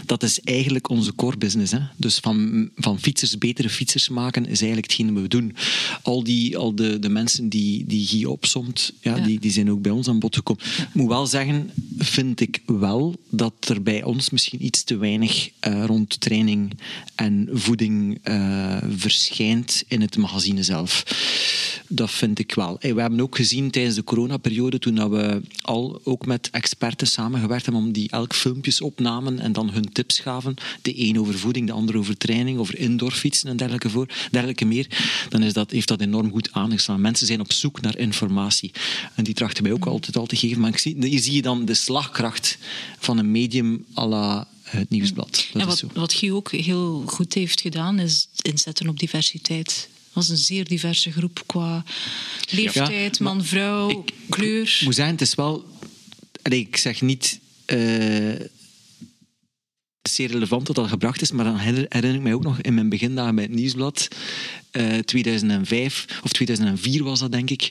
dat 0.07 0.22
is 0.22 0.40
eigenlijk 0.40 0.88
onze 0.88 1.14
core 1.14 1.36
business. 1.36 1.72
Hè? 1.72 1.80
Dus 1.96 2.18
van, 2.18 2.68
van 2.76 3.01
fietsers 3.01 3.38
betere 3.38 3.70
fietsers 3.70 4.09
maken 4.09 4.42
is 4.42 4.61
eigenlijk 4.61 4.90
hetgene 4.90 5.12
wat 5.12 5.22
we 5.22 5.28
doen. 5.28 5.57
Al, 6.03 6.24
die, 6.24 6.57
al 6.57 6.74
de, 6.74 6.98
de 6.98 7.09
mensen 7.09 7.48
die, 7.48 7.86
die 7.86 8.07
Guy 8.07 8.24
opsomt, 8.24 8.92
ja, 9.01 9.18
Die, 9.20 9.40
die 9.40 9.51
zijn 9.51 9.70
ook 9.70 9.82
bij 9.82 9.92
ons 9.92 10.09
aan 10.09 10.18
bod 10.18 10.36
gekomen. 10.36 10.64
Ik 10.64 10.94
moet 10.94 11.09
wel 11.09 11.26
zeggen, 11.26 11.70
vind 11.98 12.40
ik 12.40 12.62
wel 12.66 13.14
dat 13.30 13.55
er 13.68 13.82
bij 13.82 14.03
ons 14.03 14.30
misschien 14.30 14.64
iets 14.64 14.84
te 14.84 14.96
weinig 14.96 15.51
uh, 15.68 15.84
rond 15.84 16.20
training 16.20 16.78
en 17.14 17.48
voeding 17.53 18.18
uh, 18.24 18.76
verschijnt 18.96 19.84
in 19.88 20.01
het 20.01 20.16
magazine 20.16 20.62
zelf. 20.62 21.05
Dat 21.88 22.11
vind 22.11 22.38
ik 22.38 22.55
wel. 22.55 22.76
Hey, 22.80 22.94
we 22.94 23.01
hebben 23.01 23.20
ook 23.20 23.36
gezien 23.36 23.70
tijdens 23.70 23.94
de 23.94 24.05
coronaperiode, 24.05 24.78
toen 24.78 24.94
dat 24.94 25.11
we 25.11 25.40
al 25.62 26.01
ook 26.05 26.26
met 26.26 26.48
experts 26.51 26.88
experten 26.91 27.22
samengewerkt 27.22 27.64
hebben 27.64 27.82
om 27.82 27.93
die 27.93 28.11
elk 28.11 28.34
filmpjes 28.34 28.80
opnamen 28.80 29.38
en 29.38 29.53
dan 29.53 29.70
hun 29.70 29.93
tips 29.93 30.18
gaven. 30.18 30.55
De 30.82 31.07
een 31.07 31.18
over 31.18 31.38
voeding, 31.38 31.66
de 31.66 31.72
ander 31.72 31.97
over 31.97 32.16
training, 32.16 32.59
over 32.59 32.78
indoorfietsen 32.78 33.49
en 33.49 33.57
dergelijke, 33.57 33.91
voor, 33.91 34.07
dergelijke 34.30 34.64
meer. 34.64 34.86
Dan 35.28 35.43
is 35.43 35.53
dat, 35.53 35.70
heeft 35.70 35.88
dat 35.88 36.01
enorm 36.01 36.30
goed 36.30 36.53
aangeslaan. 36.53 37.01
Mensen 37.01 37.26
zijn 37.26 37.41
op 37.41 37.53
zoek 37.53 37.80
naar 37.80 37.99
informatie. 37.99 38.70
En 39.14 39.24
die 39.24 39.34
trachten 39.34 39.62
mij 39.62 39.72
ook 39.72 39.86
altijd 39.86 40.16
al 40.16 40.26
te 40.26 40.36
geven. 40.36 40.61
Maar 40.61 40.70
ik 40.70 40.78
zie, 40.78 40.97
hier 41.07 41.20
zie 41.20 41.34
je 41.34 41.43
dan 41.43 41.64
de 41.64 41.74
slagkracht 41.74 42.59
van 42.99 43.18
een 43.18 43.30
medium 43.30 43.84
à 43.97 44.07
la 44.07 44.49
het 44.62 44.91
nieuwsblad. 44.91 45.47
Dat 45.53 45.62
en 45.62 45.68
wat, 45.68 45.84
wat 45.95 46.12
Guy 46.12 46.30
ook 46.30 46.53
heel 46.53 47.03
goed 47.07 47.34
heeft 47.34 47.61
gedaan, 47.61 47.99
is 47.99 48.28
inzetten 48.43 48.88
op 48.88 48.99
diversiteit 48.99 49.88
was 50.12 50.28
een 50.28 50.36
zeer 50.36 50.64
diverse 50.64 51.12
groep 51.12 51.43
qua 51.47 51.84
leeftijd, 52.51 53.20
man, 53.20 53.45
vrouw, 53.45 54.05
kleur. 54.28 54.62
Ik 54.62 54.84
moet 54.84 54.95
zeggen, 54.95 55.14
het 55.14 55.22
is 55.22 55.34
wel 55.34 55.64
ik 56.43 56.76
zeg 56.76 57.03
niet 57.03 57.41
uh, 57.66 58.41
zeer 60.03 60.30
relevant 60.30 60.66
dat 60.66 60.76
dat 60.76 60.88
gebracht 60.88 61.22
is, 61.22 61.32
maar 61.32 61.45
dan 61.45 61.57
herinner 61.57 62.14
ik 62.14 62.20
mij 62.20 62.34
ook 62.34 62.43
nog 62.43 62.61
in 62.61 62.74
mijn 62.74 62.88
begindagen 62.88 63.34
bij 63.34 63.45
het 63.45 63.53
Nieuwsblad, 63.53 64.09
uh, 64.72 64.99
eh, 64.99 65.05
2005 65.05 66.20
of 66.22 66.32
2004 66.32 67.05
was 67.05 67.20
dat 67.20 67.32
denk 67.32 67.51
ik 67.51 67.70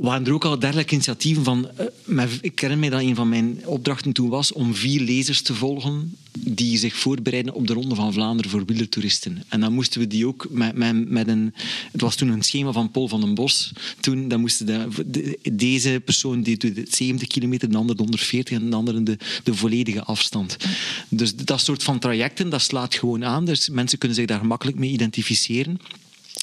waren 0.00 0.26
er 0.26 0.32
ook 0.32 0.44
al 0.44 0.58
dergelijke 0.58 0.94
initiatieven 0.94 1.44
van... 1.44 1.68
Uh, 2.06 2.24
ik 2.40 2.60
herinner 2.60 2.78
me 2.78 2.90
dat 2.90 3.00
een 3.00 3.14
van 3.14 3.28
mijn 3.28 3.66
opdrachten 3.66 4.12
toen 4.12 4.28
was 4.28 4.52
om 4.52 4.74
vier 4.74 5.00
lezers 5.00 5.42
te 5.42 5.54
volgen 5.54 6.16
die 6.38 6.78
zich 6.78 6.96
voorbereiden 6.96 7.54
op 7.54 7.66
de 7.66 7.72
Ronde 7.72 7.94
van 7.94 8.12
Vlaanderen 8.12 8.50
voor 8.50 8.64
wielertoeristen. 8.64 9.42
En 9.48 9.60
dan 9.60 9.72
moesten 9.72 10.00
we 10.00 10.06
die 10.06 10.26
ook 10.26 10.46
met, 10.50 10.74
met, 10.76 11.08
met 11.10 11.28
een... 11.28 11.54
Het 11.92 12.00
was 12.00 12.14
toen 12.14 12.28
een 12.28 12.42
schema 12.42 12.72
van 12.72 12.90
Paul 12.90 13.08
van 13.08 13.20
den 13.20 13.34
Bos. 13.34 13.72
Toen 14.00 14.28
dan 14.28 14.40
moesten 14.40 14.66
de, 14.66 15.38
deze 15.52 16.02
persoon 16.04 16.42
die 16.42 16.56
doet 16.56 16.94
70 16.94 17.28
kilometer, 17.28 17.70
de 17.70 17.76
andere 17.76 17.96
de 17.96 18.02
140 18.02 18.58
en 18.58 18.70
de 18.70 18.76
andere 18.76 19.02
de, 19.02 19.16
de 19.44 19.54
volledige 19.54 20.02
afstand. 20.02 20.56
Dus 21.08 21.36
dat 21.36 21.60
soort 21.60 21.82
van 21.82 21.98
trajecten, 21.98 22.50
dat 22.50 22.62
slaat 22.62 22.94
gewoon 22.94 23.24
aan. 23.24 23.44
Dus 23.44 23.68
mensen 23.68 23.98
kunnen 23.98 24.16
zich 24.16 24.26
daar 24.26 24.38
gemakkelijk 24.38 24.78
mee 24.78 24.90
identificeren. 24.90 25.78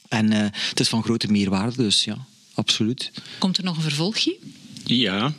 En 0.08 0.32
uh, 0.32 0.38
het 0.70 0.80
is 0.80 0.88
van 0.88 1.04
grote 1.04 1.32
meerwaarde, 1.32 1.76
dus 1.84 2.04
ja 2.04 2.26
absoluut. 2.58 3.12
Komt 3.38 3.58
er 3.58 3.64
nog 3.64 3.76
een 3.76 3.82
vervolgje? 3.82 4.38
Ja, 4.86 5.34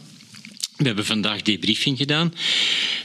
we 0.78 0.84
hebben 0.86 1.04
vandaag 1.04 1.42
debriefing 1.42 1.96
gedaan. 1.96 2.34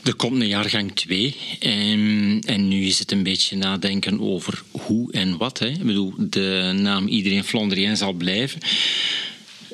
Er 0.03 0.15
komt 0.15 0.41
een 0.41 0.47
jaargang 0.47 0.95
2. 0.95 1.35
En, 1.59 2.41
en, 2.45 2.67
nu 2.67 2.85
is 2.85 2.99
het 2.99 3.11
een 3.11 3.23
beetje 3.23 3.57
nadenken 3.57 4.19
over 4.21 4.63
hoe 4.71 5.11
en 5.11 5.37
wat. 5.37 5.59
Hè. 5.59 5.67
Ik 5.67 5.83
bedoel, 5.83 6.13
de 6.17 6.71
naam 6.75 7.07
Iedereen 7.07 7.43
Flandrien 7.43 7.97
zal 7.97 8.13
blijven. 8.13 8.59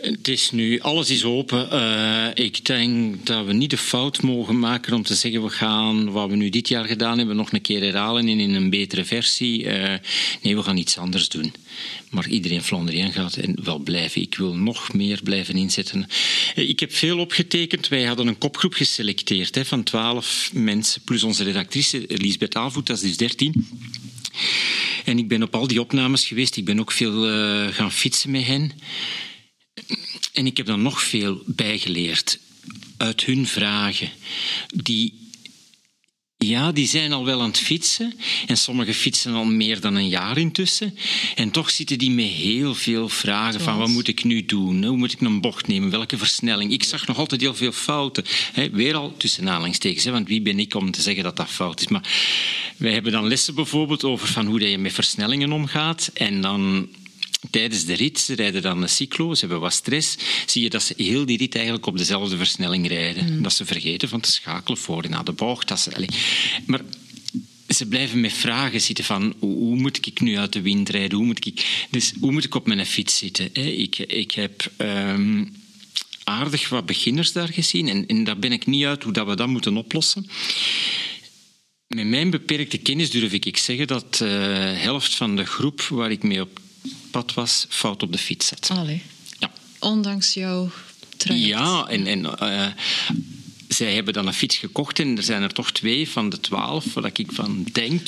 Het 0.02 0.28
is 0.28 0.52
nu, 0.52 0.80
alles 0.80 1.10
is 1.10 1.24
open. 1.24 1.70
Uh, 1.74 2.28
ik 2.46 2.66
denk 2.66 3.26
dat 3.26 3.46
we 3.46 3.54
niet 3.54 3.70
de 3.70 3.78
fout 3.78 4.22
mogen 4.22 4.60
maken 4.60 4.94
om 4.94 5.04
te 5.04 5.16
zeggen 5.16 5.44
we 5.44 5.50
gaan 5.50 6.12
wat 6.12 6.30
we 6.30 6.36
nu 6.36 6.50
dit 6.50 6.68
jaar 6.68 6.86
gedaan 6.86 7.18
hebben 7.18 7.36
nog 7.36 7.52
een 7.52 7.62
keer 7.62 7.82
herhalen 7.82 8.28
in, 8.28 8.40
in 8.40 8.54
een 8.54 8.70
betere 8.70 9.06
versie. 9.06 9.64
Uh, 9.64 9.94
nee, 10.42 10.56
we 10.56 10.64
gaan 10.64 10.78
iets 10.78 10.98
anders 10.98 11.30
doen. 11.30 11.54
Maar 12.10 12.28
iedereen 12.28 12.64
Flandrien 12.64 13.12
gaat 13.12 13.36
en 13.36 13.64
wel 13.64 13.78
blijven. 13.78 14.22
Ik 14.22 14.36
wil 14.36 14.56
nog 14.56 14.94
meer 14.94 15.20
blijven 15.24 15.56
inzetten. 15.56 16.08
Uh, 16.56 16.70
ik 16.70 16.80
heb 16.80 16.94
veel 16.94 17.20
opgetekend. 17.20 17.88
Wij 17.88 18.04
hadden 18.04 18.28
een 18.28 18.38
kopgroep 18.38 18.74
geselecteerd 18.74 19.56
hè, 19.56 19.66
van 19.66 19.84
twaalf 19.84 20.50
mensen, 20.54 21.02
plus 21.02 21.24
onze 21.24 21.44
redactrice 21.44 22.04
Lisbeth 22.08 22.56
Aalvoet, 22.56 22.88
dat 22.88 22.98
is 22.98 23.04
dus 23.04 23.18
dertien. 23.18 23.68
En 25.06 25.18
ik 25.18 25.28
ben 25.28 25.44
op 25.44 25.56
al 25.56 25.68
die 25.68 25.80
opnames 25.80 26.26
geweest. 26.26 26.58
Ik 26.58 26.66
ben 26.66 26.80
ook 26.80 26.92
veel 26.92 27.24
gaan 27.72 27.92
fietsen 27.92 28.32
met 28.32 28.46
hen. 28.46 28.72
En 30.40 30.46
ik 30.46 30.58
heb 30.58 30.66
dan 30.66 30.82
nog 30.82 31.02
veel 31.02 31.42
bijgeleerd 31.46 32.40
uit 32.98 33.26
hun 33.26 33.48
vragen. 33.48 34.10
Die, 34.76 35.14
ja, 36.38 36.72
die 36.72 36.88
zijn 36.88 37.14
al 37.14 37.26
wel 37.26 37.42
aan 37.42 37.48
het 37.48 37.60
fietsen. 37.60 38.14
En 38.48 38.58
sommigen 38.58 38.94
fietsen 38.94 39.34
al 39.34 39.46
meer 39.46 39.80
dan 39.80 39.96
een 39.96 40.08
jaar 40.08 40.38
intussen. 40.38 40.98
En 41.36 41.52
toch 41.52 41.70
zitten 41.70 41.98
die 41.98 42.12
met 42.12 42.26
heel 42.26 42.76
veel 42.76 43.10
vragen 43.10 43.62
van 43.62 43.78
wat 43.78 43.88
moet 43.88 44.08
ik 44.08 44.24
nu 44.24 44.46
doen? 44.46 44.84
Hoe 44.84 44.98
moet 44.98 45.14
ik 45.14 45.22
een 45.22 45.42
bocht 45.42 45.68
nemen? 45.68 45.90
Welke 45.90 46.18
versnelling? 46.18 46.72
Ik 46.72 46.84
zag 46.84 47.08
nog 47.08 47.18
altijd 47.18 47.42
heel 47.42 47.56
veel 47.56 47.72
fouten. 47.72 48.26
weer 48.72 48.96
al 48.96 49.14
tussen 49.18 49.50
aanhalingstekens, 49.50 50.06
want 50.06 50.28
wie 50.28 50.42
ben 50.42 50.60
ik 50.60 50.76
om 50.76 50.92
te 50.92 51.02
zeggen 51.02 51.24
dat 51.24 51.38
dat 51.38 51.50
fout 51.50 51.82
is? 51.82 51.88
Maar 51.88 52.10
wij 52.78 52.94
hebben 52.94 53.12
dan 53.12 53.28
lessen 53.28 53.56
bijvoorbeeld 53.56 54.04
over 54.04 54.28
van 54.28 54.46
hoe 54.46 54.70
je 54.70 54.78
met 54.78 54.94
versnellingen 54.94 55.52
omgaat. 55.52 56.12
En 56.14 56.42
dan 56.42 56.90
tijdens 57.50 57.86
de 57.86 57.94
rit, 57.94 58.20
ze 58.20 58.34
rijden 58.34 58.62
dan 58.62 58.82
een 58.82 58.90
cyclo, 58.90 59.34
ze 59.34 59.40
hebben 59.40 59.60
wat 59.60 59.74
stress, 59.74 60.18
zie 60.46 60.64
je 60.64 60.70
dat 60.70 60.84
ze 60.84 60.94
heel 60.98 61.26
die 61.26 61.38
rit 61.38 61.56
eigenlijk 61.56 61.86
op 61.86 61.98
dezelfde 61.98 62.38
versnelling 62.38 62.88
rijden. 62.88 63.34
Mm. 63.34 63.42
Dat 63.42 63.54
ze 63.54 63.66
vergeten 63.66 64.10
van 64.10 64.20
te 64.20 64.32
schakelen 64.32 64.78
voor 64.78 65.04
en 65.04 65.10
na 65.10 65.24
de 65.24 65.32
bocht. 65.32 65.68
Dat 65.68 65.80
ze, 65.80 65.96
allez. 65.96 66.16
Maar 66.66 66.82
ze 67.68 67.86
blijven 67.86 68.20
met 68.20 68.34
vragen 68.34 68.82
zitten 68.82 69.04
van 69.04 69.34
hoe 69.40 69.76
moet 69.76 70.06
ik 70.08 70.22
nu 70.22 70.38
uit 70.38 70.54
de 70.54 70.62
wind 70.62 70.90
rijden? 70.90 71.18
Hoe 71.18 71.28
moet 71.28 71.46
ik, 71.46 71.86
dus 71.90 72.14
hoe 72.20 72.32
moet 72.32 72.44
ik 72.44 72.56
op 72.56 72.68
mijn 72.68 72.86
fiets 72.86 73.18
zitten? 73.18 73.54
Ik, 73.54 73.98
ik 73.98 74.32
heb 74.32 74.72
ehm, 74.78 75.46
aardig 76.24 76.70
wat 76.70 76.86
beginners 76.86 77.32
daar 77.32 77.48
gezien 77.48 77.88
en, 77.88 78.08
en 78.08 78.24
daar 78.24 78.40
ben 78.40 78.52
ik 78.52 78.66
niet 78.66 78.86
uit 78.86 79.04
hoe 79.04 79.14
dat 79.14 79.28
we 79.28 79.36
dat 79.36 79.48
moeten 79.48 79.78
oplossen. 79.78 80.30
Met 81.88 82.08
mijn 82.08 82.30
beperkte 82.30 82.78
kennis 82.78 83.10
durf 83.10 83.34
ik 83.34 83.58
zeggen 83.58 83.88
dat 83.88 84.16
de 84.16 84.26
uh, 84.26 84.82
helft 84.82 85.16
van 85.16 85.36
de 85.36 85.46
groep 85.46 85.82
waar 85.82 86.12
ik 86.12 86.24
mee 86.24 86.42
op 86.42 86.60
pad 87.12 87.34
was, 87.34 87.66
fout 87.70 88.04
op 88.04 88.12
de 88.12 88.18
fiets 88.18 88.48
zet. 88.48 88.70
Allee. 88.72 89.02
Ja. 89.40 89.52
Ondanks 89.80 90.34
jouw 90.34 90.72
traject. 91.18 91.46
Ja, 91.48 91.88
en, 91.88 92.08
en 92.08 92.20
uh, 92.20 92.68
zij 93.68 93.94
hebben 93.94 94.14
dan 94.14 94.28
een 94.28 94.34
fiets 94.34 94.58
gekocht 94.58 95.00
en 95.00 95.18
er 95.18 95.24
zijn 95.24 95.42
er 95.42 95.54
toch 95.54 95.72
twee 95.72 96.10
van 96.10 96.30
de 96.30 96.40
twaalf, 96.40 96.94
waar 96.94 97.10
ik 97.14 97.28
van 97.32 97.64
denk 97.72 98.08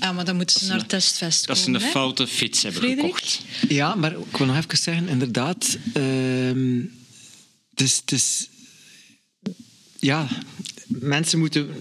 Ja, 0.00 0.12
maar 0.12 0.24
dan 0.24 0.36
moeten 0.36 0.60
ze 0.60 0.66
naar 0.66 0.78
het 0.78 0.88
testvest 0.88 1.46
dat 1.46 1.58
ze 1.58 1.64
komen. 1.64 1.80
een 1.80 1.86
hè? 1.86 1.92
foute 1.92 2.26
fiets 2.26 2.62
hebben 2.62 2.80
Frederik? 2.82 3.04
gekocht. 3.14 3.40
Ja, 3.68 3.94
maar 3.94 4.12
ik 4.12 4.36
wil 4.36 4.46
nog 4.46 4.56
even 4.56 4.78
zeggen, 4.78 5.08
inderdaad. 5.08 5.78
ehm, 5.94 6.80
het 7.70 7.80
is, 7.80 7.96
het 7.96 8.12
is- 8.12 8.48
ja, 10.00 10.28
mensen 10.86 11.38
moeten. 11.38 11.74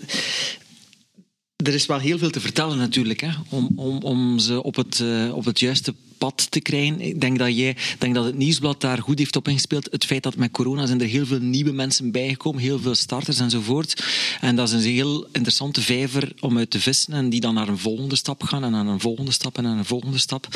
Er 1.55 1.73
is 1.73 1.85
wel 1.85 1.99
heel 1.99 2.17
veel 2.17 2.29
te 2.29 2.39
vertellen 2.39 2.77
natuurlijk, 2.77 3.19
hè, 3.21 3.29
om, 3.49 3.71
om, 3.75 3.97
om 4.01 4.39
ze 4.39 4.63
op 4.63 4.75
het, 4.75 4.99
eh, 4.99 5.35
op 5.35 5.45
het 5.45 5.59
juiste 5.59 5.93
pad 6.17 6.51
te 6.51 6.59
krijgen. 6.59 7.01
Ik 7.01 7.21
denk 7.21 7.39
dat, 7.39 7.55
jij, 7.55 7.75
denk 7.97 8.15
dat 8.15 8.25
het 8.25 8.37
nieuwsblad 8.37 8.81
daar 8.81 8.97
goed 8.97 9.19
heeft 9.19 9.35
op 9.35 9.47
ingespeeld. 9.47 9.87
Het 9.91 10.05
feit 10.05 10.23
dat 10.23 10.35
met 10.35 10.51
corona 10.51 10.85
zijn 10.85 11.01
er 11.01 11.07
heel 11.07 11.25
veel 11.25 11.39
nieuwe 11.39 11.71
mensen 11.71 12.11
bijgekomen, 12.11 12.61
heel 12.61 12.79
veel 12.79 12.95
starters 12.95 13.39
enzovoort. 13.39 14.03
En 14.41 14.55
dat 14.55 14.67
is 14.67 14.73
een 14.73 14.91
heel 14.91 15.27
interessante 15.31 15.81
vijver 15.81 16.31
om 16.39 16.57
uit 16.57 16.69
te 16.69 16.79
vissen 16.79 17.13
en 17.13 17.29
die 17.29 17.39
dan 17.39 17.53
naar 17.53 17.67
een 17.67 17.77
volgende 17.77 18.15
stap 18.15 18.43
gaan 18.43 18.63
en 18.63 18.71
naar 18.71 18.85
een 18.85 18.99
volgende 18.99 19.31
stap 19.31 19.57
en 19.57 19.63
naar 19.63 19.77
een 19.77 19.85
volgende 19.85 20.17
stap. 20.17 20.47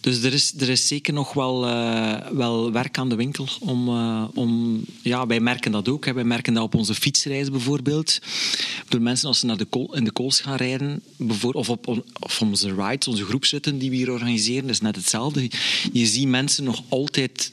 Dus 0.00 0.22
er 0.22 0.32
is, 0.32 0.52
er 0.58 0.68
is 0.68 0.86
zeker 0.86 1.12
nog 1.12 1.32
wel, 1.32 1.66
eh, 1.66 2.30
wel 2.32 2.72
werk 2.72 2.98
aan 2.98 3.08
de 3.08 3.14
winkel. 3.14 3.48
Om, 3.60 3.88
eh, 3.88 4.24
om, 4.34 4.80
ja, 5.02 5.26
wij 5.26 5.40
merken 5.40 5.72
dat 5.72 5.88
ook. 5.88 6.04
Hè. 6.04 6.12
Wij 6.12 6.24
merken 6.24 6.54
dat 6.54 6.62
op 6.62 6.74
onze 6.74 6.94
fietsreis 6.94 7.50
bijvoorbeeld. 7.50 8.18
Door 8.88 9.00
mensen 9.00 9.28
als 9.28 9.38
ze 9.38 9.46
naar 9.46 9.56
de 9.56 9.64
kool, 9.64 9.94
in 9.94 10.04
de 10.04 10.12
kools 10.12 10.40
gaan 10.40 10.56
rijden, 10.56 11.02
of 11.40 11.68
op 11.68 12.02
of 12.20 12.42
onze 12.42 12.74
rides, 12.74 13.08
onze 13.08 13.24
groepsritten 13.24 13.78
die 13.78 13.90
we 13.90 13.96
hier 13.96 14.10
organiseren, 14.10 14.74
net 14.82 14.96
hetzelfde. 14.96 15.50
Je 15.92 16.06
ziet 16.06 16.28
mensen 16.28 16.64
nog 16.64 16.82
altijd 16.88 17.52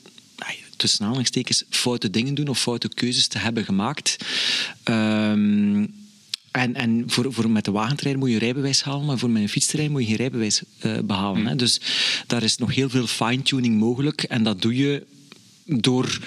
tussen 0.80 1.02
aanhalingstekens 1.02 1.64
foute 1.70 2.10
dingen 2.10 2.36
doen 2.36 2.48
of 2.48 2.60
foute 2.60 2.90
keuzes 2.90 3.28
te 3.28 3.38
hebben 3.38 3.66
gemaakt. 3.66 4.18
Ehm, 4.84 5.86
en, 6.52 6.76
en 6.76 7.04
voor, 7.08 7.34
voor 7.34 7.50
met 7.50 7.66
de 7.66 7.72
wagentrein 7.72 8.20
moet 8.20 8.30
je 8.30 8.38
rijbewijs 8.38 8.82
halen, 8.82 9.06
maar 9.06 9.18
voor 9.18 9.30
met 9.30 9.42
een 9.42 9.50
fietsterrein 9.50 9.92
moet 9.92 10.02
je 10.02 10.08
geen 10.08 10.16
rijbewijs 10.16 10.62
eh, 10.80 11.00
behalen. 11.04 11.46
Hè. 11.46 11.56
Dus 11.56 11.82
daar 12.28 12.44
is 12.44 12.58
nog 12.58 12.76
heel 12.76 12.90
veel 12.90 13.08
fine-tuning 13.08 13.80
mogelijk. 13.80 14.24
En 14.24 14.44
dat 14.44 14.62
doe 14.62 14.76
je 14.76 15.06
door 15.66 16.20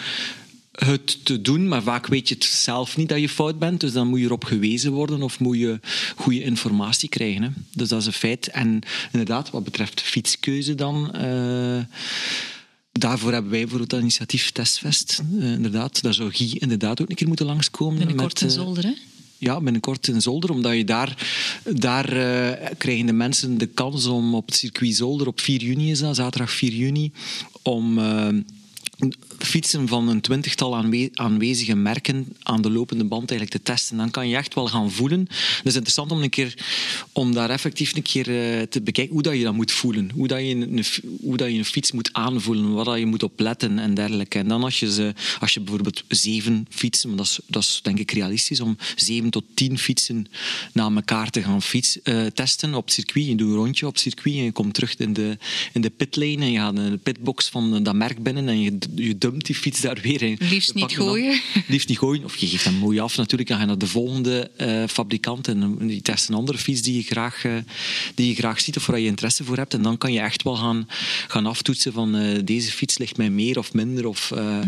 het 0.73 1.25
te 1.25 1.41
doen, 1.41 1.69
maar 1.69 1.83
vaak 1.83 2.07
weet 2.07 2.29
je 2.29 2.35
het 2.35 2.45
zelf 2.45 2.97
niet 2.97 3.09
dat 3.09 3.21
je 3.21 3.29
fout 3.29 3.59
bent. 3.59 3.81
Dus 3.81 3.93
dan 3.93 4.09
moet 4.09 4.19
je 4.19 4.25
erop 4.25 4.45
gewezen 4.45 4.93
worden 4.93 5.23
of 5.23 5.39
moet 5.39 5.59
je 5.59 5.81
goede 6.17 6.43
informatie 6.43 7.09
krijgen. 7.09 7.43
Hè. 7.43 7.49
Dus 7.75 7.89
dat 7.89 8.01
is 8.01 8.07
een 8.07 8.13
feit. 8.13 8.49
En 8.49 8.81
inderdaad, 9.13 9.51
wat 9.51 9.65
betreft 9.65 10.01
fietskeuze 10.01 10.75
dan... 10.75 11.13
eh, 11.15 11.81
Daarvoor 12.93 13.33
hebben 13.33 13.51
wij 13.51 13.61
bijvoorbeeld 13.61 13.91
dat 13.91 14.01
initiatief 14.01 14.51
Testvest. 14.51 15.23
Eh, 15.41 15.53
inderdaad, 15.53 16.03
daar 16.03 16.15
zou 16.15 16.31
Guy 16.33 16.57
inderdaad 16.59 17.01
ook 17.01 17.11
een 17.11 17.17
keer 17.17 17.29
moeten 17.29 17.47
langskomen. 17.47 17.99
Binnenkort 17.99 18.33
met, 18.33 18.43
in 18.43 18.59
eh, 18.59 18.65
Zolder, 18.65 18.85
hè? 18.85 18.93
ja, 19.39 19.61
binnenkort 19.61 20.09
in 20.09 20.23
Zolder, 20.23 20.51
omdat 20.51 20.77
je 20.77 20.85
daar, 20.85 21.27
daar 21.65 22.07
krijgen 22.79 23.07
de 23.07 23.13
mensen 23.13 23.59
de 23.59 23.67
kans 23.67 24.07
om 24.07 24.35
op 24.35 24.47
het 24.47 24.55
circuit 24.55 24.95
Zolder 24.95 25.27
op 25.27 25.41
4 25.41 25.61
juni 25.63 25.91
is 25.91 25.99
dat, 25.99 26.17
zaterdag 26.17 26.51
4 26.51 26.73
juni, 26.73 27.13
om 27.63 27.99
fietsen 29.47 29.89
van 29.89 30.09
een 30.09 30.21
twintigtal 30.21 30.77
aanwe- 30.77 31.11
aanwezige 31.15 31.75
merken 31.75 32.27
aan 32.43 32.63
de 32.63 32.71
lopende 32.71 33.05
band 33.05 33.31
eigenlijk 33.31 33.51
te 33.51 33.73
testen. 33.73 33.97
Dan 33.97 34.11
kan 34.11 34.29
je 34.29 34.37
echt 34.37 34.55
wel 34.55 34.67
gaan 34.67 34.91
voelen. 34.91 35.21
Het 35.21 35.67
is 35.67 35.75
interessant 35.75 36.11
om, 36.11 36.23
een 36.23 36.31
keer, 36.31 36.55
om 37.13 37.35
daar 37.35 37.51
effectief 37.51 37.97
een 37.97 38.03
keer 38.03 38.29
eh, 38.29 38.63
te 38.63 38.83
bekijken 38.83 39.13
hoe 39.13 39.23
dat 39.23 39.37
je 39.37 39.43
dat 39.43 39.55
moet 39.55 39.73
voelen. 39.73 40.11
Hoe 40.15 40.29
dat 40.29 40.39
je 40.39 40.55
een, 40.55 40.85
hoe 41.21 41.37
dat 41.37 41.51
je 41.51 41.59
een 41.59 41.65
fiets 41.65 41.93
moet 41.93 42.13
aanvoelen, 42.13 42.73
wat 42.73 42.85
dat 42.85 42.99
je 42.99 43.07
moet 43.07 43.23
opletten 43.23 43.79
en 43.79 43.95
dergelijke. 43.95 44.39
En 44.39 44.49
dan 44.49 44.63
als 44.63 44.81
je, 44.81 44.93
ze, 44.93 45.15
als 45.41 45.55
je 45.55 45.61
bijvoorbeeld 45.61 46.05
zeven 46.09 46.67
fietsen, 46.69 47.09
maar 47.09 47.19
dat 47.19 47.27
is, 47.27 47.41
dat 47.47 47.63
is 47.63 47.81
denk 47.83 47.99
ik 47.99 48.11
realistisch, 48.11 48.61
om 48.61 48.77
zeven 48.97 49.31
tot 49.31 49.45
tien 49.55 49.79
fietsen 49.79 50.27
na 50.73 50.91
elkaar 50.95 51.31
te 51.31 51.43
gaan 51.43 51.63
fiets, 51.63 52.03
eh, 52.03 52.27
testen 52.27 52.75
op 52.75 52.85
het 52.85 52.95
circuit. 52.95 53.27
Je 53.27 53.35
doet 53.35 53.49
een 53.49 53.55
rondje 53.55 53.87
op 53.87 53.93
het 53.93 54.03
circuit 54.03 54.37
en 54.37 54.45
je 54.45 54.53
komt 54.53 54.75
terug 54.75 54.97
in 54.97 55.13
de, 55.13 55.39
in 55.73 55.81
de 55.81 55.91
pitlane 55.91 56.37
en 56.37 56.51
je 56.51 56.59
gaat 56.59 56.79
in 56.79 56.91
de 56.91 56.97
pitbox 56.97 57.49
van 57.49 57.83
dat 57.83 57.95
merk 57.95 58.23
binnen 58.23 58.49
en 58.49 58.61
je, 58.61 58.79
je 58.95 59.19
dumpt 59.33 59.47
die 59.47 59.57
fiets 59.57 59.81
daar 59.81 59.99
weer 60.03 60.23
in. 60.23 60.37
Liefst 60.39 60.75
niet 60.75 60.93
gooien. 60.93 61.41
Liefst 61.69 61.89
niet 61.89 61.99
gooien. 61.99 62.25
Of 62.25 62.37
je 62.37 62.47
geeft 62.47 62.65
hem 62.65 62.75
mooi 62.75 63.01
af 63.01 63.17
natuurlijk. 63.17 63.49
Dan 63.49 63.59
ga 63.59 63.63
je 63.63 63.69
naar 63.69 63.79
de 63.79 63.87
volgende 63.87 64.51
eh, 64.57 64.85
fabrikant 64.89 65.49
en 65.49 65.77
die 65.87 66.03
test 66.03 66.29
een 66.29 66.35
andere 66.35 66.59
fiets 66.59 66.83
die 66.83 66.97
je 66.97 67.03
graag, 67.03 67.45
eh, 67.45 67.53
die 68.15 68.29
je 68.29 68.35
graag 68.35 68.61
ziet 68.61 68.77
of 68.77 68.87
waar 68.87 69.01
je 69.01 69.07
interesse 69.07 69.45
voor 69.45 69.57
hebt. 69.57 69.75
En 69.75 69.83
dan 69.83 69.99
kan 69.99 70.13
je 70.13 70.21
echt 70.21 70.43
wel 70.43 70.57
gaan, 70.57 70.89
gaan 71.29 71.47
aftoetsen 71.47 71.93
van 71.93 72.17
eh, 72.17 72.39
deze 72.45 72.71
fiets 72.71 72.99
ligt 72.99 73.17
mij 73.17 73.31
meer 73.31 73.59
of 73.59 73.73
minder. 73.73 74.07
Of, 74.07 74.31
eh, 74.31 74.59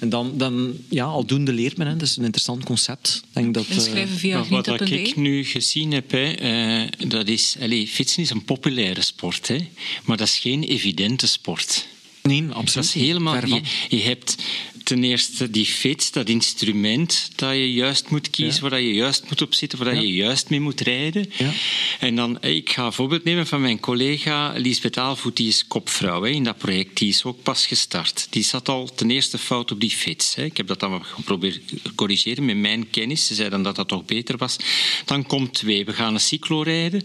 En 0.00 0.08
dan, 0.08 0.38
dan 0.38 0.76
ja, 0.88 1.04
aldoende 1.04 1.52
leert 1.52 1.76
men. 1.76 1.86
Hè. 1.86 1.96
Dat 1.96 2.08
is 2.08 2.16
een 2.16 2.24
interessant 2.24 2.64
concept. 2.64 3.22
Denk 3.32 3.54
dat, 3.54 3.66
eh, 3.66 4.06
via 4.06 4.44
wat 4.48 4.64
dat 4.64 4.90
ik 4.90 5.16
nu 5.16 5.44
gezien 5.44 5.92
heb, 5.92 6.10
hè, 6.10 6.32
eh, 6.32 7.08
dat 7.08 7.28
is... 7.28 7.56
Allez, 7.60 7.90
fietsen 7.90 8.22
is 8.22 8.30
een 8.30 8.44
populaire 8.44 9.02
sport, 9.02 9.48
hè, 9.48 9.68
maar 10.04 10.16
dat 10.16 10.26
is 10.26 10.38
geen 10.38 10.62
evidente 10.62 11.26
sport. 11.26 11.86
Nee, 12.28 12.46
Dat 12.46 12.56
absoluut. 12.56 12.86
is 12.88 12.94
helemaal... 12.94 13.46
Je, 13.46 13.60
je 13.88 14.00
hebt 14.02 14.36
ten 14.84 15.04
eerste 15.04 15.50
die 15.50 15.66
fiets, 15.66 16.10
dat 16.10 16.28
instrument 16.28 17.30
dat 17.36 17.50
je 17.52 17.72
juist 17.72 18.10
moet 18.10 18.30
kiezen, 18.30 18.64
Ja. 18.64 18.70
waar 18.70 18.80
je 18.80 18.92
juist 18.94 19.24
moet 19.28 19.42
op 19.42 19.54
zitten, 19.54 19.78
waar 19.84 19.94
Ja. 19.94 20.00
je 20.00 20.12
juist 20.14 20.50
mee 20.50 20.60
moet 20.60 20.80
rijden. 20.80 21.30
Ja. 21.36 21.50
En 22.00 22.16
dan, 22.16 22.40
eh, 22.40 22.54
ik 22.54 22.70
ga 22.70 22.84
een 22.86 22.92
voorbeeld 22.92 23.24
nemen 23.24 23.46
van 23.46 23.60
mijn 23.60 23.80
collega 23.80 24.52
Lisbeth 24.56 24.98
Aalvoet, 24.98 25.36
die 25.36 25.48
is 25.48 25.64
kopvrouw 25.66 26.22
hè, 26.22 26.30
in 26.30 26.44
dat 26.44 26.58
project. 26.58 26.98
Die 26.98 27.08
is 27.08 27.24
ook 27.24 27.42
pas 27.42 27.66
gestart. 27.66 28.26
Die 28.30 28.42
zat 28.42 28.68
al 28.68 28.94
ten 28.94 29.10
eerste 29.10 29.38
fout 29.38 29.70
op 29.72 29.80
die 29.80 29.90
fiets. 29.90 30.34
Hè. 30.34 30.44
Ik 30.44 30.56
heb 30.56 30.66
dat 30.66 30.80
dan 30.80 31.04
geprobeerd 31.04 31.60
te 31.68 31.94
corrigeren 31.94 32.44
met 32.44 32.56
mijn 32.56 32.90
kennis. 32.90 33.26
Ze 33.26 33.34
zei 33.34 33.48
dan 33.48 33.62
dat 33.62 33.76
dat 33.76 33.88
toch 33.88 34.04
beter 34.04 34.36
was. 34.36 34.56
Dan 35.04 35.26
komt 35.26 35.54
twee. 35.54 35.84
We 35.84 35.92
gaan 35.92 36.14
een 36.14 36.20
cyclo 36.20 36.62
rijden. 36.62 37.02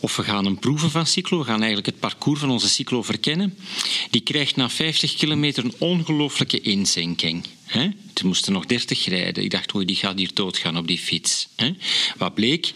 Of 0.00 0.16
we 0.16 0.22
gaan 0.22 0.46
een 0.46 0.58
proeven 0.58 0.90
van 0.90 1.06
cyclo. 1.06 1.38
We 1.38 1.44
gaan 1.44 1.58
eigenlijk 1.58 1.86
het 1.86 1.98
parcours 1.98 2.40
van 2.40 2.50
onze 2.50 2.68
cyclo 2.68 3.02
verkennen. 3.02 3.58
Die 4.10 4.20
krijgt 4.20 4.56
na 4.56 4.70
50 4.70 5.14
kilometer 5.14 5.64
een 5.64 5.74
ongelooflijke 5.78 6.60
inzinking. 6.60 7.44
Hè? 7.64 7.88
Ze 8.14 8.26
moesten 8.26 8.52
nog 8.52 8.66
30 8.66 9.04
rijden. 9.04 9.44
Ik 9.44 9.50
dacht, 9.50 9.74
oei, 9.74 9.84
die 9.86 9.96
gaat 9.96 10.18
hier 10.18 10.30
doodgaan 10.34 10.76
op 10.76 10.86
die 10.86 10.98
fiets. 10.98 11.48
Hè? 11.56 11.70
Wat 12.16 12.34
bleek? 12.34 12.72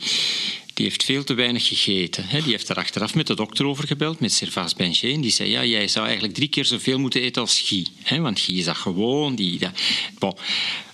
Die 0.75 0.87
heeft 0.87 1.05
veel 1.05 1.25
te 1.25 1.35
weinig 1.35 1.69
gegeten. 1.69 2.27
Die 2.31 2.43
heeft 2.43 2.69
er 2.69 2.77
achteraf 2.77 3.15
met 3.15 3.27
de 3.27 3.35
dokter 3.35 3.67
over 3.67 3.87
gebeld, 3.87 4.21
met 4.21 4.33
Servaas 4.33 4.75
Benché. 4.75 5.13
En 5.13 5.21
die 5.21 5.31
zei, 5.31 5.51
ja, 5.51 5.65
jij 5.65 5.89
zou 5.89 6.05
eigenlijk 6.05 6.35
drie 6.35 6.49
keer 6.49 6.65
zoveel 6.65 6.99
moeten 6.99 7.23
eten 7.23 7.43
als 7.43 7.61
Guy. 7.61 7.87
Want 8.21 8.41
Guy 8.41 8.59
is 8.59 8.65
dat 8.65 8.77
gewoon. 8.77 9.35
Die, 9.35 9.59
dat... 9.59 9.71
Bon. 10.19 10.37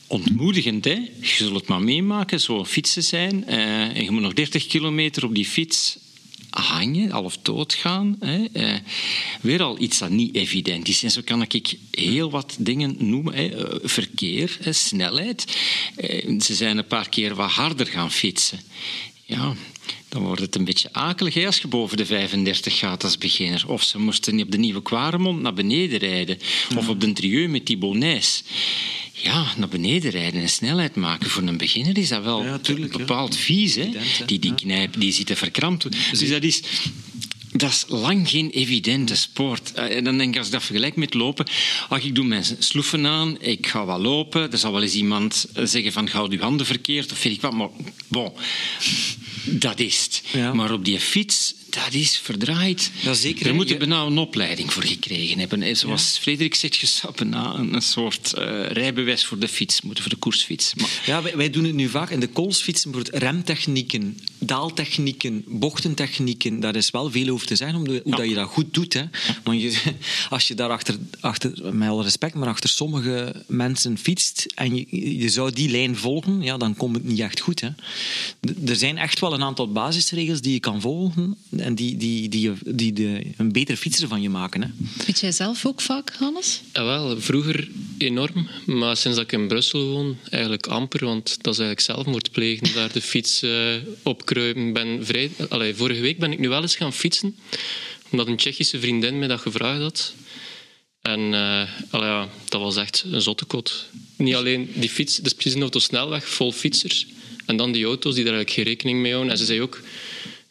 Ontmoedigend, 0.07 0.85
hè? 0.85 0.99
Je 1.21 1.27
zult 1.37 1.55
het 1.55 1.69
maar 1.69 1.83
meemaken, 1.83 2.41
zo 2.41 2.65
fietsen 2.65 3.03
zijn. 3.03 3.47
eh, 3.47 3.97
en 3.97 4.05
je 4.05 4.11
moet 4.11 4.23
nog 4.23 4.33
30 4.33 4.67
kilometer 4.67 5.25
op 5.25 5.35
die 5.35 5.47
fiets 5.47 5.99
hangen, 6.51 7.11
half 7.11 7.39
doodgaan. 7.43 8.17
Hè. 8.21 8.45
Eh, 8.53 8.79
weer 9.41 9.63
al 9.63 9.81
iets 9.81 9.99
dat 9.99 10.11
niet 10.11 10.35
evident 10.35 10.89
is. 10.89 11.03
En 11.03 11.11
zo 11.11 11.21
kan 11.25 11.43
ik 11.43 11.79
heel 11.91 12.31
wat 12.31 12.57
dingen 12.59 12.97
noemen. 12.99 13.35
Hè. 13.35 13.49
Eh, 13.49 13.79
verkeer, 13.83 14.59
hè, 14.61 14.73
snelheid. 14.73 15.57
Eh, 15.97 16.41
ze 16.41 16.55
zijn 16.55 16.79
een 16.79 16.87
paar 16.87 17.09
keer 17.09 17.35
wat 17.35 17.51
harder 17.51 17.87
gaan 17.87 18.11
fietsen. 18.11 18.61
Ja, 19.25 19.55
dan 20.11 20.23
wordt 20.23 20.41
het 20.41 20.55
een 20.55 20.65
beetje 20.65 20.89
akelig 20.93 21.45
als 21.47 21.59
je 21.59 21.69
boven 21.69 21.97
de 21.97 22.07
35 22.07 22.79
gaat 22.79 23.05
als 23.05 23.19
beginner. 23.19 23.65
Of 23.67 23.83
ze 23.83 23.99
moesten 23.99 24.35
niet 24.35 24.45
op 24.45 24.51
de 24.51 24.59
Nieuwe 24.59 24.83
Kwaremond 24.83 25.41
naar 25.41 25.55
beneden 25.55 25.99
rijden. 25.99 26.39
Of 26.77 26.89
op 26.89 27.01
de 27.01 27.13
Trieu 27.13 27.49
met 27.49 27.67
die 27.67 27.77
Bonais. 27.77 28.43
Ja, 29.13 29.47
naar 29.57 29.69
beneden 29.69 30.11
rijden 30.11 30.41
en 30.41 30.49
snelheid 30.49 30.97
maken. 30.97 31.31
Voor 31.31 31.43
een 31.43 31.57
beginner 31.57 31.99
is 31.99 32.09
dat 32.09 32.23
wel 32.23 32.45
Ja, 32.45 32.59
tuurlijk, 32.59 32.93
ja. 32.93 32.99
bepaald 32.99 33.37
vies. 33.37 33.75
Hè? 33.75 33.91
Die, 34.27 34.39
die 34.39 34.55
knijp 34.55 35.01
die 35.01 35.13
zitten 35.13 35.37
verkrampt. 35.37 35.87
Dus 36.19 36.29
dat 36.29 36.43
is... 36.43 36.63
Dat 37.53 37.71
is 37.71 37.85
lang 37.89 38.29
geen 38.31 38.51
evidente 38.51 39.17
sport. 39.17 39.73
Eh, 39.73 39.97
En 39.97 40.05
dan 40.05 40.19
denk 40.19 40.33
ik, 40.33 40.39
als 40.39 40.47
ik 40.47 40.53
dat 40.53 40.63
vergelijk 40.63 40.97
met 40.97 41.15
lopen... 41.15 41.47
Ach, 41.89 42.05
ik 42.05 42.15
doe 42.15 42.25
mijn 42.25 42.45
sloeven 42.59 43.07
aan, 43.07 43.41
ik 43.41 43.67
ga 43.67 43.85
wat 43.85 44.01
lopen. 44.01 44.53
Er 44.53 44.59
zal 44.59 44.73
wel 44.73 44.83
eens 44.83 44.95
iemand 44.95 45.47
eh, 45.55 45.65
zeggen 45.65 45.93
van, 45.93 46.09
houd 46.09 46.33
uw 46.33 46.39
handen 46.39 46.67
verkeerd, 46.67 47.13
of 47.13 47.23
weet 47.23 47.33
ik 47.33 47.41
wat. 47.41 47.53
Maar, 47.53 47.69
bon, 48.09 48.33
dat 49.45 49.81
is 49.81 50.03
het. 50.03 50.23
Ja. 50.33 50.53
Maar 50.55 50.73
op 50.73 50.85
die 50.85 51.01
fiets, 51.01 51.55
dat 51.71 51.93
is 51.95 52.19
verdraaid. 52.19 52.91
Ja, 53.03 53.15
zeker, 53.15 53.47
Er 53.47 53.55
moet 53.55 53.69
je 53.69 53.77
bijna 53.77 54.03
een 54.03 54.19
opleiding 54.19 54.73
voor 54.73 54.83
gekregen 54.85 55.39
hebben. 55.39 55.63
En 55.63 55.77
Zoals 55.77 56.19
Frederik 56.21 56.55
zegt, 56.55 56.77
je 56.77 56.87
zou 56.87 57.13
bijna 57.17 57.55
een, 57.55 57.83
soort 57.83 58.33
eh, 58.33 58.67
rijbewijs 58.71 59.25
voor 59.25 59.39
de 59.39 59.49
fiets 59.49 59.81
moeten, 59.81 60.03
voor 60.05 60.13
de 60.13 60.19
koersfiets. 60.19 60.75
Maar, 60.75 61.01
Ja, 61.07 61.23
wij, 61.23 61.37
wij 61.37 61.51
doen 61.51 61.65
het 61.65 61.75
nu 61.75 61.89
vaak 61.89 62.11
in 62.11 62.21
de 62.21 62.27
koolsfietsen, 62.29 62.91
bijvoorbeeld 62.91 63.23
remtechnieken, 63.23 64.19
daaltechnieken, 64.39 65.45
bochtentechnieken. 65.47 66.61
Daar 66.61 66.77
is 66.77 66.91
wel 66.91 67.11
veel 67.11 67.29
over 67.29 67.47
te 67.47 67.57
zeggen, 67.57 67.79
om 67.79 67.85
de- 67.85 68.01
hoe 68.05 68.13
Ja. 68.13 68.17
dat 68.17 68.29
je 68.29 68.35
dat 68.35 68.49
goed 68.49 68.75
doet. 68.75 68.93
Hè. 68.93 69.03
Want 69.45 69.61
je, 69.61 69.79
als 70.31 70.49
je 70.49 70.55
daar 70.55 70.71
achter, 70.71 70.97
achter, 71.21 71.75
met 71.75 71.89
alle 71.89 72.03
respect, 72.03 72.35
maar 72.35 72.49
achter 72.49 72.69
sommige 72.71 73.45
mensen 73.47 73.99
fietst 73.99 74.47
en 74.55 74.75
je, 74.77 75.19
je 75.19 75.29
zou 75.29 75.53
die 75.53 75.69
lijn 75.71 75.97
volgen, 75.97 76.43
ja, 76.43 76.57
dan 76.57 76.77
komt 76.77 76.95
het 76.97 77.05
niet 77.05 77.21
echt 77.21 77.41
goed. 77.41 77.61
Hè. 77.61 77.69
D- 78.41 78.69
Er 78.71 78.77
zijn 78.77 78.99
echt 78.99 79.21
wel 79.21 79.35
een 79.35 79.43
aantal 79.43 79.73
basisregels 79.73 80.41
die 80.41 80.53
je 80.53 80.61
kan 80.61 80.81
volgen 80.81 81.37
en 81.61 81.75
die, 81.75 81.97
die, 81.97 82.29
die, 82.29 82.53
die, 82.65 82.93
de, 82.93 83.23
een 83.37 83.53
betere 83.53 83.77
fietser 83.77 84.09
van 84.09 84.23
je 84.23 84.31
maken. 84.31 84.63
Hè. 84.63 84.69
Fiets 85.05 85.21
jij 85.21 85.33
zelf 85.33 85.67
ook 85.67 85.81
vaak, 85.81 86.13
Hannes? 86.19 86.61
Ja, 86.73 86.85
wel, 86.85 87.21
vroeger 87.21 87.69
enorm, 87.99 88.49
maar 88.67 88.97
sinds 88.97 89.17
dat 89.17 89.27
ik 89.27 89.33
in 89.33 89.49
Brussel 89.49 89.87
woon, 89.87 90.17
eigenlijk 90.31 90.67
amper, 90.67 91.05
want 91.05 91.25
dat 91.25 91.53
is 91.53 91.59
eigenlijk 91.61 91.81
zelfmoord 91.81 92.31
plegen, 92.31 92.73
daar 92.75 92.93
de 92.93 93.01
fiets 93.01 93.43
uh, 93.43 93.75
opkruipen. 94.03 94.73
Ben 94.73 95.07
vrij, 95.07 95.31
allee, 95.49 95.75
vorige 95.75 96.01
week 96.01 96.19
ben 96.19 96.33
ik 96.33 96.39
nu 96.39 96.49
wel 96.49 96.63
eens 96.63 96.77
gaan 96.77 96.93
fietsen, 96.93 97.37
omdat 98.11 98.27
een 98.27 98.37
Tsjechische 98.37 98.81
vriendin 98.81 99.19
mij 99.19 99.29
dat 99.29 99.41
gevraagd 99.41 99.81
had. 99.81 100.15
En 101.03 101.21
uh, 101.21 101.69
ja, 101.91 102.29
dat 102.49 102.61
was 102.61 102.77
echt 102.77 103.05
een 103.11 103.23
zottekot. 103.23 103.89
Niet 104.17 104.35
alleen 104.35 104.71
die 104.75 104.91
fiets, 104.91 105.17
het 105.17 105.27
is 105.27 105.33
precies 105.33 105.55
een 105.55 105.61
autosnelweg 105.61 106.29
vol 106.29 106.53
fietsers. 106.53 107.07
En 107.47 107.57
dan 107.57 107.73
die 107.73 107.85
auto's 107.85 108.15
die 108.15 108.25
daar 108.25 108.35
eigenlijk 108.35 108.51
geen 108.51 108.75
rekening 108.75 109.01
mee 109.01 109.13
houden. 109.13 109.33
En 109.33 109.39
ze 109.39 109.45
zei 109.45 109.61
ook, 109.61 109.81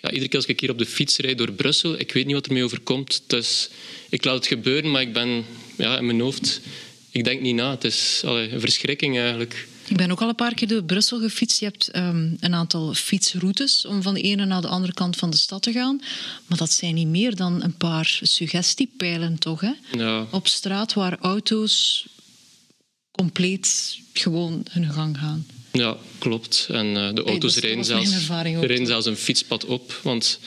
ja, 0.01 0.09
iedere 0.09 0.27
keer 0.27 0.39
als 0.39 0.47
ik 0.47 0.59
hier 0.59 0.71
op 0.71 0.77
de 0.77 0.85
fiets 0.85 1.17
rijd 1.17 1.37
door 1.37 1.51
Brussel, 1.51 1.99
ik 1.99 2.13
weet 2.13 2.25
niet 2.25 2.35
wat 2.35 2.45
er 2.45 2.53
mee 2.53 2.63
overkomt. 2.63 3.21
Dus 3.27 3.69
ik 4.09 4.25
laat 4.25 4.35
het 4.35 4.47
gebeuren, 4.47 4.91
maar 4.91 5.01
ik 5.01 5.13
ben 5.13 5.45
ja, 5.77 5.97
in 5.97 6.05
mijn 6.05 6.19
hoofd, 6.19 6.61
ik 7.09 7.23
denk 7.23 7.41
niet 7.41 7.55
na. 7.55 7.69
Het 7.71 7.83
is 7.83 8.21
allee, 8.25 8.51
een 8.51 8.59
verschrikking 8.59 9.17
eigenlijk. 9.17 9.67
Ik 9.87 9.97
ben 9.97 10.11
ook 10.11 10.21
al 10.21 10.29
een 10.29 10.35
paar 10.35 10.53
keer 10.53 10.67
door 10.67 10.83
Brussel 10.83 11.19
gefietst. 11.19 11.59
Je 11.59 11.65
hebt 11.65 11.95
um, 11.95 12.37
een 12.39 12.53
aantal 12.53 12.93
fietsroutes 12.93 13.85
om 13.85 14.01
van 14.01 14.13
de 14.13 14.21
ene 14.21 14.45
naar 14.45 14.61
de 14.61 14.67
andere 14.67 14.93
kant 14.93 15.15
van 15.15 15.29
de 15.29 15.37
stad 15.37 15.61
te 15.61 15.71
gaan. 15.71 16.01
Maar 16.45 16.57
dat 16.57 16.71
zijn 16.71 16.95
niet 16.95 17.07
meer 17.07 17.35
dan 17.35 17.63
een 17.63 17.77
paar 17.77 18.19
suggestiepijlen, 18.21 19.37
toch? 19.37 19.61
Hè? 19.61 19.71
Ja. 19.91 20.27
Op 20.31 20.47
straat 20.47 20.93
waar 20.93 21.17
auto's 21.19 22.07
compleet 23.11 23.99
gewoon 24.13 24.65
hun 24.71 24.91
gang 24.91 25.17
gaan. 25.17 25.45
Ja, 25.71 25.97
klopt. 26.17 26.67
En 26.71 26.85
uh, 26.85 27.09
de 27.13 27.23
auto's 27.23 27.53
dat 27.53 27.63
rijden, 27.63 27.79
was 27.79 27.89
mijn 27.89 28.05
zelfs, 28.05 28.65
rijden 28.65 28.87
zelfs 28.87 29.05
een 29.05 29.15
fietspad 29.15 29.65
op. 29.65 29.99
Want 30.03 30.39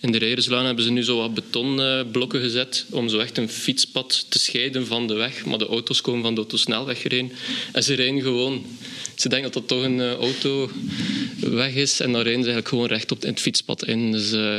in 0.00 0.12
de 0.12 0.18
Rijderslaan 0.18 0.64
hebben 0.64 0.84
ze 0.84 0.90
nu 0.90 1.02
zo 1.02 1.16
wat 1.16 1.34
betonblokken 1.34 2.40
gezet 2.40 2.84
om 2.90 3.08
zo 3.08 3.18
echt 3.18 3.38
een 3.38 3.48
fietspad 3.48 4.26
te 4.28 4.38
scheiden 4.38 4.86
van 4.86 5.06
de 5.06 5.14
weg. 5.14 5.44
Maar 5.44 5.58
de 5.58 5.66
auto's 5.66 6.00
komen 6.00 6.22
van 6.22 6.34
de 6.34 6.40
autosnelweg 6.40 7.00
gereden. 7.00 7.32
En 7.72 7.82
ze 7.82 7.94
rijden 7.94 8.22
gewoon... 8.22 8.66
Ze 9.14 9.28
denken 9.28 9.52
dat 9.52 9.68
dat 9.68 9.78
toch 9.78 9.84
een 9.84 9.98
uh, 9.98 10.12
autoweg 10.12 11.74
is. 11.74 12.00
En 12.00 12.12
dan 12.12 12.22
rijden 12.22 12.42
ze 12.44 12.50
eigenlijk 12.50 12.68
gewoon 12.68 12.86
recht 12.86 13.12
op 13.12 13.22
het 13.22 13.40
fietspad 13.40 13.86
in. 13.86 14.12
Dus, 14.12 14.32
uh, 14.32 14.58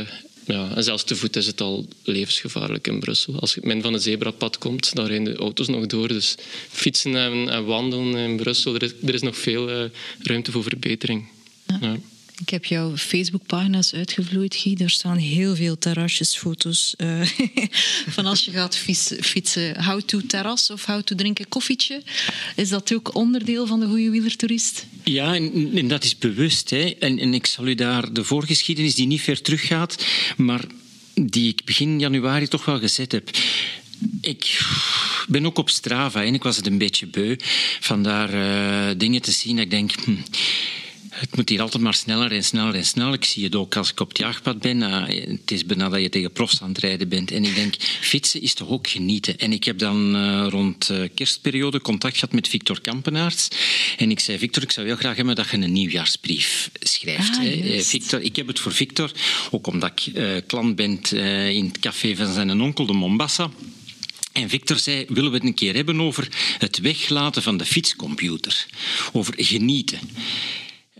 ja, 0.52 0.74
en 0.74 0.84
zelfs 0.84 1.04
te 1.04 1.16
voet 1.16 1.36
is 1.36 1.46
het 1.46 1.60
al 1.60 1.88
levensgevaarlijk 2.02 2.86
in 2.86 3.00
Brussel. 3.00 3.40
Als 3.40 3.54
je 3.54 3.60
min 3.64 3.82
van 3.82 3.92
het 3.92 4.02
zebrapad 4.02 4.58
komt, 4.58 4.94
dan 4.94 5.06
rijden 5.06 5.24
de 5.24 5.36
auto's 5.36 5.68
nog 5.68 5.86
door. 5.86 6.08
Dus 6.08 6.34
fietsen 6.68 7.16
en, 7.16 7.48
en 7.48 7.64
wandelen 7.64 8.16
in 8.16 8.36
Brussel, 8.36 8.74
er 8.74 8.82
is, 8.82 8.92
er 9.06 9.14
is 9.14 9.22
nog 9.22 9.36
veel 9.36 9.70
uh, 9.70 9.90
ruimte 10.18 10.50
voor 10.50 10.62
verbetering. 10.62 11.28
Ja. 11.66 11.78
Ja. 11.80 11.96
Ik 12.40 12.48
heb 12.48 12.64
jouw 12.64 12.96
Facebookpagina's 12.96 13.94
uitgevloeid, 13.94 14.54
Guy. 14.54 14.74
Daar 14.74 14.90
staan 14.90 15.16
heel 15.16 15.56
veel 15.56 15.78
terrasjesfoto's 15.78 16.94
uh, 16.98 17.22
van 18.16 18.26
als 18.26 18.44
je 18.44 18.50
gaat 18.50 18.76
fietsen. 19.20 19.84
How 19.84 20.00
to 20.00 20.20
terras 20.26 20.70
of 20.70 20.84
how 20.84 21.02
to 21.02 21.14
drinken 21.14 21.48
koffietje. 21.48 22.02
Is 22.56 22.68
dat 22.68 22.94
ook 22.94 23.14
onderdeel 23.14 23.66
van 23.66 23.80
de 23.80 23.86
goede 23.86 24.10
wielertoerist? 24.10 24.86
Ja, 25.04 25.34
en, 25.34 25.88
dat 25.88 26.04
is 26.04 26.18
bewust. 26.18 26.70
Hè. 26.70 26.96
En, 26.98 27.34
ik 27.34 27.46
zal 27.46 27.66
u 27.66 27.74
daar 27.74 28.12
de 28.12 28.24
voorgeschiedenis 28.24 28.94
die 28.94 29.06
niet 29.06 29.20
ver 29.20 29.42
teruggaat, 29.42 30.04
maar 30.36 30.64
die 31.14 31.48
ik 31.48 31.64
begin 31.64 31.98
januari 31.98 32.48
toch 32.48 32.64
wel 32.64 32.78
gezet 32.78 33.12
heb. 33.12 33.30
Ik 34.20 34.60
ben 35.28 35.46
ook 35.46 35.58
op 35.58 35.70
Strava 35.70 36.24
en 36.24 36.34
ik 36.34 36.42
was 36.42 36.56
het 36.56 36.66
een 36.66 36.78
beetje 36.78 37.06
beu 37.06 37.36
van 37.80 38.02
daar 38.02 38.34
uh, 38.34 38.98
dingen 38.98 39.22
te 39.22 39.32
zien. 39.32 39.58
Ik 39.58 39.70
denk, 39.70 39.92
hm, 39.92 40.16
het 41.10 41.36
moet 41.36 41.48
hier 41.48 41.60
altijd 41.60 41.82
maar 41.82 41.94
sneller 41.94 42.32
en 42.32 42.44
sneller 42.44 42.74
en 42.74 42.84
sneller. 42.84 43.14
Ik 43.14 43.24
zie 43.24 43.44
het 43.44 43.54
ook 43.54 43.76
als 43.76 43.90
ik 43.90 44.00
op 44.00 44.08
het 44.08 44.18
jachtpad 44.18 44.58
ben. 44.58 44.80
Uh, 44.80 45.06
het 45.28 45.50
is 45.50 45.66
bijna 45.66 45.88
dat 45.88 46.00
je 46.00 46.08
tegen 46.08 46.32
profs 46.32 46.62
aan 46.62 46.68
het 46.68 46.78
rijden 46.78 47.08
bent. 47.08 47.30
En 47.30 47.44
ik 47.44 47.54
denk, 47.54 47.74
fietsen 48.00 48.42
is 48.42 48.54
toch 48.54 48.68
ook 48.68 48.88
genieten. 48.88 49.38
En 49.38 49.52
ik 49.52 49.64
heb 49.64 49.78
dan 49.78 50.16
uh, 50.16 50.46
rond 50.48 50.88
uh, 50.90 51.08
kerstperiode 51.14 51.80
contact 51.80 52.14
gehad 52.14 52.32
met 52.32 52.48
Victor 52.48 52.80
Kampenaerts. 52.80 53.48
En 53.96 54.10
ik 54.10 54.20
zei, 54.20 54.38
Victor, 54.38 54.62
ik 54.62 54.72
zou 54.72 54.86
heel 54.86 54.96
graag 54.96 55.16
hebben 55.16 55.34
dat 55.34 55.50
je 55.50 55.56
een 55.56 55.72
nieuwjaarsbrief 55.72 56.70
schrijft. 56.80 57.36
Ah, 57.38 57.44
hè. 57.44 57.82
Victor, 57.82 58.20
ik 58.20 58.36
heb 58.36 58.46
het 58.46 58.60
voor 58.60 58.72
Victor, 58.72 59.12
ook 59.50 59.66
omdat 59.66 59.92
ik 60.04 60.12
klant 60.46 60.76
ben 60.76 61.02
in 61.52 61.64
het 61.64 61.78
café 61.78 62.16
van 62.16 62.32
zijn 62.32 62.60
onkel, 62.60 62.86
de 62.86 62.92
Mombasa. 62.92 63.50
En 64.32 64.48
Victor 64.48 64.78
zei, 64.78 65.04
willen 65.08 65.30
we 65.30 65.36
het 65.36 65.46
een 65.46 65.54
keer 65.54 65.74
hebben 65.74 66.00
over 66.00 66.28
het 66.58 66.78
weglaten 66.78 67.42
van 67.42 67.56
de 67.56 67.64
fietscomputer. 67.64 68.66
Over 69.12 69.34
genieten. 69.36 69.98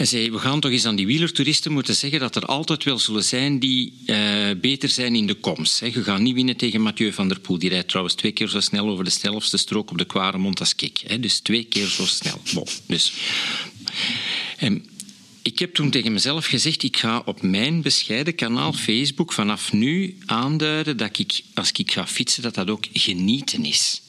Zei, 0.07 0.31
we 0.31 0.39
gaan 0.39 0.61
toch 0.61 0.71
eens 0.71 0.85
aan 0.85 0.97
die 0.97 1.07
wielertoeristen 1.07 1.73
moeten 1.73 1.95
zeggen 1.95 2.21
dat 2.21 2.37
er 2.37 2.45
altijd 2.45 2.85
wel 2.85 2.99
zullen 2.99 3.25
zijn 3.25 3.59
die 3.59 3.93
uh, 4.07 4.51
beter 4.61 4.89
zijn 4.89 5.15
in 5.15 5.27
de 5.27 5.35
komst. 5.35 5.81
Hè. 5.81 5.87
Je 5.87 6.03
gaat 6.03 6.21
niet 6.21 6.35
winnen 6.35 6.57
tegen 6.57 6.81
Mathieu 6.81 7.13
van 7.13 7.29
der 7.29 7.41
Poel. 7.41 7.59
Die 7.59 7.69
rijdt 7.69 7.89
trouwens 7.89 8.15
twee 8.15 8.33
keer 8.33 8.49
zo 8.49 8.61
snel 8.61 8.89
over 8.89 9.05
de 9.05 9.11
snelste 9.11 9.57
strook 9.57 9.91
op 9.91 9.99
de 9.99 10.05
Kwaremond 10.05 10.61
als 10.61 10.75
ik. 10.77 11.03
Hè. 11.07 11.21
Dus 11.21 11.39
twee 11.39 11.65
keer 11.65 11.87
zo 11.87 12.07
snel. 12.07 12.41
Bon, 12.55 12.67
dus. 12.87 13.13
En 14.57 14.87
ik 15.43 15.59
heb 15.59 15.75
toen 15.75 15.91
tegen 15.91 16.13
mezelf 16.13 16.47
gezegd, 16.47 16.83
ik 16.83 16.97
ga 16.97 17.23
op 17.25 17.43
mijn 17.43 17.83
bescheiden 17.83 18.35
kanaal 18.35 18.73
Facebook 18.73 19.33
vanaf 19.33 19.73
nu 19.73 20.17
aanduiden 20.27 20.97
dat 20.97 21.19
ik, 21.19 21.43
als 21.55 21.73
ik 21.73 21.93
ga 21.93 22.07
fietsen, 22.07 22.43
dat 22.43 22.55
dat 22.55 22.71
ook 22.71 22.85
genieten 22.93 23.65
is. 23.65 24.01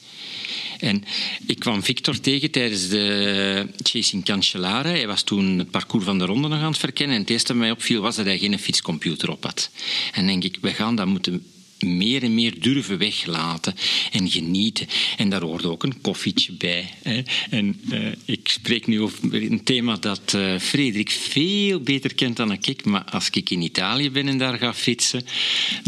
En 0.78 1.04
ik 1.46 1.58
kwam 1.58 1.82
Victor 1.82 2.20
tegen 2.20 2.50
tijdens 2.50 2.88
de 2.88 3.66
Chasing 3.82 4.24
Cancellara. 4.24 4.88
Hij 4.88 5.06
was 5.06 5.22
toen 5.22 5.58
het 5.58 5.70
parcours 5.70 6.04
van 6.04 6.18
de 6.18 6.24
ronde 6.24 6.48
nog 6.48 6.58
aan 6.58 6.70
het 6.70 6.78
verkennen. 6.78 7.16
En 7.16 7.22
het 7.22 7.30
eerste 7.30 7.52
wat 7.52 7.62
mij 7.62 7.70
opviel 7.70 8.00
was 8.00 8.16
dat 8.16 8.26
hij 8.26 8.38
geen 8.38 8.58
fietscomputer 8.58 9.30
op 9.30 9.44
had. 9.44 9.70
En 10.12 10.26
denk 10.26 10.44
ik, 10.44 10.58
we 10.60 10.72
gaan 10.72 10.96
dat 10.96 11.06
moeten 11.06 11.44
meer 11.82 12.22
en 12.22 12.34
meer 12.34 12.60
durven 12.60 12.98
weglaten 12.98 13.74
en 14.12 14.30
genieten. 14.30 14.86
En 15.16 15.28
daar 15.28 15.42
hoort 15.42 15.64
ook 15.64 15.82
een 15.82 16.00
koffietje 16.00 16.52
bij. 16.52 16.90
Hè. 17.02 17.22
En 17.50 17.80
uh, 17.92 18.12
ik 18.24 18.48
spreek 18.48 18.86
nu 18.86 19.00
over 19.00 19.34
een 19.34 19.64
thema 19.64 19.96
dat 19.96 20.32
uh, 20.36 20.58
Frederik 20.58 21.10
veel 21.10 21.80
beter 21.80 22.14
kent 22.14 22.36
dan 22.36 22.52
ik. 22.52 22.84
Maar 22.84 23.04
als 23.04 23.30
ik 23.30 23.50
in 23.50 23.62
Italië 23.62 24.10
ben 24.10 24.28
en 24.28 24.38
daar 24.38 24.58
ga 24.58 24.74
fietsen, 24.74 25.24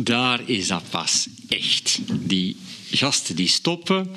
daar 0.03 0.41
is 0.49 0.67
dat 0.67 0.91
pas 0.91 1.27
echt. 1.49 1.99
Die 2.13 2.57
gasten 2.97 3.37
die 3.37 3.49
stoppen, 3.49 4.11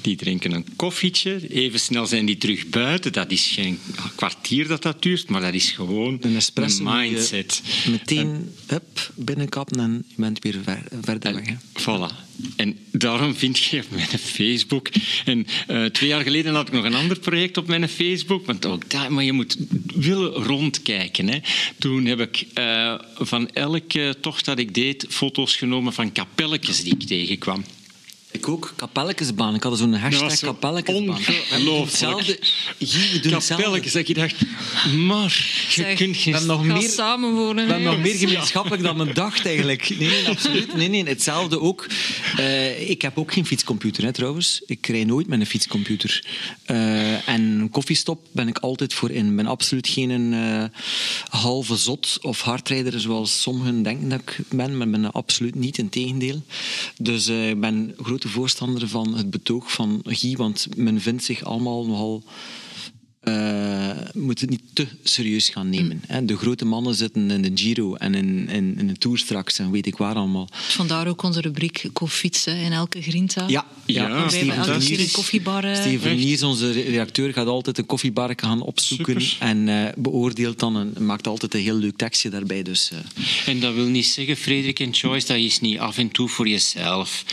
die 0.00 0.16
drinken 0.16 0.52
een 0.52 0.66
koffietje. 0.76 1.48
Even 1.48 1.80
snel 1.80 2.06
zijn 2.06 2.26
die 2.26 2.36
terug 2.36 2.68
buiten. 2.68 3.12
Dat 3.12 3.30
is 3.30 3.46
geen 3.46 3.78
kwartier 4.16 4.68
dat 4.68 4.82
dat 4.82 5.02
duurt, 5.02 5.28
maar 5.28 5.40
dat 5.40 5.54
is 5.54 5.70
gewoon 5.70 6.18
een, 6.20 6.36
espresso 6.36 6.86
een 6.86 6.96
mindset. 6.96 7.62
Meteen 7.88 8.26
en, 8.26 8.54
up, 8.70 9.12
binnenkappen 9.14 9.80
en 9.80 10.04
je 10.08 10.14
bent 10.16 10.42
weer 10.42 10.58
ver, 10.62 10.82
verder 11.02 11.34
weg. 11.34 11.46
Hè. 11.46 11.54
Voilà. 11.80 12.26
En 12.56 12.78
daarom 12.90 13.34
vind 13.34 13.58
je 13.58 13.78
op 13.78 13.90
mijn 13.90 14.06
Facebook. 14.18 14.88
En 15.24 15.46
uh, 15.68 15.84
twee 15.84 16.08
jaar 16.08 16.22
geleden 16.22 16.54
had 16.54 16.68
ik 16.68 16.74
nog 16.74 16.84
een 16.84 16.94
ander 16.94 17.18
project 17.18 17.56
op 17.56 17.66
mijn 17.66 17.88
Facebook. 17.88 18.46
Want 18.46 18.66
ook 18.66 18.90
daar, 18.90 19.12
maar 19.12 19.24
je 19.24 19.32
moet 19.32 19.56
willen 19.94 20.32
rondkijken. 20.32 21.28
Hè. 21.28 21.38
Toen 21.78 22.04
heb 22.04 22.20
ik 22.20 22.46
uh, 22.58 22.94
van 23.14 23.50
elke 23.50 24.16
tocht 24.20 24.44
dat 24.44 24.58
ik 24.58 24.74
deed 24.74 25.06
foto's 25.08 25.56
genomen 25.56 25.92
van 25.92 26.12
kapelletjes 26.12 26.82
die 26.82 26.92
ik 26.92 27.02
tegenkwam. 27.06 27.64
Ik 28.30 28.48
ook, 28.48 28.72
kapelletjesbaan. 28.76 29.54
Ik 29.54 29.62
had 29.62 29.78
zo'n 29.78 29.94
hashtag 29.94 30.36
zo 30.36 30.46
kapelletjesbaan. 30.46 31.08
Ongelooflijk. 31.08 32.50
Kapelletjes, 33.22 33.92
dat 33.92 34.06
je 34.06 34.14
dacht, 34.14 34.34
maar 34.96 35.46
je 35.68 35.82
zeg, 35.82 35.96
kunt 35.96 36.16
geen... 36.16 36.32
Hebben 36.32 36.50
nog 36.50 36.64
meer, 36.64 36.88
samenwonen. 36.88 37.66
hebben 37.68 37.84
nog 37.84 37.98
meer 37.98 38.14
gemeenschappelijk 38.14 38.82
dan 38.82 38.96
men 38.96 39.14
dacht 39.14 39.46
eigenlijk. 39.46 39.88
Nee, 39.98 40.08
nee, 40.08 40.28
absoluut. 40.28 40.74
Nee, 40.74 40.88
nee, 40.88 41.04
hetzelfde 41.04 41.60
ook. 41.60 41.86
Uh, 42.38 42.90
ik 42.90 43.02
heb 43.02 43.18
ook 43.18 43.32
geen 43.32 43.46
fietscomputer 43.46 44.04
hè, 44.04 44.12
trouwens. 44.12 44.62
Ik 44.66 44.86
rij 44.86 45.04
nooit 45.04 45.26
met 45.26 45.40
een 45.40 45.46
fietscomputer. 45.46 46.24
Uh, 46.70 47.28
en 47.28 47.40
een 47.42 47.70
koffiestop 47.70 48.26
ben 48.32 48.48
ik 48.48 48.58
altijd 48.58 48.94
voor 48.94 49.10
in. 49.10 49.26
Ik 49.26 49.36
ben 49.36 49.46
absoluut 49.46 49.88
geen 49.88 50.32
uh, 50.32 50.64
halve 51.28 51.76
zot 51.76 52.18
of 52.20 52.40
hardrijder 52.40 53.00
zoals 53.00 53.42
sommigen 53.42 53.82
denken 53.82 54.08
dat 54.08 54.20
ik 54.20 54.38
ben. 54.48 54.76
Maar 54.76 54.86
ik 54.86 54.92
ben 54.92 55.12
absoluut 55.12 55.54
niet, 55.54 55.78
in 55.78 55.88
tegendeel. 55.88 56.42
Dus 56.98 57.26
ik 57.26 57.60
ben 57.60 57.94
grote 58.16 58.34
voorstander 58.34 58.88
van 58.88 59.16
het 59.16 59.30
betoog 59.30 59.72
van 59.72 60.00
Guy, 60.04 60.36
want 60.36 60.66
men 60.76 61.00
vindt 61.00 61.24
zich 61.24 61.44
allemaal 61.44 61.86
nogal. 61.86 62.22
Uh, 63.28 63.90
moet 64.14 64.40
het 64.40 64.50
niet 64.50 64.62
te 64.72 64.86
serieus 65.02 65.48
gaan 65.48 65.70
nemen. 65.70 66.02
Hè. 66.06 66.24
De 66.24 66.36
grote 66.36 66.64
mannen 66.64 66.94
zitten 66.94 67.30
in 67.30 67.42
de 67.42 67.50
Giro 67.54 67.94
en 67.94 68.14
in, 68.14 68.48
in, 68.48 68.78
in 68.78 68.86
de 68.86 68.96
Tour 68.96 69.18
straks 69.18 69.58
en 69.58 69.70
weet 69.70 69.86
ik 69.86 69.96
waar 69.96 70.14
allemaal. 70.14 70.48
Vandaar 70.52 71.06
ook 71.08 71.22
onze 71.22 71.40
rubriek 71.40 71.88
co-fietsen 71.92 72.56
in 72.56 72.72
elke 72.72 73.02
grinta. 73.02 73.44
Ja, 73.48 73.66
ja. 73.86 74.08
Ja, 74.08 74.28
hebben 74.30 74.56
elke 74.56 74.84
keer 74.84 75.00
een 75.00 75.10
koffiebar. 75.10 75.64
eh, 75.64 75.74
Steven 75.74 76.16
Niers, 76.16 76.42
onze 76.42 76.70
redacteur, 76.72 77.32
gaat 77.32 77.46
altijd 77.46 77.78
een 77.78 77.86
koffiebar 77.86 78.32
gaan 78.36 78.60
opzoeken 78.62 79.22
Super. 79.22 79.46
en 79.46 79.66
uh, 79.66 79.88
beoordeelt 79.96 80.58
dan 80.58 80.76
en 80.76 81.04
maakt 81.06 81.26
altijd 81.26 81.54
een 81.54 81.60
heel 81.60 81.76
leuk 81.76 81.96
tekstje 81.96 82.30
daarbij. 82.30 82.62
Dus, 82.62 82.90
uh, 82.92 82.98
En 83.46 83.60
dat 83.60 83.74
wil 83.74 83.86
niet 83.86 84.06
zeggen, 84.06 84.36
Frederik 84.36 84.80
en 84.80 84.90
Joyce, 84.90 85.26
dat 85.26 85.36
je 85.36 85.44
is 85.44 85.60
niet 85.60 85.78
af 85.78 85.98
en 85.98 86.10
toe 86.10 86.28
voor 86.28 86.48
jezelf 86.48 87.24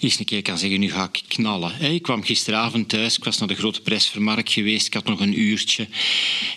eens 0.00 0.18
een 0.18 0.24
keer 0.24 0.42
kan 0.42 0.58
zeggen, 0.58 0.80
nu 0.80 0.90
ga 0.90 1.10
ik 1.12 1.22
knallen. 1.28 1.72
Hey, 1.74 1.94
ik 1.94 2.02
kwam 2.02 2.22
gisteravond 2.22 2.88
thuis, 2.88 3.16
ik 3.16 3.24
was 3.24 3.38
naar 3.38 3.48
de 3.48 3.54
grote 3.54 3.80
prijsvermarkt 3.80 4.52
geweest, 4.52 4.86
ik 4.86 4.94
had 4.94 5.04
nog 5.04 5.20
een 5.20 5.29
uurtje. 5.38 5.88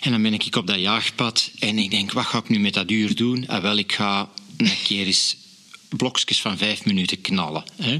En 0.00 0.10
dan 0.10 0.22
ben 0.22 0.34
ik 0.34 0.56
op 0.56 0.66
dat 0.66 0.80
jaagpad 0.80 1.50
en 1.58 1.78
ik 1.78 1.90
denk, 1.90 2.12
wat 2.12 2.24
ga 2.26 2.38
ik 2.38 2.48
nu 2.48 2.58
met 2.58 2.74
dat 2.74 2.90
uur 2.90 3.14
doen? 3.14 3.48
Ah, 3.48 3.62
wel, 3.62 3.76
ik 3.76 3.92
ga 3.92 4.28
een 4.56 4.70
keer 4.84 5.06
eens 5.06 5.36
blokjes 5.88 6.40
van 6.40 6.58
vijf 6.58 6.84
minuten 6.84 7.20
knallen. 7.20 7.64
Hè. 7.82 7.98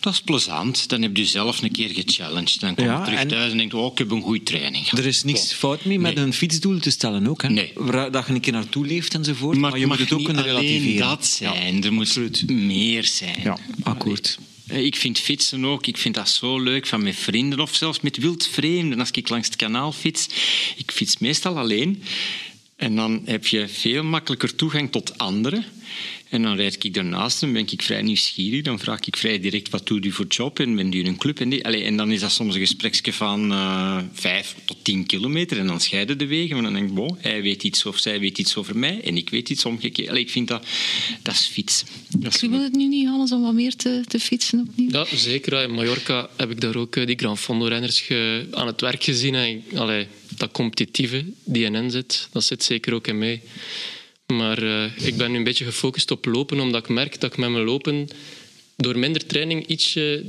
Dat 0.00 0.12
is 0.12 0.20
plezant. 0.20 0.88
Dan 0.88 1.02
heb 1.02 1.16
je 1.16 1.26
zelf 1.26 1.62
een 1.62 1.70
keer 1.72 1.88
gechallenged. 1.88 2.60
Dan 2.60 2.74
kom 2.74 2.84
je 2.84 2.90
Ja, 2.90 3.04
terug 3.04 3.18
en- 3.18 3.28
thuis 3.28 3.50
en 3.50 3.56
denk 3.58 3.72
je, 3.72 3.78
oh, 3.78 3.92
ik 3.92 3.98
heb 3.98 4.10
een 4.10 4.22
goede 4.22 4.42
training 4.42 4.84
gehad. 4.84 4.98
Er 4.98 5.06
is 5.06 5.24
niks 5.24 5.52
fout 5.52 5.84
mee 5.84 5.98
met 5.98 6.14
Nee. 6.14 6.24
een 6.24 6.32
fietsdoel 6.32 6.78
te 6.78 6.90
stellen 6.90 7.26
ook. 7.26 7.42
Hè? 7.42 7.48
Nee. 7.48 7.70
Waar 7.74 8.10
dat 8.10 8.26
je 8.26 8.32
een 8.32 8.40
keer 8.40 8.52
naartoe 8.52 8.86
leeft 8.86 9.14
enzovoort. 9.14 9.56
Maar, 9.58 9.70
Maar, 9.70 9.78
je 9.80 9.86
het 9.86 9.88
moet 9.88 9.98
mag 9.98 10.08
het 10.08 10.18
ook 10.18 10.24
kunnen 10.24 10.44
relativeren. 10.44 11.08
dat 11.08 11.26
zijn. 11.26 11.84
er 11.84 11.92
moet 11.92 12.48
meer 12.50 13.04
zijn. 13.04 13.40
Ja, 13.42 13.58
akkoord. 13.82 14.38
Eh, 14.70 14.84
Ik 14.84 14.96
vind 14.96 15.18
fietsen 15.18 15.64
ook, 15.64 15.86
ik 15.86 15.96
vind 15.96 16.14
dat 16.14 16.28
zo 16.28 16.58
leuk 16.58 16.86
van 16.86 17.02
met 17.02 17.16
vrienden 17.16 17.60
of 17.60 17.74
zelfs 17.74 18.00
met 18.00 18.16
wildvreemden. 18.16 19.00
Als 19.00 19.10
ik 19.10 19.28
langs 19.28 19.46
het 19.46 19.56
kanaal 19.56 19.92
fiets, 19.92 20.28
ik 20.76 20.90
fiets 20.90 21.18
meestal 21.18 21.58
alleen. 21.58 22.02
En 22.76 22.96
dan 22.96 23.22
heb 23.24 23.46
je 23.46 23.68
veel 23.68 24.02
makkelijker 24.04 24.54
toegang 24.54 24.92
tot 24.92 25.18
anderen. 25.18 25.64
En 26.30 26.42
dan 26.42 26.56
rijd 26.56 26.84
ik 26.84 26.94
daarnaast 26.94 27.42
en 27.42 27.52
ben 27.52 27.66
ik 27.70 27.82
vrij 27.82 28.02
nieuwsgierig. 28.02 28.62
Dan 28.62 28.78
vraag 28.78 29.00
ik 29.04 29.16
vrij 29.16 29.40
direct, 29.40 29.70
wat 29.70 29.86
doet 29.86 30.04
u 30.04 30.10
voor 30.12 30.26
job? 30.26 30.58
En 30.60 30.76
ben 30.76 30.92
u 30.92 30.98
in 30.98 31.06
een 31.06 31.16
club? 31.16 31.40
En, 31.40 31.48
die, 31.48 31.64
allee, 31.64 31.82
en 31.84 31.96
dan 31.96 32.10
is 32.10 32.20
dat 32.20 32.30
soms 32.32 32.54
een 32.54 32.60
gespreksje 32.60 33.12
van 33.12 33.52
eh, 33.52 33.98
vijf 34.12 34.54
tot 34.64 34.76
tien 34.82 35.06
kilometer. 35.06 35.58
En 35.58 35.66
dan 35.66 35.80
scheiden 35.80 36.18
de 36.18 36.26
wegen. 36.26 36.54
Maar 36.54 36.64
dan 36.64 36.72
denk 36.72 36.88
ik, 36.88 36.94
bon, 36.94 37.16
hij 37.20 37.42
weet 37.42 37.62
iets 37.62 37.86
of 37.86 37.98
zij 37.98 38.20
weet 38.20 38.38
iets 38.38 38.56
over 38.56 38.76
mij. 38.78 39.00
En 39.00 39.16
ik 39.16 39.30
weet 39.30 39.48
iets 39.50 39.64
omgekeerd. 39.64 40.08
Allee, 40.08 40.22
ik 40.22 40.30
vind 40.30 40.48
dat, 40.48 40.66
dat 41.22 41.34
is 41.34 41.46
fietsen. 41.46 41.86
Dat 42.18 42.34
is 42.34 42.40
het 42.40 42.72
nu 42.74 42.86
niet, 42.88 43.06
Hannes, 43.06 43.32
om 43.32 43.42
wat 43.42 43.54
meer 43.54 43.76
te, 43.76 44.02
te 44.08 44.20
fietsen 44.20 44.66
opnieuw? 44.68 44.90
Ja, 44.90 45.06
zeker. 45.16 45.62
In 45.62 45.70
Mallorca 45.74 46.28
heb 46.36 46.50
ik 46.50 46.60
daar 46.60 46.76
ook 46.76 46.96
eh, 46.96 47.06
die 47.06 47.18
Gran 47.18 47.38
Fondo-renners 47.38 48.00
ge- 48.00 48.48
aan 48.50 48.66
het 48.66 48.80
werk 48.80 49.04
gezien. 49.04 49.34
En 49.34 49.62
allee, 49.74 50.06
dat 50.36 50.50
competitieve 50.52 51.24
die 51.44 51.64
in 51.64 51.74
hen 51.74 51.90
zit, 51.90 52.28
dat 52.32 52.44
zit 52.44 52.64
zeker 52.64 52.94
ook 52.94 53.06
in 53.06 53.18
mij. 53.18 53.40
Maar 54.30 54.62
eh, 54.62 55.06
ik 55.06 55.16
ben 55.16 55.30
nu 55.30 55.36
een 55.36 55.44
beetje 55.44 55.64
gefocust 55.64 56.10
op 56.10 56.24
lopen, 56.24 56.60
omdat 56.60 56.82
ik 56.82 56.88
merk 56.88 57.20
dat 57.20 57.32
ik 57.32 57.38
met 57.38 57.50
mijn 57.50 57.64
lopen 57.64 58.08
door 58.76 58.98
minder 58.98 59.26
training 59.26 59.66
ietsje 59.66 60.24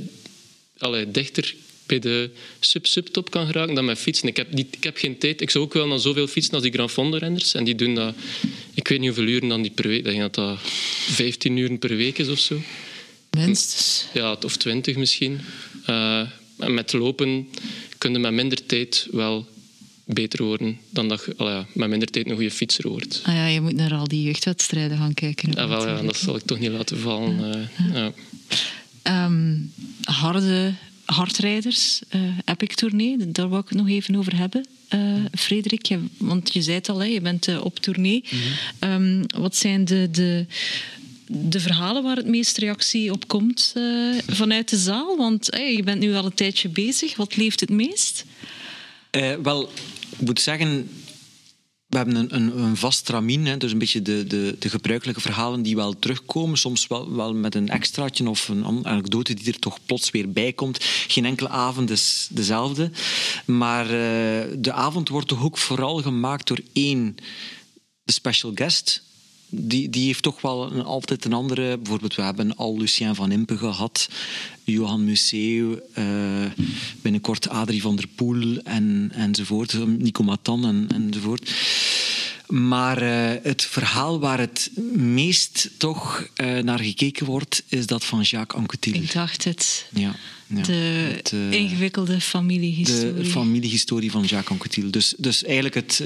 allee, 0.78 1.10
dichter 1.10 1.54
bij 1.86 1.98
de 1.98 2.30
sub-subtop 2.60 3.30
kan 3.30 3.46
geraken 3.46 3.74
dan 3.74 3.84
met 3.84 3.98
fietsen. 3.98 4.28
Ik 4.28 4.36
heb, 4.36 4.46
die, 4.50 4.66
ik 4.70 4.84
heb 4.84 4.96
geen 4.96 5.18
tijd. 5.18 5.40
Ik 5.40 5.50
zou 5.50 5.64
ook 5.64 5.72
wel 5.72 5.86
naar 5.86 5.98
zoveel 5.98 6.26
fietsen 6.26 6.54
als 6.54 6.62
die 6.62 6.72
Gran 6.72 6.90
Fondo-renners. 6.90 7.54
En 7.54 7.64
die 7.64 7.74
doen 7.74 7.94
dat... 7.94 8.14
Ik 8.74 8.88
weet 8.88 8.98
niet 8.98 9.08
hoeveel 9.08 9.34
uren 9.34 9.48
dan 9.48 9.62
die 9.62 9.70
per 9.70 9.88
week... 9.88 9.98
Ik 9.98 10.04
denk 10.04 10.20
dat 10.20 10.34
dat 10.34 10.58
15 10.60 11.56
uren 11.56 11.78
per 11.78 11.96
week 11.96 12.18
is 12.18 12.28
of 12.28 12.38
zo. 12.38 12.60
Minstens. 13.30 14.06
Ja, 14.12 14.36
of 14.44 14.56
twintig 14.56 14.96
misschien. 14.96 15.40
Eh, 15.86 16.22
met 16.56 16.92
lopen 16.92 17.48
kun 17.98 18.12
je 18.12 18.18
met 18.18 18.32
minder 18.32 18.66
tijd 18.66 19.08
wel 19.10 19.46
beter 20.04 20.44
worden 20.44 20.78
dan 20.90 21.08
dat 21.08 21.24
je 21.26 21.34
ja, 21.44 21.66
met 21.74 21.88
minder 21.88 22.08
tijd 22.10 22.26
een 22.28 22.34
goede 22.34 22.50
fietser 22.50 22.88
wordt. 22.88 23.20
Ah 23.24 23.34
ja, 23.34 23.46
je 23.46 23.60
moet 23.60 23.74
naar 23.74 23.94
al 23.94 24.08
die 24.08 24.22
jeugdwedstrijden 24.22 24.96
gaan 24.98 25.14
kijken. 25.14 25.52
Ja, 25.52 25.68
wel, 25.68 25.88
ja, 25.88 26.02
dat 26.02 26.16
zal 26.16 26.36
ik 26.36 26.42
toch 26.42 26.58
niet 26.58 26.70
laten 26.70 26.98
vallen. 26.98 27.54
eh, 27.54 27.94
ja. 27.94 28.12
Ehm, 29.02 29.56
harde 30.02 30.74
hardrijders, 31.04 32.00
eh 32.08 32.20
Epic 32.44 32.74
Tournee, 32.74 33.16
daar 33.32 33.48
wou 33.48 33.62
ik 33.62 33.68
het 33.68 33.78
nog 33.78 33.88
even 33.88 34.16
over 34.16 34.36
hebben. 34.36 34.66
Eh, 34.88 35.00
Frederik, 35.34 35.86
je- 35.86 36.04
want 36.16 36.52
je 36.52 36.62
zei 36.62 36.76
het 36.76 36.88
al, 36.88 36.98
hè, 36.98 37.04
je 37.06 37.20
bent 37.20 37.48
eh, 37.48 37.64
op 37.64 37.78
tournee. 37.78 38.24
Ehm, 38.78 39.22
wat 39.36 39.56
zijn 39.56 39.84
de, 39.84 40.08
de, 40.10 40.46
de 41.26 41.60
verhalen 41.60 42.02
waar 42.02 42.16
het 42.16 42.26
meest 42.26 42.56
reactie 42.58 43.12
op 43.12 43.28
komt 43.28 43.72
eh, 43.76 43.82
vanuit 44.26 44.68
de 44.68 44.76
zaal? 44.76 45.16
Want 45.16 45.50
eh, 45.50 45.76
je 45.76 45.82
bent 45.82 46.00
nu 46.00 46.14
al 46.14 46.24
een 46.24 46.34
tijdje 46.34 46.68
bezig. 46.68 47.16
Wat 47.16 47.36
leeft 47.36 47.60
het 47.60 47.70
meest? 47.70 48.24
Eh, 49.12 49.34
wel, 49.42 49.68
ik 50.10 50.20
moet 50.20 50.40
zeggen, 50.40 50.90
we 51.86 51.96
hebben 51.96 52.16
een, 52.16 52.34
een, 52.34 52.58
een 52.58 52.76
vast 52.76 53.04
tramien, 53.04 53.46
hè, 53.46 53.56
dus 53.56 53.72
een 53.72 53.78
beetje 53.78 54.02
de, 54.02 54.26
de, 54.26 54.56
de 54.58 54.68
gebruikelijke 54.68 55.20
verhalen 55.20 55.62
die 55.62 55.76
wel 55.76 55.98
terugkomen, 55.98 56.58
soms 56.58 56.86
wel, 56.86 57.14
wel 57.14 57.34
met 57.34 57.54
een 57.54 57.68
extraatje 57.68 58.28
of 58.28 58.48
een 58.48 58.64
an- 58.64 58.86
anekdote 58.86 59.34
die 59.34 59.52
er 59.52 59.58
toch 59.58 59.78
plots 59.86 60.10
weer 60.10 60.30
bij 60.30 60.52
komt. 60.52 60.84
Geen 60.84 61.24
enkele 61.24 61.48
avond 61.48 61.90
is 61.90 62.28
dezelfde, 62.30 62.90
maar 63.44 63.84
eh, 63.84 64.48
de 64.58 64.72
avond 64.72 65.08
wordt 65.08 65.28
toch 65.28 65.44
ook 65.44 65.58
vooral 65.58 66.02
gemaakt 66.02 66.46
door 66.46 66.60
één, 66.72 67.16
de 68.02 68.12
special 68.12 68.52
guest. 68.54 69.02
Die, 69.54 69.90
die 69.90 70.06
heeft 70.06 70.22
toch 70.22 70.40
wel 70.40 70.72
een, 70.72 70.84
altijd 70.84 71.24
een 71.24 71.32
andere... 71.32 71.78
Bijvoorbeeld, 71.78 72.14
we 72.14 72.22
hebben 72.22 72.56
al 72.56 72.78
Lucien 72.78 73.14
van 73.14 73.32
Impe 73.32 73.56
gehad, 73.58 74.08
Johan 74.64 75.04
Museeuw, 75.04 75.80
eh, 75.92 76.04
binnenkort 77.02 77.48
Adrie 77.48 77.82
van 77.82 77.96
der 77.96 78.06
Poel 78.14 78.58
en, 78.64 79.10
enzovoort, 79.14 79.86
Nico 79.98 80.22
Matan 80.22 80.66
en, 80.66 80.88
enzovoort. 80.94 81.50
Maar 82.46 83.02
eh, 83.02 83.42
het 83.42 83.62
verhaal 83.62 84.20
waar 84.20 84.38
het 84.38 84.70
meest 84.94 85.70
toch 85.76 86.28
eh, 86.34 86.58
naar 86.58 86.78
gekeken 86.78 87.26
wordt, 87.26 87.62
is 87.68 87.86
dat 87.86 88.04
van 88.04 88.20
Jacques 88.20 88.60
Anquetil. 88.60 88.94
Ik 88.94 89.12
dacht 89.12 89.44
het. 89.44 89.86
Ja, 89.90 90.14
ja. 90.46 90.62
De 90.62 90.72
Het, 90.72 91.32
ingewikkelde 91.50 92.20
familiehistorie. 92.20 93.14
de 93.14 93.24
familiehistorie 93.24 94.10
van 94.10 94.24
Jacques 94.24 94.50
Anquetil. 94.50 94.90
Dus, 94.90 95.14
dus 95.18 95.44
eigenlijk 95.44 95.74
het, 95.74 96.02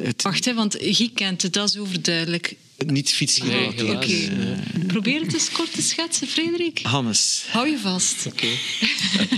het 0.00 0.22
Wacht, 0.22 0.44
hè, 0.44 0.54
want 0.54 0.76
Guy 0.80 1.10
kent 1.14 1.42
het, 1.42 1.52
dat 1.52 1.68
is 1.68 1.78
overduidelijk. 1.78 2.56
Niet 2.76 3.12
fietsgerelateerd. 3.12 4.06
Nee, 4.06 4.30
helaas. 4.30 4.58
Probeer 4.86 5.20
het 5.20 5.34
eens 5.34 5.50
kort 5.50 5.72
te 5.72 5.82
schetsen, 5.82 6.26
Frederik. 6.26 6.80
Hannes. 6.82 7.44
Hou 7.48 7.68
je 7.68 7.78
vast. 7.78 8.26
Oké. 8.26 8.46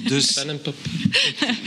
Dus 0.09 0.33
Pen 0.33 0.49
en 0.49 0.61
papier. 0.61 1.59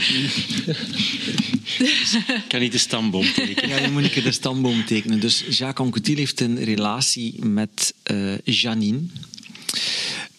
kan 2.48 2.60
niet 2.60 2.72
de 2.72 2.78
stamboom 2.78 3.32
tekenen. 3.32 3.68
Ja, 3.68 3.78
je 3.78 3.90
moet 3.90 4.10
keer 4.10 4.22
de 4.22 4.32
stamboom 4.32 4.84
tekenen. 4.84 5.20
Dus 5.20 5.44
Jacques 5.48 5.86
Anquetil 5.86 6.16
heeft 6.16 6.40
een 6.40 6.64
relatie 6.64 7.44
met 7.44 7.94
eh, 8.02 8.38
Janine. 8.38 9.00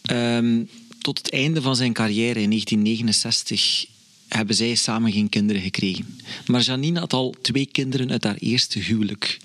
Ehm, 0.02 0.64
tot 1.02 1.18
het 1.18 1.32
einde 1.32 1.62
van 1.62 1.76
zijn 1.76 1.94
carrière 1.94 2.42
in 2.42 2.50
1969 2.50 3.86
hebben 4.28 4.56
zij 4.56 4.76
samen 4.76 5.12
geen 5.12 5.30
kinderen 5.30 5.62
gekregen. 5.62 6.20
Maar 6.46 6.62
Janine 6.62 7.00
had 7.00 7.14
al 7.14 7.36
twee 7.42 7.66
kinderen 7.66 8.12
uit 8.12 8.24
haar 8.24 8.36
eerste 8.36 8.80
huwelijk. 8.80 9.40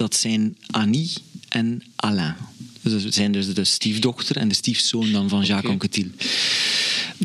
Dat 0.00 0.16
zijn 0.16 0.56
Annie 0.66 1.10
en 1.48 1.82
Alain. 1.96 2.34
Dus 2.80 3.02
dat 3.02 3.14
zijn 3.14 3.32
dus 3.32 3.54
de 3.54 3.64
stiefdochter 3.64 4.36
en 4.36 4.48
de 4.48 4.54
stiefzoon 4.54 5.12
dan 5.12 5.28
van 5.28 5.44
Jacques 5.44 5.72
Anquetil. 5.72 6.06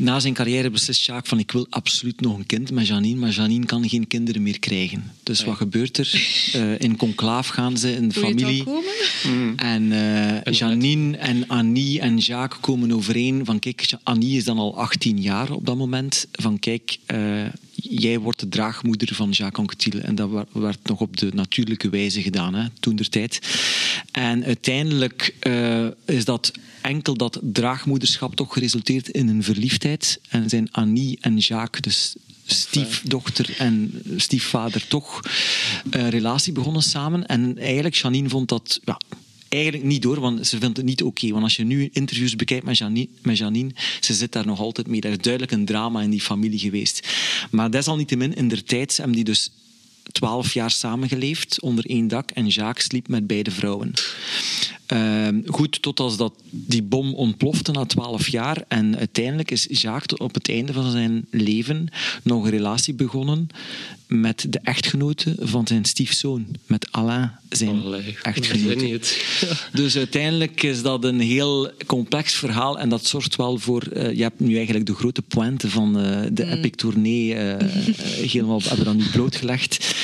Na 0.00 0.20
zijn 0.20 0.34
carrière 0.34 0.70
beslist 0.70 1.04
Jacques 1.04 1.28
van 1.28 1.38
ik 1.38 1.50
wil 1.50 1.66
absoluut 1.70 2.20
nog 2.20 2.36
een 2.36 2.46
kind 2.46 2.70
met 2.70 2.86
Janine, 2.86 3.18
maar 3.18 3.30
Janine 3.30 3.66
kan 3.66 3.88
geen 3.88 4.06
kinderen 4.06 4.42
meer 4.42 4.58
krijgen. 4.58 5.12
Dus 5.22 5.44
wat 5.44 5.56
gebeurt 5.56 5.98
er? 5.98 6.14
Eh, 6.52 6.80
in 6.80 6.96
conclaaf 6.96 7.48
gaan 7.48 7.76
ze 7.76 7.92
in 7.94 8.08
de 8.08 8.14
familie. 8.14 8.64
komen? 8.64 9.56
En 9.56 9.92
eh, 9.92 10.52
Janine 10.52 11.16
en 11.16 11.48
Annie 11.48 12.00
en 12.00 12.18
Jacques 12.18 12.60
komen 12.60 12.92
overeen 12.92 13.44
van 13.44 13.58
kijk, 13.58 13.92
Annie 14.02 14.36
is 14.36 14.44
dan 14.44 14.58
al 14.58 14.76
18 14.76 15.20
jaar 15.20 15.50
op 15.50 15.66
dat 15.66 15.76
moment. 15.76 16.26
Van 16.32 16.58
kijk, 16.58 16.98
eh, 17.06 17.44
jij 17.82 18.18
wordt 18.18 18.40
de 18.40 18.48
draagmoeder 18.48 19.14
van 19.14 19.30
Jacques 19.30 19.58
Anquetil. 19.58 20.00
En 20.00 20.14
dat 20.14 20.46
werd 20.52 20.78
nog 20.88 21.00
op 21.00 21.16
de 21.16 21.30
natuurlijke 21.34 21.88
wijze 21.88 22.22
gedaan, 22.22 22.54
hè, 22.54 22.66
toen 22.80 22.96
der 22.96 23.08
tijd. 23.08 23.40
En 24.10 24.44
uiteindelijk 24.44 25.34
eh, 25.40 25.86
is 26.04 26.24
dat 26.24 26.52
enkel 26.80 27.14
dat 27.14 27.40
draagmoederschap 27.42 28.36
toch 28.36 28.52
geresulteerd 28.52 29.08
in 29.08 29.28
een 29.28 29.42
verliefdheid. 29.42 29.84
En 30.28 30.48
zijn 30.48 30.68
Annie 30.72 31.18
en 31.20 31.36
Jacques, 31.36 31.80
dus 31.80 32.14
stiefdochter 32.46 33.54
en 33.58 34.02
stiefvader, 34.16 34.86
toch 34.86 35.20
een 35.90 36.10
relatie 36.10 36.52
begonnen 36.52 36.82
samen. 36.82 37.26
En 37.26 37.58
eigenlijk, 37.58 37.94
Janine 37.94 38.28
vond 38.28 38.48
dat... 38.48 38.80
Ja, 38.84 38.98
Eigenlijk 39.48 39.84
niet 39.84 40.02
door, 40.02 40.20
want 40.20 40.46
ze 40.46 40.58
vindt 40.58 40.76
het 40.76 40.86
niet 40.86 41.02
oké. 41.02 41.30
Want 41.30 41.42
als 41.42 41.56
je 41.56 41.64
nu 41.64 41.88
interviews 41.92 42.36
bekijkt 42.36 42.64
met 42.64 42.78
Janine, 42.78 43.08
met 43.22 43.38
Janine, 43.38 43.70
ze 44.00 44.14
zit 44.14 44.32
daar 44.32 44.46
nog 44.46 44.60
altijd 44.60 44.86
mee. 44.86 45.00
Er 45.00 45.10
is 45.10 45.18
duidelijk 45.18 45.52
een 45.52 45.64
drama 45.64 46.00
in 46.00 46.10
die 46.10 46.20
familie 46.20 46.58
geweest. 46.58 47.08
Maar 47.50 47.70
desalniettemin, 47.70 48.34
in 48.34 48.48
der 48.48 48.64
tijd 48.64 48.96
hebben 48.96 49.14
die 49.16 49.24
dus 49.24 49.50
twaalf 50.12 50.54
jaar 50.54 50.70
samengeleefd 50.70 51.60
onder 51.60 51.86
één 51.86 52.08
dak 52.08 52.30
en 52.30 52.46
Jacques 52.46 52.84
sliep 52.84 53.08
met 53.08 53.26
beide 53.26 53.50
vrouwen. 53.50 53.92
Ehm, 54.86 55.40
goed, 55.46 55.82
tot 55.82 56.00
als 56.00 56.16
dat 56.16 56.32
die 56.50 56.82
bom 56.82 57.14
ontplofte 57.14 57.72
na 57.72 57.84
twaalf 57.84 58.28
jaar. 58.28 58.64
En 58.68 58.96
uiteindelijk 58.98 59.50
is 59.50 59.66
Jacques 59.70 60.18
op 60.18 60.34
het 60.34 60.48
einde 60.48 60.72
van 60.72 60.90
zijn 60.90 61.26
leven 61.30 61.88
nog 62.22 62.44
een 62.44 62.50
relatie 62.50 62.94
begonnen 62.94 63.48
met 64.06 64.46
de 64.48 64.60
echtgenote 64.62 65.34
van 65.38 65.66
zijn 65.66 65.84
stiefzoon, 65.84 66.46
met 66.66 66.88
Alain, 66.90 67.30
zijn 67.48 67.82
Allee, 67.82 68.16
echtgenote. 68.22 68.84
niet. 68.84 69.24
Dus 69.72 69.96
uiteindelijk 69.96 70.62
is 70.62 70.82
dat 70.82 71.04
een 71.04 71.20
heel 71.20 71.70
complex 71.86 72.34
verhaal 72.34 72.78
en 72.78 72.88
dat 72.88 73.06
zorgt 73.06 73.36
wel 73.36 73.58
voor... 73.58 73.82
eh, 73.82 74.12
je 74.12 74.22
hebt 74.22 74.40
nu 74.40 74.56
eigenlijk 74.56 74.86
de 74.86 74.94
grote 74.94 75.22
pointe 75.22 75.70
van 75.70 75.98
eh, 75.98 76.20
de 76.32 76.44
Mm. 76.44 76.52
Epic 76.52 76.70
Tournee 76.74 77.34
eh, 77.34 77.68
helemaal 78.30 78.60
hebben 78.62 78.84
dan 78.84 78.96
nu 78.96 79.04
blootgelegd. 79.12 79.94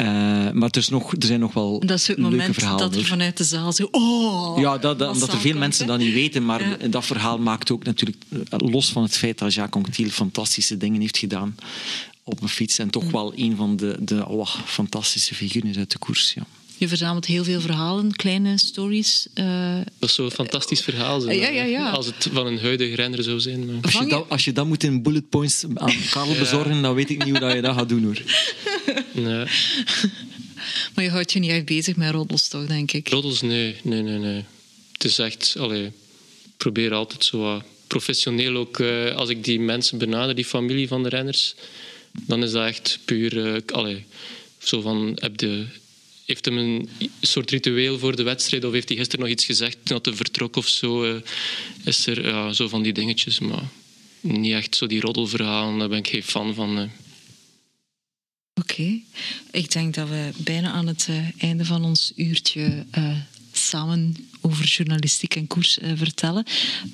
Eh, 0.00 0.06
maar 0.52 0.68
er, 0.70 0.76
is 0.76 0.88
nog, 0.88 1.12
er 1.12 1.26
zijn 1.26 1.40
nog 1.40 1.52
wel 1.52 1.80
Dat 1.80 1.98
is 1.98 2.06
het 2.06 2.16
leuke 2.18 2.30
moment 2.30 2.54
verhalen. 2.54 2.90
dat 2.90 3.00
er 3.00 3.04
vanuit 3.06 3.36
de 3.36 3.44
zaal 3.44 3.72
zo... 3.72 3.88
Oh, 3.90 4.58
Ja, 4.58 4.78
dat, 4.78 4.98
dat, 4.98 5.12
omdat 5.14 5.32
er 5.32 5.38
veel 5.38 5.50
komt, 5.50 5.62
mensen 5.62 5.86
dat 5.86 5.98
niet 5.98 6.12
weten, 6.12 6.44
maar 6.44 6.68
Ja. 6.82 6.88
dat 6.88 7.04
verhaal 7.06 7.38
maakt 7.38 7.70
ook 7.70 7.84
natuurlijk, 7.84 8.22
eh, 8.28 8.58
los 8.70 8.90
van 8.92 9.02
het 9.02 9.16
feit 9.16 9.38
dat 9.38 9.54
Jacques 9.54 9.84
Anquetil 9.84 10.08
fantastische 10.10 10.76
dingen 10.76 11.00
heeft 11.00 11.18
gedaan 11.18 11.54
op 12.24 12.42
een 12.42 12.48
fiets 12.48 12.78
en 12.78 12.90
toch 12.90 13.10
wel 13.10 13.32
een 13.36 13.56
van 13.56 13.76
de, 13.76 13.96
de 14.00 14.28
oh, 14.28 14.46
fantastische 14.64 15.34
figuren 15.34 15.70
is 15.70 15.76
uit 15.76 15.90
de 15.90 15.98
koers. 15.98 16.32
Ja. 16.34 16.46
Je 16.80 16.88
verzamelt 16.88 17.26
heel 17.26 17.44
veel 17.44 17.60
verhalen, 17.60 18.16
kleine 18.16 18.58
stories. 18.58 19.26
Uh, 19.34 19.74
dat 19.98 20.08
is 20.08 20.14
zo'n 20.14 20.30
fantastisch 20.30 20.80
verhaal 20.80 21.20
zijn. 21.20 21.38
Ja, 21.38 21.48
ja, 21.48 21.62
ja. 21.62 21.90
Als 21.90 22.06
het 22.06 22.28
van 22.32 22.46
een 22.46 22.58
huidige 22.58 22.94
renner 22.94 23.22
zou 23.22 23.40
zijn. 23.40 23.66
Maar... 23.66 23.82
Als, 23.82 23.92
je 23.92 24.06
dat, 24.06 24.28
als 24.28 24.44
je 24.44 24.52
dat 24.52 24.66
moet 24.66 24.82
in 24.82 25.02
bullet 25.02 25.28
points 25.28 25.64
aan 25.74 25.92
Karel 26.10 26.34
bezorgen, 26.44 26.82
dan 26.82 26.94
weet 26.94 27.10
ik 27.10 27.24
niet 27.24 27.38
hoe 27.38 27.48
je 27.48 27.60
dat 27.60 27.74
gaat 27.74 27.88
doen 27.88 28.04
hoor. 28.04 28.22
Nee. 29.12 29.46
Maar 30.94 31.04
je 31.04 31.10
houdt 31.10 31.32
je 31.32 31.38
niet 31.38 31.50
echt 31.50 31.64
bezig 31.64 31.96
met 31.96 32.10
roddels, 32.10 32.48
toch, 32.48 32.66
denk 32.66 32.92
ik? 32.92 33.08
Roddels, 33.08 33.40
nee. 33.40 33.76
nee, 33.82 34.02
nee, 34.02 34.18
nee. 34.18 34.44
Het 34.92 35.04
is 35.04 35.18
echt... 35.18 35.54
Allee, 35.58 35.84
ik 35.84 36.56
probeer 36.56 36.92
altijd 36.92 37.24
zo 37.24 37.62
professioneel 37.86 38.56
ook... 38.56 38.78
Uh, 38.78 39.14
als 39.14 39.28
ik 39.28 39.44
die 39.44 39.60
mensen 39.60 39.98
benader, 39.98 40.34
die 40.34 40.44
familie 40.44 40.88
van 40.88 41.02
de 41.02 41.08
renners, 41.08 41.54
dan 42.12 42.42
is 42.42 42.50
dat 42.50 42.66
echt 42.66 42.98
puur... 43.04 43.36
Uh, 43.36 43.56
allee, 43.66 44.04
zo 44.58 44.80
van, 44.80 45.12
heb 45.20 45.36
de, 45.36 45.66
heeft 46.30 46.44
hem 46.44 46.58
een 46.58 46.88
soort 47.20 47.50
ritueel 47.50 47.98
voor 47.98 48.16
de 48.16 48.22
wedstrijd 48.22 48.64
of 48.64 48.72
heeft 48.72 48.88
hij 48.88 48.98
gisteren 48.98 49.24
nog 49.24 49.34
iets 49.34 49.44
gezegd 49.44 49.76
dat 49.82 50.04
hij 50.04 50.14
vertrok 50.14 50.56
of 50.56 50.68
zo? 50.68 51.04
Uh, 51.04 51.20
is 51.84 52.06
er 52.06 52.54
zo 52.54 52.68
van 52.68 52.82
die 52.82 52.92
dingetjes, 52.92 53.38
maar 53.38 53.68
niet 54.20 54.52
echt 54.52 54.76
zo 54.76 54.86
die 54.86 55.00
roddelverhalen, 55.00 55.78
daar 55.78 55.88
ben 55.88 55.98
ik 55.98 56.08
geen 56.08 56.22
fan 56.22 56.54
van. 56.54 56.90
Oké, 58.54 59.00
ik 59.50 59.72
denk 59.72 59.94
dat 59.94 60.08
we 60.08 60.30
bijna 60.36 60.70
aan 60.70 60.86
het 60.86 61.06
uh, 61.10 61.28
einde 61.38 61.64
van 61.64 61.84
ons 61.84 62.12
uurtje 62.16 62.86
uh, 62.98 63.16
samen 63.70 64.16
over 64.40 64.64
journalistiek 64.64 65.34
en 65.34 65.46
koers 65.46 65.78
uh, 65.78 65.92
vertellen. 65.94 66.44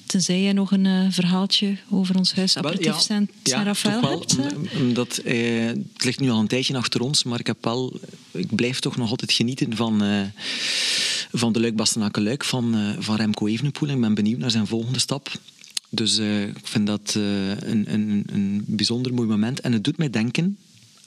Tenzij 0.06 0.42
jij 0.42 0.52
nog 0.52 0.70
een 0.72 0.84
uh, 0.84 1.06
verhaaltje 1.10 1.76
over 1.90 2.16
ons 2.16 2.34
huis 2.34 2.56
aperitief 2.56 2.86
ja, 2.86 2.98
Saint, 2.98 3.30
ja, 3.42 3.62
Rafael 3.62 4.18
hebt. 4.18 4.36
Omdat, 4.78 5.20
het 5.24 6.04
ligt 6.04 6.20
nu 6.20 6.30
al 6.30 6.40
een 6.40 6.46
tijdje 6.46 6.76
achter 6.76 7.00
ons, 7.00 7.24
maar 7.24 7.40
ik, 7.40 7.46
heb 7.46 7.64
wel, 7.64 8.00
ik 8.30 8.54
blijf 8.54 8.80
toch 8.80 8.96
nog 8.96 9.10
altijd 9.10 9.32
genieten 9.32 9.76
van, 9.76 10.02
van 11.32 11.52
de 11.52 11.60
Luik 11.60 11.76
Bastenaken-Luik 11.76 12.44
van, 12.44 12.96
van 12.98 13.16
Remco 13.16 13.46
Evenepoel. 13.46 13.88
Ik 13.88 14.00
ben 14.00 14.14
benieuwd 14.14 14.38
naar 14.38 14.50
zijn 14.50 14.66
volgende 14.66 14.98
stap. 14.98 15.30
Dus 15.88 16.18
ik 16.18 16.66
vind 16.66 16.86
dat 16.86 17.14
een, 17.14 17.92
een, 17.92 18.24
een 18.32 18.64
bijzonder 18.66 19.14
mooi 19.14 19.28
moment. 19.28 19.60
En 19.60 19.72
het 19.72 19.84
doet 19.84 19.96
mij 19.96 20.10
denken 20.10 20.58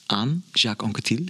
aan 0.05 0.43
Jacques 0.53 0.87
Anquetil 0.87 1.25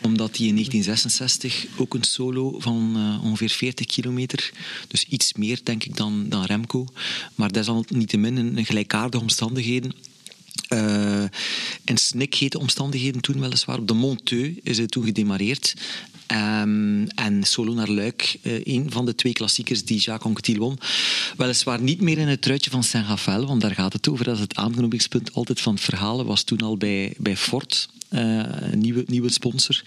omdat 0.00 0.36
hij 0.36 0.46
in 0.46 0.54
1966 0.54 1.66
ook 1.76 1.94
een 1.94 2.02
solo 2.02 2.60
van 2.60 2.92
uh, 2.96 3.24
ongeveer 3.24 3.48
40 3.48 3.86
kilometer, 3.86 4.50
dus 4.88 5.04
iets 5.04 5.32
meer 5.32 5.60
denk 5.62 5.84
ik 5.84 5.96
dan, 5.96 6.28
dan 6.28 6.44
Remco, 6.44 6.86
maar 7.34 7.52
desalniettemin 7.52 8.38
in, 8.38 8.58
in 8.58 8.66
gelijkaardige 8.66 9.22
omstandigheden, 9.22 9.92
uh, 10.68 11.24
in 11.84 11.96
snikhete 11.96 12.58
omstandigheden 12.58 13.20
toen 13.20 13.40
weliswaar. 13.40 13.78
Op 13.78 13.88
de 13.88 13.94
Monteux 13.94 14.60
is 14.62 14.76
hij 14.76 14.86
toen 14.86 15.04
gedemareerd. 15.04 15.74
Um, 16.32 17.08
en 17.08 17.44
Solo 17.44 17.74
naar 17.74 17.88
Luik, 17.88 18.38
uh, 18.42 18.60
een 18.64 18.90
van 18.90 19.06
de 19.06 19.14
twee 19.14 19.32
klassiekers 19.32 19.84
die 19.84 19.98
Jacques 19.98 20.26
Anquetil 20.26 20.58
won. 20.58 20.78
Weliswaar 21.36 21.80
niet 21.80 22.00
meer 22.00 22.18
in 22.18 22.28
het 22.28 22.42
truitje 22.42 22.70
van 22.70 22.84
Saint-Raphaël, 22.84 23.46
want 23.46 23.60
daar 23.60 23.74
gaat 23.74 23.92
het 23.92 24.08
over. 24.08 24.24
Dat 24.24 24.34
is 24.34 24.40
het 24.40 24.54
aanknopingspunt 24.54 25.34
altijd 25.34 25.60
van 25.60 25.78
verhaal. 25.78 26.24
was 26.24 26.42
toen 26.42 26.60
al 26.60 26.76
bij, 26.76 27.14
bij 27.18 27.36
Ford, 27.36 27.88
een 28.10 28.78
nieuwe, 28.78 29.04
nieuwe 29.06 29.30
sponsor. 29.30 29.82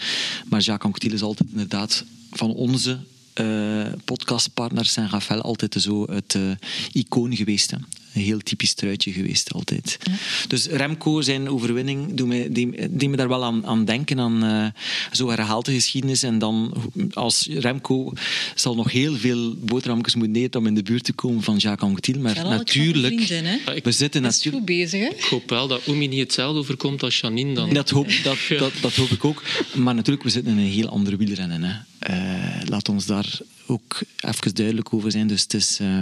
Maar 0.46 0.62
Jacques 0.62 0.86
Anquetil 0.86 1.14
is 1.14 1.22
altijd 1.22 1.50
inderdaad 1.52 2.04
van 2.32 2.54
onze 2.54 2.98
uh, 3.42 3.88
podcastpartner 4.06 4.86
Saint-Raphaël 4.86 5.42
altijd 5.42 5.76
zo 5.80 6.12
het 6.12 6.34
uh, 6.34 6.52
icoon 6.92 7.36
geweest. 7.36 7.72
Hè. 7.72 7.78
Een 8.14 8.22
heel 8.22 8.40
typisch 8.40 8.74
truitje 8.74 9.12
geweest 9.12 9.54
altijd. 9.54 9.98
Ja. 10.04 10.12
Dus 10.48 10.66
Remco, 10.66 11.22
zijn 11.22 11.50
overwinning, 11.50 12.14
doet 12.14 12.28
me, 12.28 12.52
die, 12.90 13.10
me 13.10 13.16
daar 13.16 13.28
wel 13.28 13.44
aan, 13.44 13.66
aan 13.66 13.86
denken. 13.86 14.20
Aan 14.20 14.46
uh, 14.46 14.66
zo 15.12 15.30
herhaalt 15.30 15.66
de 15.66 15.74
geschiedenis. 15.74 16.24
En 16.24 16.40
dan 16.40 16.74
als 17.14 17.48
Remco 17.52 18.14
zal 18.56 18.76
nog 18.76 18.92
heel 18.92 19.16
veel 19.16 19.56
boterhammetjes 19.56 20.16
moeten 20.16 20.42
eten 20.42 20.60
om 20.60 20.68
in 20.68 20.76
de 20.76 20.84
buurt 20.84 21.04
te 21.04 21.14
komen 21.14 21.44
van 21.44 21.58
Jacques 21.58 21.90
Anquetil. 21.90 22.20
Maar 22.20 22.36
natuurlijk, 22.36 23.22
vrienden, 23.22 23.60
we 23.84 23.92
zitten 23.92 24.22
natuurlijk... 24.22 24.56
goed 24.56 24.66
bezig, 24.66 25.00
hè? 25.00 25.08
Ik 25.08 25.24
hoop 25.24 25.50
wel 25.50 25.68
dat 25.68 25.88
Oemi 25.88 26.08
niet 26.08 26.20
hetzelfde 26.20 26.60
overkomt 26.60 27.04
als 27.04 27.20
Janine 27.20 27.54
dan. 27.54 27.74
Dat 27.74 27.90
hoop, 27.90 28.10
dat, 28.24 28.38
dat, 28.58 28.72
dat 28.82 28.96
hoop 28.96 29.10
ik 29.10 29.26
ook. 29.26 29.44
Maar 29.76 29.96
natuurlijk, 29.96 30.24
we 30.24 30.30
zitten 30.30 30.52
in 30.52 30.58
een 30.58 30.72
heel 30.72 30.90
andere 30.90 31.18
wielrennen. 31.18 31.64
Hè. 31.64 31.74
Uh, 32.10 32.68
laat 32.70 32.90
ons 32.90 33.06
daar 33.06 33.40
ook 33.66 34.02
even 34.20 34.56
duidelijk 34.56 34.94
over 34.94 35.12
zijn. 35.12 35.28
Dus 35.28 35.42
het 35.42 35.54
is... 35.54 35.80
Uh, 35.82 36.00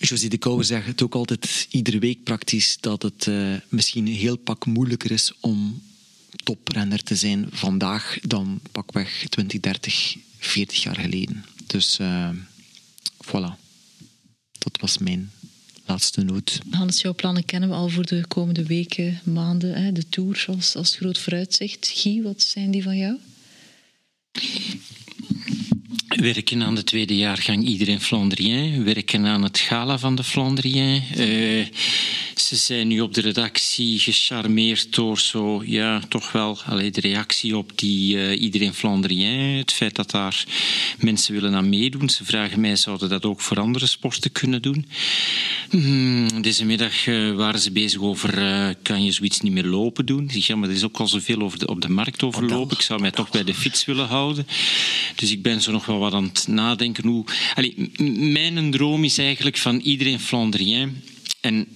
Josie 0.00 0.28
de 0.28 0.38
Kouwer 0.38 0.64
zegt 0.64 0.86
het 0.86 1.02
ook 1.02 1.14
altijd 1.14 1.66
iedere 1.70 1.98
week 1.98 2.22
praktisch 2.22 2.76
dat 2.80 3.02
het 3.02 3.26
uh, 3.26 3.54
misschien 3.68 4.06
een 4.06 4.12
heel 4.12 4.36
pak 4.36 4.66
moeilijker 4.66 5.10
is 5.10 5.32
om 5.40 5.82
toprenner 6.44 7.02
te 7.02 7.16
zijn 7.16 7.46
vandaag 7.50 8.18
dan 8.20 8.60
pakweg 8.72 9.24
20, 9.28 9.60
30, 9.60 10.16
40 10.38 10.82
jaar 10.82 10.96
geleden. 10.96 11.44
Dus 11.66 11.98
uh, 12.00 12.30
voilà. 13.24 13.58
Dat 14.58 14.78
was 14.80 14.98
mijn 14.98 15.30
laatste 15.84 16.22
noot. 16.22 16.60
Hans, 16.70 17.00
jouw 17.00 17.14
plannen 17.14 17.44
kennen 17.44 17.68
we 17.68 17.74
al 17.74 17.88
voor 17.88 18.06
de 18.06 18.26
komende 18.28 18.64
weken, 18.64 19.20
maanden. 19.24 19.82
Hè? 19.82 19.92
De 19.92 20.08
Tour 20.08 20.44
als, 20.46 20.76
als 20.76 20.96
groot 20.96 21.18
vooruitzicht. 21.18 21.92
Guy, 21.94 22.22
wat 22.22 22.42
zijn 22.42 22.70
die 22.70 22.82
van 22.82 22.96
jou? 22.96 23.18
Werken 26.08 26.62
aan 26.62 26.74
de 26.74 26.84
tweede 26.84 27.16
jaargang 27.16 27.64
Iedereen 27.64 28.00
Flandrien. 28.00 28.84
Werken 28.84 29.26
aan 29.26 29.42
het 29.42 29.58
gala 29.58 29.98
van 29.98 30.14
de 30.14 30.24
Flandrien. 30.24 31.02
Uh, 31.16 31.66
ze 32.36 32.56
zijn 32.56 32.88
nu 32.88 33.00
op 33.00 33.14
de 33.14 33.20
redactie 33.20 33.98
gecharmeerd 33.98 34.94
door 34.94 35.18
zo, 35.18 35.62
ja, 35.64 36.00
toch 36.08 36.32
wel 36.32 36.58
allee, 36.66 36.90
de 36.90 37.00
reactie 37.00 37.56
op 37.56 37.72
die 37.74 38.16
uh, 38.16 38.40
Iedereen 38.40 38.74
Flandrien. 38.74 39.56
Het 39.58 39.72
feit 39.72 39.94
dat 39.94 40.10
daar 40.10 40.44
mensen 40.98 41.34
willen 41.34 41.54
aan 41.54 41.68
meedoen. 41.68 42.08
Ze 42.08 42.24
vragen 42.24 42.60
mij, 42.60 42.76
zouden 42.76 43.08
dat 43.08 43.24
ook 43.24 43.40
voor 43.40 43.60
andere 43.60 43.86
sporten 43.86 44.32
kunnen 44.32 44.62
doen? 44.62 44.86
Hmm, 45.70 46.42
deze 46.42 46.64
middag 46.64 47.06
uh, 47.06 47.34
waren 47.34 47.60
ze 47.60 47.70
bezig 47.70 48.00
over, 48.00 48.32
kan 48.82 49.04
je 49.04 49.12
zoiets 49.12 49.40
niet 49.40 49.52
meer 49.52 49.66
lopen 49.66 50.06
doen? 50.06 50.24
Ik 50.24 50.32
zeg, 50.32 50.46
ja, 50.46 50.56
maar 50.56 50.68
er 50.68 50.74
is 50.74 50.84
ook 50.84 50.98
al 50.98 51.08
zoveel 51.08 51.40
over 51.40 51.58
de, 51.58 51.66
op 51.66 51.80
de 51.80 51.88
markt 51.88 52.22
overlopen. 52.22 52.76
Ik 52.76 52.82
zou 52.82 53.00
mij 53.00 53.10
toch 53.10 53.30
bij 53.30 53.44
de 53.44 53.54
fiets 53.54 53.84
willen 53.84 54.06
houden. 54.06 54.46
Dus 55.14 55.30
ik 55.30 55.42
ben 55.42 55.60
zo 55.60 55.72
nog 55.72 55.79
wel 55.86 55.98
wat 55.98 56.12
aan 56.12 56.24
het 56.24 56.46
nadenken. 56.48 57.08
Hoe... 57.08 57.24
Allee, 57.54 57.90
mijn 58.32 58.70
droom 58.70 59.04
is 59.04 59.18
eigenlijk 59.18 59.56
van 59.56 59.78
Iedereen 59.78 60.20
Flandrien. 60.20 61.02
En 61.40 61.66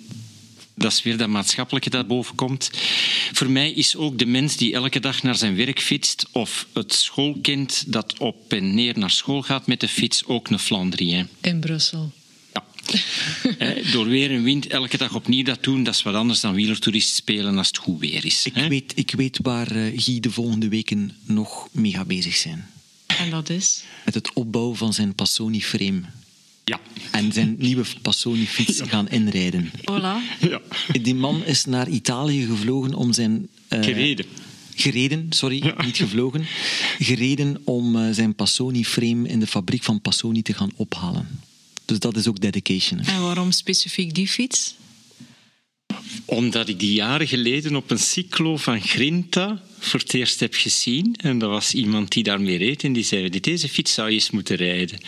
dat 0.75 0.93
is 0.93 1.03
weer 1.03 1.17
dat 1.17 1.29
maatschappelijke 1.29 1.91
dat 1.91 2.07
boven 2.07 2.35
komt. 2.35 2.71
Voor 3.33 3.51
mij 3.51 3.71
is 3.71 3.97
ook 3.97 4.19
de 4.19 4.27
mens 4.27 4.57
die 4.57 4.75
elke 4.75 5.01
dag 5.01 5.23
naar 5.23 5.37
zijn 5.37 5.57
werk 5.57 5.81
fietst, 5.81 6.27
of 6.33 6.67
het 6.73 6.93
schoolkind 6.93 7.85
dat 7.87 8.19
op 8.19 8.53
en 8.53 8.75
neer 8.75 8.99
naar 8.99 9.11
school 9.11 9.43
gaat 9.43 9.67
met 9.67 9.81
de 9.81 9.89
fiets, 9.89 10.25
ook 10.25 10.49
een 10.49 10.59
Flandrien. 10.59 11.29
In 11.41 11.61
Brussel. 11.61 12.13
Ja. 12.53 12.65
door 13.93 14.07
weer 14.07 14.31
en 14.31 14.43
wind 14.43 14.67
elke 14.67 14.97
dag 14.99 15.15
opnieuw 15.15 15.45
dat 15.45 15.63
doen, 15.63 15.83
dat 15.83 15.95
is 15.95 16.03
wat 16.03 16.15
anders 16.15 16.41
dan 16.41 16.55
wielertoerist 16.55 17.15
spelen 17.15 17.59
als 17.59 17.67
het 17.67 17.77
goed 17.77 18.01
weer 18.01 18.25
is. 18.25 18.47
Ik, 18.47 18.55
weet, 18.55 18.93
ik 18.95 19.11
weet 19.11 19.39
waar 19.43 19.77
uh, 19.77 20.01
Guy 20.01 20.21
de 20.21 20.31
volgende 20.31 20.69
weken 20.69 21.17
nog 21.27 21.69
mee 21.73 21.93
gaat 21.93 22.07
bezig 22.07 22.37
zijn. 22.37 22.74
En 23.19 23.31
dat 23.31 23.49
is? 23.49 23.83
Met 24.05 24.15
het 24.15 24.33
opbouwen 24.33 24.77
van 24.77 24.93
zijn 24.93 25.15
Passoni 25.15 25.63
frame. 25.63 26.03
Ja. 26.65 26.81
En 27.11 27.33
zijn 27.33 27.55
nieuwe 27.59 27.85
Passoni-fiets 28.03 28.81
gaan 28.93 29.09
inrijden. 29.09 29.71
Voilà. 29.77 30.41
Ja. 30.41 30.61
Die 31.03 31.15
man 31.15 31.45
is 31.45 31.65
naar 31.65 31.89
Italië 31.89 32.47
gevlogen 32.47 32.95
om 32.95 33.13
zijn... 33.13 33.49
Uh, 33.69 33.83
gereden. 33.83 34.27
Gereden, 34.75 35.27
sorry, 35.31 35.75
niet 35.85 35.97
gevlogen. 35.97 36.47
Gereden 36.99 37.61
om 37.65 37.97
uh, 37.97 38.09
zijn 38.11 38.35
Passoni-frame 38.35 39.29
in 39.29 39.41
de 39.41 39.47
fabriek 39.47 39.83
van 39.83 40.01
Passoni 40.01 40.43
te 40.43 40.55
gaan 40.55 40.71
ophalen. 40.77 41.41
Dus 41.85 41.99
dat 41.99 42.17
is 42.17 42.29
ook 42.29 42.41
dedication. 42.41 43.01
En 43.01 43.23
waarom 43.23 43.53
specifiek 43.53 44.15
die 44.15 44.29
fiets? 44.29 44.75
Omdat 46.25 46.69
ik 46.69 46.79
die 46.79 46.93
jaren 46.93 47.29
geleden 47.29 47.77
op 47.77 47.91
een 47.91 47.99
cyclo 47.99 48.57
van 48.57 48.81
Grinta 48.81 49.63
voor 49.79 50.01
het 50.01 50.15
eerst 50.15 50.41
heb 50.41 50.55
gezien. 50.55 51.17
En 51.17 51.39
dat 51.39 51.51
was 51.51 51.75
iemand 51.75 52.13
die 52.13 52.23
daarmee 52.23 52.57
reed 52.57 52.85
en 52.85 52.93
die 52.93 53.05
zei, 53.05 53.41
deze 53.41 53.69
fiets 53.69 53.93
zou 53.93 54.09
je 54.09 54.15
eens 54.15 54.31
moeten 54.31 54.57
rijden. 54.57 54.99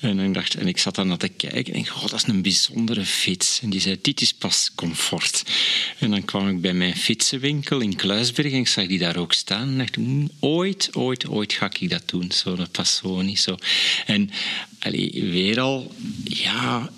En, 0.00 0.18
ik 0.18 0.34
dacht, 0.34 0.54
en 0.54 0.68
ik 0.68 0.78
zat 0.78 0.94
daar 0.94 1.06
naar 1.06 1.16
te 1.16 1.28
kijken 1.28 1.72
en 1.74 1.78
ik 1.78 1.86
dacht, 1.86 2.04
oh, 2.04 2.10
dat 2.10 2.22
is 2.22 2.26
een 2.26 2.42
bijzondere 2.42 3.04
fiets. 3.04 3.60
En 3.62 3.70
die 3.70 3.80
zei, 3.80 3.98
dit 4.02 4.20
is 4.20 4.32
pas 4.32 4.70
comfort. 4.74 5.42
En 5.98 6.10
dan 6.10 6.24
kwam 6.24 6.48
ik 6.48 6.60
bij 6.60 6.74
mijn 6.74 6.96
fietsenwinkel 6.96 7.80
in 7.80 7.96
Kluisberg 7.96 8.52
en 8.52 8.58
ik 8.58 8.68
zag 8.68 8.86
die 8.86 8.98
daar 8.98 9.16
ook 9.16 9.32
staan. 9.32 9.68
En 9.68 9.78
dacht, 9.78 9.94
hm, 9.94 10.26
ooit, 10.40 10.88
ooit, 10.92 11.28
ooit 11.28 11.52
ga 11.52 11.70
ik 11.78 11.90
dat 11.90 12.08
doen, 12.08 12.32
zo'n 12.32 12.66
Passoni. 12.70 13.36
Zo. 13.36 13.56
En 14.06 14.30
allee, 14.78 15.24
weer 15.30 15.60
al, 15.60 15.94
ja 16.24 16.90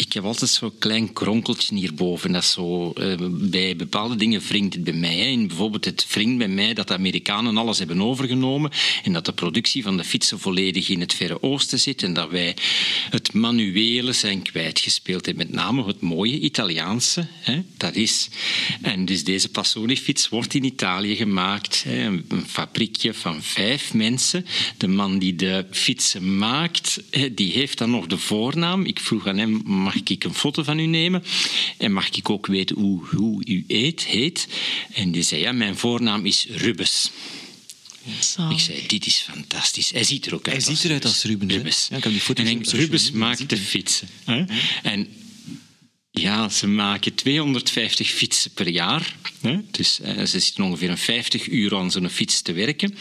ik 0.00 0.12
heb 0.12 0.24
altijd 0.24 0.50
zo'n 0.50 0.78
klein 0.78 1.12
kronkeltje 1.12 1.74
hierboven. 1.74 2.32
Dat 2.32 2.44
zo, 2.44 2.92
uh, 2.98 3.14
bij 3.30 3.76
bepaalde 3.76 4.16
dingen 4.16 4.40
wringt 4.40 4.74
het 4.74 4.84
bij 4.84 4.92
mij. 4.92 5.16
Hè. 5.16 5.46
bijvoorbeeld 5.46 5.84
het 5.84 6.06
wringt 6.12 6.38
bij 6.38 6.48
mij 6.48 6.74
dat 6.74 6.88
de 6.88 6.94
Amerikanen 6.94 7.56
alles 7.56 7.78
hebben 7.78 8.02
overgenomen 8.02 8.70
en 9.02 9.12
dat 9.12 9.24
de 9.24 9.32
productie 9.32 9.82
van 9.82 9.96
de 9.96 10.04
fietsen 10.04 10.38
volledig 10.38 10.88
in 10.88 11.00
het 11.00 11.14
Verre 11.14 11.42
Oosten 11.42 11.80
zit 11.80 12.02
en 12.02 12.12
dat 12.12 12.30
wij 12.30 12.56
manuele 13.32 14.12
zijn 14.12 14.42
kwijtgespeeld. 14.42 15.28
En 15.28 15.36
met 15.36 15.52
name 15.52 15.84
het 15.84 16.00
mooie 16.00 16.40
Italiaanse, 16.40 17.26
hè, 17.40 17.62
dat 17.76 17.94
is. 17.94 18.28
En 18.82 19.04
dus 19.04 19.24
deze 19.24 19.48
Passoni-fiets 19.48 20.28
wordt 20.28 20.54
in 20.54 20.64
Italië 20.64 21.16
gemaakt. 21.16 21.82
Hè, 21.82 22.06
een 22.06 22.44
fabriekje 22.46 23.14
van 23.14 23.42
vijf 23.42 23.94
mensen. 23.94 24.46
De 24.76 24.88
man 24.88 25.18
die 25.18 25.36
de 25.36 25.66
fietsen 25.70 26.38
maakt, 26.38 27.02
die 27.32 27.52
heeft 27.52 27.78
dan 27.78 27.90
nog 27.90 28.06
de 28.06 28.18
voornaam. 28.18 28.84
Ik 28.84 29.00
vroeg 29.00 29.26
aan 29.26 29.38
hem, 29.38 29.62
mag 29.64 29.94
ik 29.94 30.24
een 30.24 30.34
foto 30.34 30.62
van 30.62 30.78
u 30.78 30.86
nemen? 30.86 31.22
En 31.78 31.92
mag 31.92 32.10
ik 32.10 32.30
ook 32.30 32.46
weten 32.46 32.76
hoe, 32.76 33.06
hoe 33.06 33.42
u 33.46 33.64
eet, 33.66 34.04
heet? 34.04 34.48
En 34.92 35.12
die 35.12 35.22
zei, 35.22 35.40
ja, 35.40 35.52
mijn 35.52 35.76
voornaam 35.76 36.26
is 36.26 36.46
Rubens. 36.50 37.10
Zalig. 38.18 38.58
Ik 38.58 38.64
zei, 38.64 38.86
dit 38.86 39.06
is 39.06 39.16
fantastisch. 39.16 39.90
Hij 39.90 40.04
ziet 40.04 40.26
er 40.26 40.34
ook 40.34 40.48
uit 40.48 40.66
Hij 40.66 40.74
ziet 40.74 40.84
eruit 40.84 41.04
als 41.04 41.22
Rubens, 41.22 41.50
hè? 41.50 41.56
Rubens. 41.56 41.86
Ja, 41.90 41.96
ik 41.96 42.02
heb 42.02 42.12
die 42.12 42.20
foto's 42.20 42.46
en 42.46 42.62
Rubens 42.62 43.10
maakt 43.10 43.48
de 43.48 43.56
fietsen. 43.56 44.08
En 44.82 45.08
ja, 46.10 46.48
ze 46.48 46.66
maken 46.66 47.14
250 47.14 48.10
fietsen 48.10 48.50
per 48.50 48.68
jaar. 48.68 49.16
Dus 49.70 50.00
eh, 50.00 50.24
ze 50.24 50.40
zitten 50.40 50.64
ongeveer 50.64 50.90
een 50.90 50.98
50 50.98 51.48
uur 51.48 51.76
aan 51.76 51.90
zo'n 51.90 52.08
fiets 52.08 52.42
te 52.42 52.52
werken. 52.52 52.94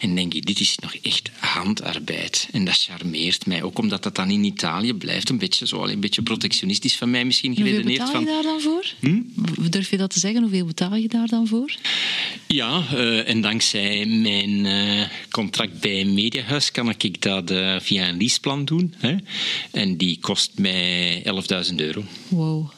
En 0.00 0.14
denk 0.14 0.34
ik, 0.34 0.46
dit 0.46 0.60
is 0.60 0.76
nog 0.78 0.94
echt 0.94 1.30
handarbeid. 1.38 2.48
En 2.52 2.64
dat 2.64 2.78
charmeert 2.78 3.46
mij. 3.46 3.62
Ook 3.62 3.78
omdat 3.78 4.02
dat 4.02 4.16
dan 4.16 4.30
in 4.30 4.44
Italië 4.44 4.94
blijft. 4.94 5.28
Een 5.28 5.38
beetje, 5.38 5.66
zo, 5.66 5.84
een 5.84 6.00
beetje 6.00 6.22
protectionistisch 6.22 6.96
van 6.96 7.10
mij 7.10 7.24
misschien 7.24 7.54
Hoeveel 7.54 7.72
geredeneerd. 7.72 8.04
betaal 8.04 8.20
je 8.20 8.26
daar 8.26 8.42
dan 8.42 8.60
voor? 8.60 8.84
Hm? 9.00 9.20
Durf 9.70 9.90
je 9.90 9.96
dat 9.96 10.10
te 10.10 10.18
zeggen? 10.18 10.42
Hoeveel 10.42 10.66
betaal 10.66 10.94
je 10.94 11.08
daar 11.08 11.26
dan 11.26 11.46
voor? 11.46 11.74
Ja, 12.46 12.86
eh, 12.92 13.28
en 13.28 13.40
dankzij 13.40 14.06
mijn 14.06 14.66
eh, 14.66 15.08
contract 15.30 15.80
bij 15.80 16.04
mediahuis 16.04 16.70
kan 16.70 16.94
ik 16.98 17.22
dat 17.22 17.52
via 17.82 18.08
een 18.08 18.16
leaseplan 18.16 18.64
doen. 18.64 18.94
Hè? 18.96 19.16
En 19.70 19.96
die 19.96 20.18
kost 20.20 20.50
mij 20.58 21.22
11.000 21.70 21.74
euro. 21.80 22.04
Wow. 22.28 22.70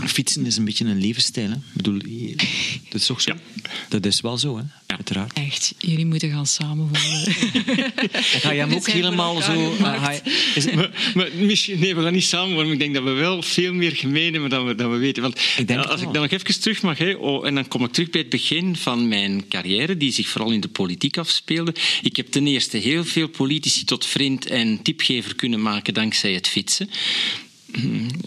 Ja. 0.00 0.06
Fietsen 0.08 0.46
is 0.46 0.56
een 0.56 0.64
beetje 0.64 0.84
een 0.84 1.00
levensstijl. 1.00 1.48
Hè? 1.48 1.54
Ik 1.54 1.60
bedoel, 1.72 1.98
dat 2.88 3.00
is 3.00 3.06
toch 3.06 3.20
zo? 3.20 3.32
Dat 3.88 4.06
is 4.06 4.20
wel 4.20 4.38
zo, 4.38 4.56
hè? 4.56 4.62
uiteraard. 4.86 5.32
Echt, 5.32 5.74
jullie 5.78 6.06
moeten 6.06 6.30
gaan 6.30 6.46
samenwonen. 6.46 7.26
En 7.26 8.40
ga 8.44 8.50
je 8.52 8.58
hem 8.60 8.72
ook 8.72 8.86
helemaal 8.88 9.42
zo... 9.42 9.52
eh, 9.70 9.76
gemaakt. 9.76 10.00
ga 10.04 10.10
je- 10.10 10.50
is 10.54 10.64
het- 10.64 10.74
Maar, 10.74 11.12
maar 11.14 11.28
misschien, 11.38 11.78
nee, 11.78 11.94
we 11.94 12.02
gaan 12.02 12.12
niet 12.12 12.24
samen 12.24 12.48
worden. 12.54 12.64
maar 12.64 12.72
Ik 12.74 12.78
denk 12.78 12.94
dat 12.94 13.04
we 13.04 13.10
wel 13.20 13.42
veel 13.42 13.72
meer 13.72 13.96
gemeen 13.96 14.32
hebben 14.32 14.50
dan 14.50 14.66
we, 14.66 14.74
dan 14.74 14.90
we 14.90 14.96
weten. 14.96 15.22
Want 15.22 15.38
Ik 15.56 15.70
als 15.70 15.86
wel. 15.86 15.96
ik 16.08 16.12
dan 16.14 16.22
nog 16.22 16.30
even 16.30 16.60
terug 16.60 16.82
mag, 16.82 16.98
hè, 16.98 17.12
oh, 17.12 17.46
en 17.46 17.54
dan 17.54 17.68
kom 17.68 17.84
ik 17.84 17.92
terug 17.92 18.10
bij 18.10 18.20
het 18.20 18.30
begin 18.30 18.76
van 18.76 19.08
mijn 19.08 19.48
carrière, 19.48 19.96
die 19.96 20.12
zich 20.12 20.28
vooral 20.28 20.50
in 20.50 20.60
de 20.60 20.68
politiek 20.68 21.16
afspeelde. 21.18 21.74
Ik 22.02 22.16
heb 22.16 22.26
ten 22.26 22.46
eerste 22.46 22.76
heel 22.76 23.04
veel 23.04 23.28
politici 23.28 23.84
tot 23.84 24.06
vriend 24.06 24.46
en 24.46 24.82
tipgever 24.82 25.34
kunnen 25.34 25.62
maken 25.62 25.94
dankzij 25.94 26.32
het 26.32 26.48
fietsen. 26.48 26.90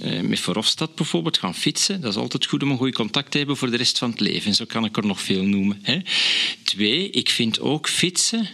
Eh, 0.02 0.20
Met 0.22 0.40
Verhofstadt 0.40 0.96
bijvoorbeeld 0.96 1.38
gaan 1.38 1.56
fietsen. 1.56 2.02
Dat 2.02 2.12
is 2.12 2.20
altijd 2.20 2.46
goed 2.46 2.64
om 2.64 2.72
een 2.72 2.78
goede 2.78 2.94
contact 2.94 3.32
te 3.32 3.38
hebben 3.38 3.58
voor 3.58 3.72
de 3.72 3.78
rest 3.78 3.98
van 3.98 4.10
het 4.10 4.20
leven. 4.20 4.50
En 4.50 4.56
zo 4.56 4.66
kan 4.66 4.86
ik 4.86 4.98
er 4.98 5.06
nog 5.06 5.22
veel 5.22 5.44
noemen. 5.44 5.80
Hè. 5.82 6.00
Twee, 6.64 7.10
ik 7.10 7.30
vind 7.30 7.60
ook 7.60 7.90
fietsen, 7.90 8.50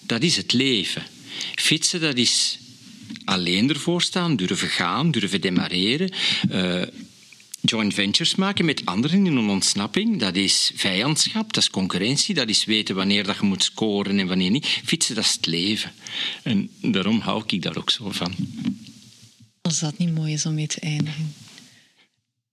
dat 0.00 0.22
is 0.22 0.36
het 0.36 0.52
leven. 0.52 1.02
Fietsen, 1.54 2.00
dat 2.00 2.16
is 2.16 2.58
alleen 3.24 3.68
ervoor 3.68 4.02
staan, 4.02 4.36
durven 4.36 4.68
gaan, 4.68 5.10
durven 5.10 5.40
demareren. 5.40 6.10
eh, 6.50 6.82
joint 7.60 7.94
ventures 7.94 8.34
maken 8.34 8.64
met 8.64 8.84
anderen 8.84 9.26
in 9.26 9.36
een 9.36 9.48
ontsnapping. 9.48 10.18
Dat 10.20 10.36
is 10.36 10.72
vijandschap, 10.74 11.52
dat 11.52 11.62
is 11.62 11.70
concurrentie, 11.70 12.34
dat 12.34 12.48
is 12.48 12.64
weten 12.64 12.94
wanneer 12.94 13.24
dat 13.24 13.36
je 13.40 13.46
moet 13.46 13.64
scoren 13.64 14.18
en 14.18 14.26
wanneer 14.26 14.50
niet. 14.50 14.66
Fietsen, 14.84 15.14
dat 15.14 15.24
is 15.24 15.32
het 15.32 15.46
leven. 15.46 15.92
En 16.42 16.70
daarom 16.80 17.20
hou 17.20 17.42
ik 17.46 17.62
daar 17.62 17.76
ook 17.76 17.90
zo 17.90 18.10
van. 18.10 18.34
Als 19.68 19.78
dat 19.78 19.98
niet 19.98 20.14
mooi 20.14 20.32
is 20.32 20.46
om 20.46 20.54
mee 20.54 20.66
te 20.66 20.80
eindigen. 20.80 21.34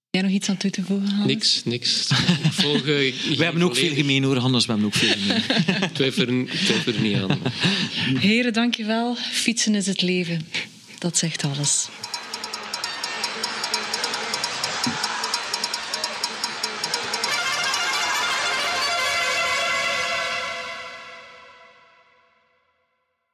Jij 0.09 0.21
nog 0.21 0.31
iets 0.31 0.49
aan 0.49 0.57
toe 0.57 0.69
te 0.69 0.83
voegen, 0.83 1.09
Hans? 1.09 1.27
Niks, 1.27 1.61
niks. 1.63 2.09
Ik 2.43 2.51
volg, 2.51 2.81
We 2.83 3.35
hebben 3.37 3.61
ook 3.61 3.75
veel 3.75 3.93
gemeen 3.93 4.23
hoor, 4.23 4.37
Hannes. 4.37 4.65
We 4.65 4.71
hebben 4.71 4.87
ook 4.87 4.95
veel 4.95 5.13
gemeen. 5.17 5.83
Ik 5.83 5.93
twijfel 5.93 6.21
er, 6.21 6.39
ik 6.39 6.49
twijfel 6.49 6.93
er 6.93 7.01
niet 7.01 7.17
aan. 7.17 7.39
Heren, 8.19 8.53
dankjewel. 8.53 9.15
Fietsen 9.15 9.75
is 9.75 9.85
het 9.85 10.01
leven. 10.01 10.47
Dat 10.99 11.17
zegt 11.17 11.43
alles. 11.43 11.87